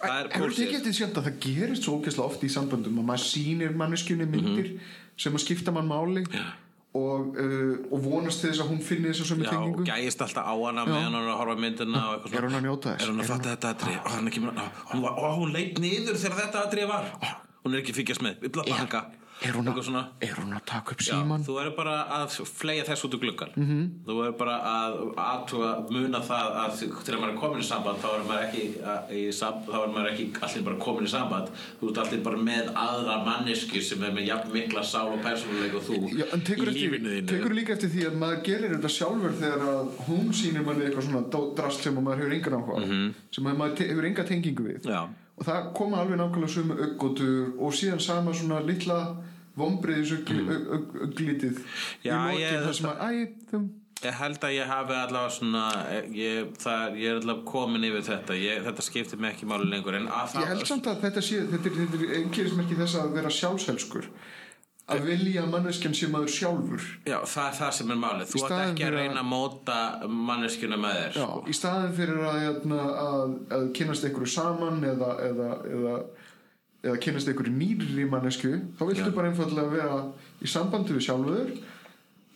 [0.00, 4.74] Það er að það gerist svo ógeðslega oft í samböndum að maður sýnir manneskjunni myndir
[5.20, 6.24] sem að skipta mann máli
[6.90, 9.84] og, uh, og vonast til þess að hún finni þess að sömu Já, og tengingu.
[9.86, 12.94] gæist alltaf á hana hún er að horfa myndina og eitthvað Er hún að njóta
[12.94, 13.04] þess?
[13.04, 13.94] Er hún að fatta þetta aðri?
[13.94, 15.08] Ó, hann, ó, hún,
[15.38, 17.10] hún leit niður þegar þetta aðri var.
[17.60, 19.04] Hún er ekki að fylgjast með, við blá baka
[19.40, 22.84] er hún, að, er hún að taka upp Já, síman þú verður bara að fleia
[22.84, 23.66] þess út úr gluggan Mhm.
[23.70, 23.86] -hmm.
[24.06, 26.70] Þú verður bara að aðtúa muna það að
[27.04, 29.00] þegar maður er komin í samband þá er maður ekki, að,
[30.10, 31.48] ekki allir bara komin í samband
[31.80, 35.74] Þú ert allir bara með aðra manneski sem er með jafn mikla sál og persónuleik
[35.74, 39.32] og þú Já, í lífinu þínu tekur líka eftir því að maður gerir þetta sjálfur
[39.40, 43.14] þegar að hún sýnir manni eitthvað svona drast sem að maður hefur engan áhuga mm
[43.30, 45.00] sem að maður hefur enga tengingu við Já.
[45.38, 49.16] og það koma alveg nákvæmlega sömu auggotur og síðan sama svona litla
[49.58, 53.10] vombriðis auglítið í Já, lokin ég- þar sem að æ,
[53.50, 53.68] þeim,
[54.00, 55.62] Ég held að ég hafi allavega svona
[56.16, 58.36] ég, það, ég er allavega komin yfir þetta.
[58.40, 61.74] Ég, þetta skiptir mig ekki máli lengur ég held samt að þetta sé þetta er,
[61.82, 64.08] þetta er einkerismerki þess að vera sjálfselskur
[64.90, 66.86] að vilja manneskjan sé maður sjálfur.
[67.06, 68.24] Já, það er það sem er málið.
[68.30, 69.76] Þú Í staðinn ekki að reyna að móta
[70.30, 71.44] manneskjuna með þér Já, sko.
[71.46, 75.94] í staðin fyrir að, að, að, að kynast einhverju saman eða, eða, eða,
[76.80, 80.00] eða kynast einhverju nýrri mannesku þá viltu bara einfallega vera
[80.40, 81.54] í sambandi við sjálfur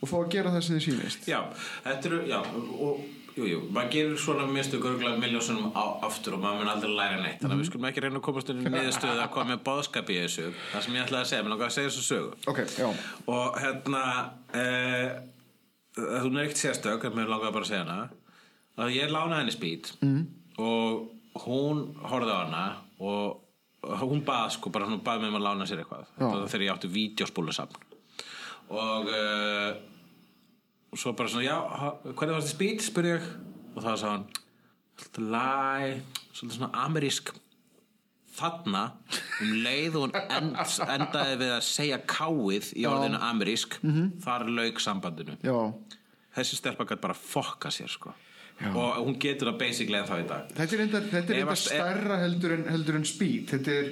[0.01, 1.29] og fá að gera það sem þið sýnist.
[1.29, 1.39] Já,
[1.85, 2.39] þetta eru, já,
[2.85, 3.05] og
[3.35, 4.45] jú, jú, maður gerir svona
[4.83, 5.71] gurglega miljósunum
[6.05, 8.51] aftur og maður mun aldrei læra neitt þannig að við skulum ekki reyna að komast
[8.51, 11.45] inn í niðurstöðu að koma með bóðskap í þessu það sem ég ætlaði að segja,
[11.45, 12.29] mér langar að segja þessu sögu.
[12.51, 12.87] Ok, já,
[13.33, 14.03] og hérna
[14.61, 15.09] eh,
[15.97, 17.97] hún er ekkert sérstök mér langar bara að segja hana.
[18.75, 20.21] Að ég lánaði henni spýt mm.
[20.59, 22.63] og hún horfði á hana
[22.99, 23.44] og
[24.01, 26.07] hún bað sko bara hún bað mig um að lána sér eitthvað.
[26.17, 26.29] Já.
[26.51, 27.83] þegar ég átti vídeospúlusafn
[28.65, 29.75] og uh,
[30.95, 31.57] og svo bara svona já,
[32.15, 32.85] hvernig var þetta spýt?
[32.85, 33.25] spurði ég.
[33.75, 34.27] Og það sagði hann
[34.95, 35.97] svolítið læ,
[36.31, 37.33] svolítið svona amerísk.
[38.35, 38.83] Þarna
[39.43, 40.55] um leið og hún end,
[40.87, 43.77] endaði við að segja káið í orðinu amerísk
[44.23, 45.35] þar lauk sambandinu.
[45.43, 45.57] Já.
[46.35, 48.15] Þessi stelpa gætt bara fokka sér sko
[48.55, 48.69] Já.
[48.71, 50.51] og hún getur það basically en þá í dag.
[50.55, 53.49] Þetta er enda, þetta er Ef enda að- stærra heldur en, heldur en speed.
[53.51, 53.89] Þetta er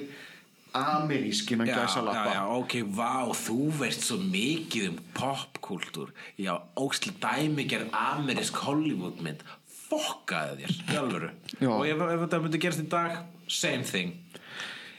[0.74, 2.46] amerísk innan já, gæsa lappa.
[2.58, 6.10] ok, vá, þú veist svo mikið um popkúltúr.
[6.38, 9.44] Já, óksli dæmigerð amerísk Hollywoodmynd
[9.84, 11.30] fokkaði þér,
[11.68, 14.16] og ef, ef þetta myndi gerast í dag same thing.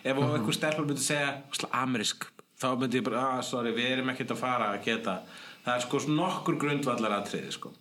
[0.05, 1.41] Ef uh einhver stelpur myndi segja
[1.73, 2.27] amerísk,
[2.61, 5.19] þá myndi ég bara ah, sorry, við erum ekkert að fara að geta.
[5.65, 7.73] Það er sko nokkur grundvallar atriði sko.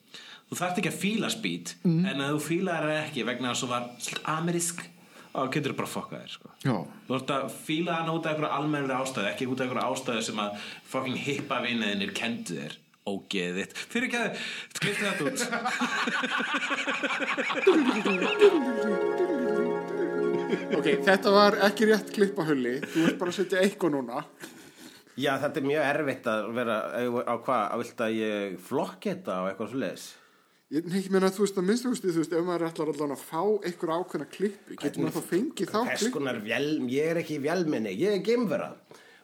[0.54, 3.66] Þú þarft ekki að fíla spýt en að þú fílar það ekki vegna að þú
[3.72, 4.84] var svolítið amerísk
[5.34, 6.48] þá getur bara að fokka þér sko.
[7.08, 10.22] Þú ert að fíla hana út af einhverju almennri ástæðu ekki út af einhverju ástæðu
[10.28, 10.50] sem að
[10.92, 12.74] fucking hippa vinniðinir kendu þér
[13.04, 14.30] ógeðið þitt fyrir ekki að
[14.78, 15.38] klifta þetta út
[20.74, 22.74] Ok, þetta var ekki rétt klippa hulli.
[22.92, 24.18] Þú ert bara að setja eitthvað núna.
[25.14, 29.32] Já, þetta er mjög erfitt að vera á hvað, á vilt að ég flokki þetta
[29.38, 30.06] á eitthvað svo leiðis
[30.74, 33.20] Ég ég meina að þú veist að minnstu þú veist, ef maður ætlar allan að
[33.22, 35.76] fá einhver ákveðna klippi, getur maður þá fengið þá
[36.48, 38.70] vél, ég er ekki vélminni, ég er geimvera.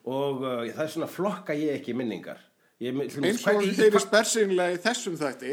[0.07, 2.39] Og uh, það er svona flokka ég ekki minningar.
[2.81, 5.49] Ég, Eins og hvað- í- þeir eru spersinlega í þessum þætti.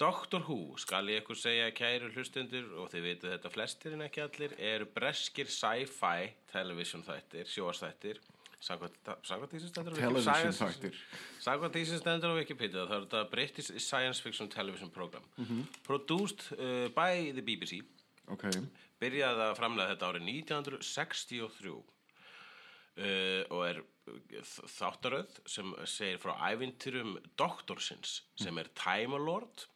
[0.00, 4.22] Doctor Who, skal ég ykkur segja kæru hlustundur og þið veitu þetta flestir en ekki
[4.24, 8.22] allir, eru breskir sci-fi television þættir, sjóastættir
[8.60, 10.96] Sagvað því sem stendur á Television þættir.
[11.40, 15.24] Sagvað því sem stendur á Wikipedia það er þetta British Science Fiction Television Program.
[15.86, 17.80] Produced uh, by the BBC
[18.30, 18.44] Ok,
[19.00, 21.82] byrjaði að framlega þetta árið 1963 uh,
[23.48, 29.66] og er uh, þáttaröð sem segir frá ævintyrum doktorsins sem er Time Lord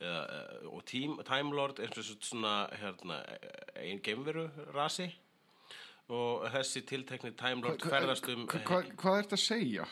[0.00, 3.20] uh, og tím, Time Lord er svona, svona hérna,
[3.82, 5.08] ein geimveru rasi
[6.08, 9.86] og þessi tiltekni Time Lord ferðast um Hva- hva- Hvað ert að segja?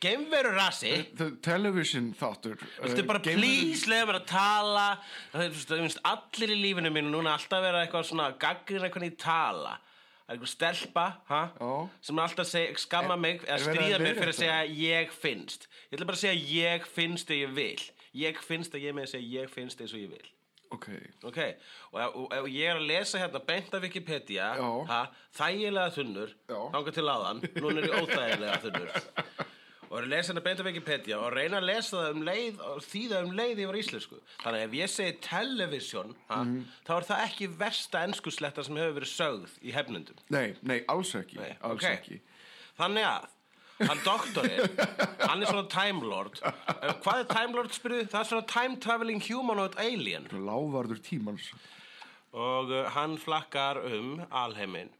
[0.00, 4.86] geimveru rasi The television þáttur uh, bara game- please leiða mér að tala
[5.34, 9.12] Það er, þú þú allir í lífinu mínu núna alltaf vera eitthvað svona gaggrina hvernig
[9.12, 11.04] ég tala Það er eitthvað stelpa?
[11.28, 11.70] Já.
[12.06, 16.06] sem alltaf segja, skamma mig eða stríða mér fyrir að segja ég finnst Ég ætla
[16.08, 19.40] bara að segja ég finnst þegar ég vil Ég finnst að ég með að segja
[19.42, 20.28] ég finnst eins og ég vil
[20.70, 20.86] Ok,
[21.26, 21.38] Ok,
[21.92, 24.52] og ef, ég er að lesa hérna beint af Wikipedia
[24.86, 25.00] ha,
[25.34, 26.58] þægilega þunnur Já.
[26.76, 28.92] þangað til áðan, núna er ég óþægilega þunnur
[29.90, 32.60] og er að lesa hérna beint af Wikipedia og reyna að lesa það um leið
[32.68, 36.60] og þýða um leið yfir íslensku þannig að ef ég segi television ha, Mhm.
[36.86, 41.14] þá er það ekki versta enskusletta sem hefur verið sögð í hefnundum nei, nei, alls
[41.18, 41.90] ekki Nei, Alls ok.
[41.98, 42.20] ekki
[42.78, 43.26] þannig að
[43.88, 44.78] hann doktorinn,
[45.24, 46.40] hann er svona time lord
[46.80, 48.06] Eh, hvað er time lord spyrðu?
[48.12, 51.50] það er svona time traveling humanoid alien Lávarður tímans
[52.32, 54.92] og uh, hann flakkar um alheiminn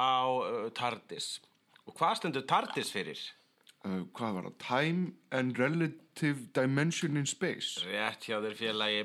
[0.00, 1.38] á uh, TARDIS
[1.86, 3.20] og hvað stendur TARDIS fyrir?
[3.84, 4.58] uh, Hvað var það?
[4.64, 9.04] Time and Relative Dimension in Space Rétt hjá þér félagi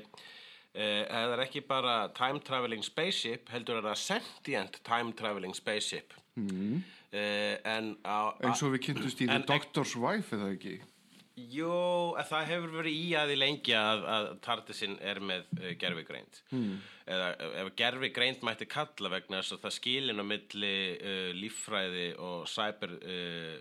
[0.79, 6.83] það er ekki bara time traveling spaceship heldur er það sentient time traveling spaceship mm.
[7.11, 10.79] En á, eins og við kynntust í The en- Doctor's Wife eða ekki?
[12.19, 16.39] Að það hefur verið í að því lengi að, að TARDISinn er með uh, gerfigreind
[16.51, 16.77] hmm.
[17.15, 17.29] eða
[17.61, 22.95] ef gerfigreind mætti kalla vegna þess að það skilin á milli uh, líffræði og cyber,
[22.99, 23.59] uh,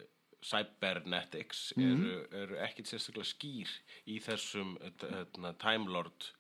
[0.48, 3.74] cybernetics eru, eru ekkit sérstaklega skýr
[4.10, 6.32] í þessum uh, Time Lord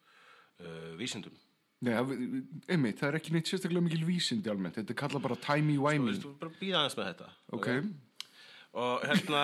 [0.98, 1.36] vísindum
[1.86, 1.94] Nei,
[2.66, 4.74] einmitt, það er ekki neitt sérstaklega mikil vísindi almennt.
[4.80, 7.68] Þetta er kallað bara Þú timey-wimey veist, bara býða aðeins með þetta Ok,
[8.78, 9.42] og hérna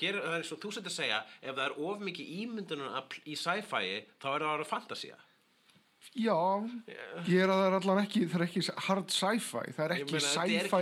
[0.00, 3.18] hér er það eins og þú sett að segja ef það er of mikið ímyndunarafl
[3.24, 3.84] í sci-fi
[4.20, 5.18] þá er það að vera fantasía
[6.16, 6.34] já
[7.28, 10.00] Ég er að það er allan ekki, það er ekki hard sci-fi Það er Ég
[10.00, 10.80] ekki sci-fi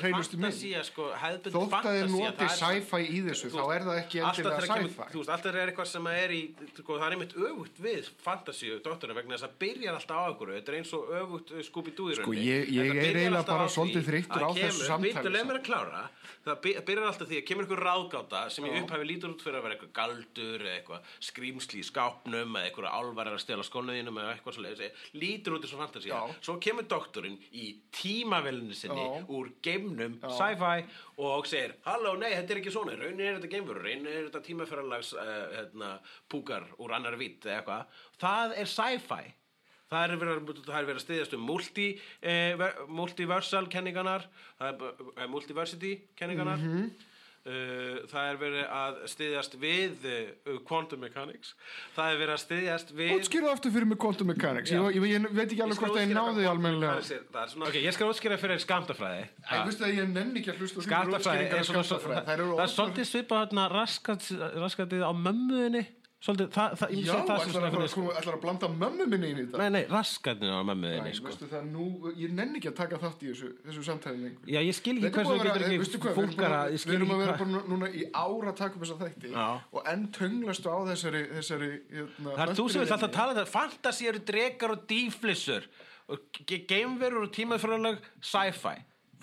[0.00, 0.54] hreinustu mynd.
[0.88, 4.60] sko, Þótt að fantasía, noti sci-fi í þessu, Þú þá veist, er það ekki endilega
[4.64, 5.04] sci-fi.
[5.12, 6.40] Þú veist, alltaf er eitthvað sem er í
[6.78, 10.48] sko, það er einmitt öfugt við fantasíu doktorinn vegna þess að byrjar alltaf á okkur
[10.54, 14.02] þetta er eins og öfugt uh, Scooby-Doo í Sko, ég- ég er eiginlega bara svolítið
[14.08, 15.74] þreyttur að á þessu leið sko.
[16.44, 19.58] það by- byrjar alltaf því að kemur ykkur ráðgáta sem í upphafi lítur út fyrir
[19.58, 21.00] að vera eitthvað galdur eða eitthvað
[24.44, 26.20] í eitthvað álvar er að stela skónuðinum eða eitthvað svo lítur út eins og fantasía.
[26.44, 29.24] Svo kemur doktorinn í tímavelinu sinni Já.
[29.28, 30.84] úr geimnum sci-fi
[31.18, 34.42] og segir halló, nei, þetta er ekki svona, raunin er þetta geimfur raunin er þetta
[34.48, 37.86] tímaferðarlags uh, hérna, púkar úr annar vitt eða eitthvað.
[38.20, 39.34] Það er sci-fi.
[39.94, 41.88] Það er verið, er að styðjast um multi,
[42.24, 44.24] eh, ver- multiversal kenningarnar
[44.60, 46.58] eh, multiversity kenningarnar.
[46.58, 46.88] Mhm.
[46.88, 47.10] Uh,
[48.08, 51.50] það er verið að styðjast við uh, quantum mechanics.
[51.96, 54.72] Það er verið að styðjast við Útskýra aftur fyrir mig quantum mechanics.
[54.72, 56.94] Ég, ég, ég veit ekki alveg hvort að ég útskýra náði hvað almennilega.
[56.94, 57.26] Quantum mechanics er.
[57.34, 60.54] Það er svona- ok, ég skal útskýra fyrir skamtafræði Æ, veistu að ég nenni ekki
[60.54, 60.80] að hlusta
[62.38, 63.44] eru það er svolítið svipað
[63.74, 64.30] raskat,
[64.64, 65.84] raskatið á mömmuðinni
[66.24, 68.68] svolítið, það, það, ég Já, segi það ætlar svona að, einhvern sko, ætlar að blanda
[68.74, 69.58] mömmu minni inn í þetta?
[69.60, 71.26] Nei, nei, raskatið á mömmuðinni Æ, sko.
[71.28, 71.84] veistu það nú,
[72.22, 75.10] ég nenni ekki að taka þátt í þessu, þessu samtæðin lengur Já, ég skil ekki
[75.10, 76.94] er hversu búið við að vera- getur veistu ekki hvað, við erum að- ég skil
[76.94, 79.46] að ekki vera bara núna í ára að taka upp þessa þætti Já.
[79.74, 83.38] og enn tönglastu á þessari, þessari hérna, Það er þú sem vilt alltaf tala um
[83.42, 84.70] þetta Fantasi eru drekar
[86.08, 86.18] og
[86.48, 88.74] ge- geimverur og tímaðfræðileg sci-fi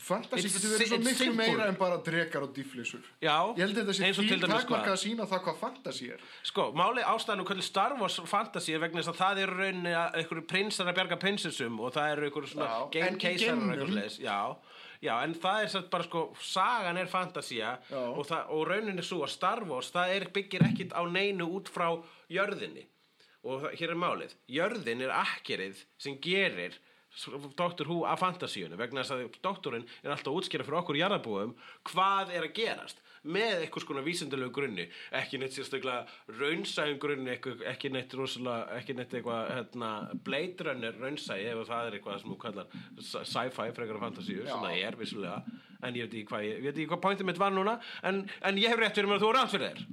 [0.01, 1.45] Fantasy getur verið svo miklu simple.
[1.45, 4.99] meira en bara drekar og difflisur Já, Ég held að þetta sé dæmis takmarka að
[5.03, 6.23] sína það hvað fantasy er.
[6.49, 9.93] Sko, máli ástæðan og hvernig Star Wars fantasy er vegna þess að það er rauninni
[10.01, 12.69] að einhverju prinsar að bjarga prinsessum og það eru einhverju svona
[13.21, 14.17] keisarar og eitthvað leis.
[14.21, 14.39] Já,
[15.05, 19.63] já, en það er bara sko, sagan er fantasía og, og rauninni svo að Star
[19.69, 21.91] Wars það er, byggir ekkit á neinu út frá
[22.31, 22.87] jörðinni.
[23.41, 26.75] Og það, hér er málið, jörðin er akkerið sem gerir
[27.11, 27.85] Dr.
[27.89, 31.55] Who af fantasíunni vegna þess að doktorinn er alltaf að útskýra fyrir okkur jarðabúum
[31.91, 34.85] hvað er að gerast með eitthvað skona vísindulegu grunni
[35.19, 36.05] ekki neitt sérstaklega
[36.39, 39.89] raunsæðum grunni ekki, neitt rosalega ekki neitt eitthvað hérna,
[40.25, 42.71] Blade Runner raunsæði ef það er eitthvað sem þú kallar
[43.03, 45.43] sci- sci-fi frekar af fantasíu sem það er vissulega
[45.83, 47.75] en ég veit ekki hvað, hvað pointið mitt var núna
[48.07, 49.83] en, en ég hef rétt fyrir mér að þú er rátt fyrir þér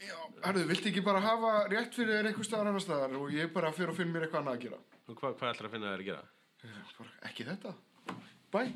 [0.00, 0.16] Já,
[0.46, 3.68] herðu, viltu ekki bara hafa rétt fyrir þér einhver staðar annar staðar og ég bara
[3.76, 4.78] fyrir að finna mér eitthvað annað að gera
[5.10, 6.20] Og hvað, hvað ætlar að finna þér að gera?
[6.62, 7.70] Eh, bara, Ekki þetta.
[8.54, 8.70] Bye.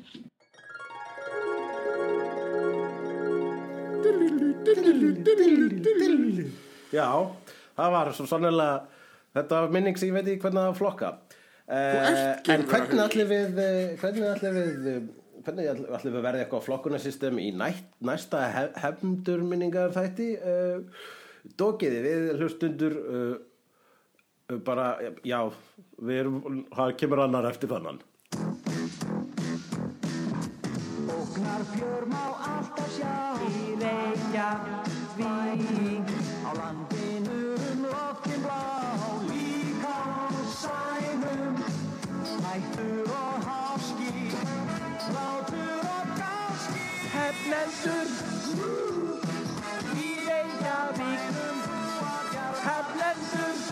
[6.91, 7.07] Já,
[7.77, 8.75] það var svo sannlega
[9.35, 13.01] þetta var minning sem ég veit ekki hvernig það var flokka uh, ert en hvernig
[13.05, 15.01] allir við eh, hvernig allir við eh,
[15.45, 21.03] hvernig allir við verði eitthvað flokkunarsystem í næst, næsta hef, hefndur minningar þætti uh,
[21.59, 23.35] dókiði við hlustundur uh,
[24.47, 25.39] bara, já
[25.97, 28.01] við erum, það kemur annar eftir þannan
[31.05, 33.15] Óknar fjörm á alltaf sjá.
[33.45, 34.49] Í reykja
[35.17, 36.11] vík
[36.45, 38.61] Á landinu um loftin blá.
[39.29, 40.29] Líka á
[40.61, 41.57] sænum.
[42.45, 44.13] Hættur og háski.
[45.15, 46.85] Látur og gáski.
[47.15, 48.07] Hefnendur
[50.05, 51.54] Í reykja vík
[52.65, 53.65] Have blessed.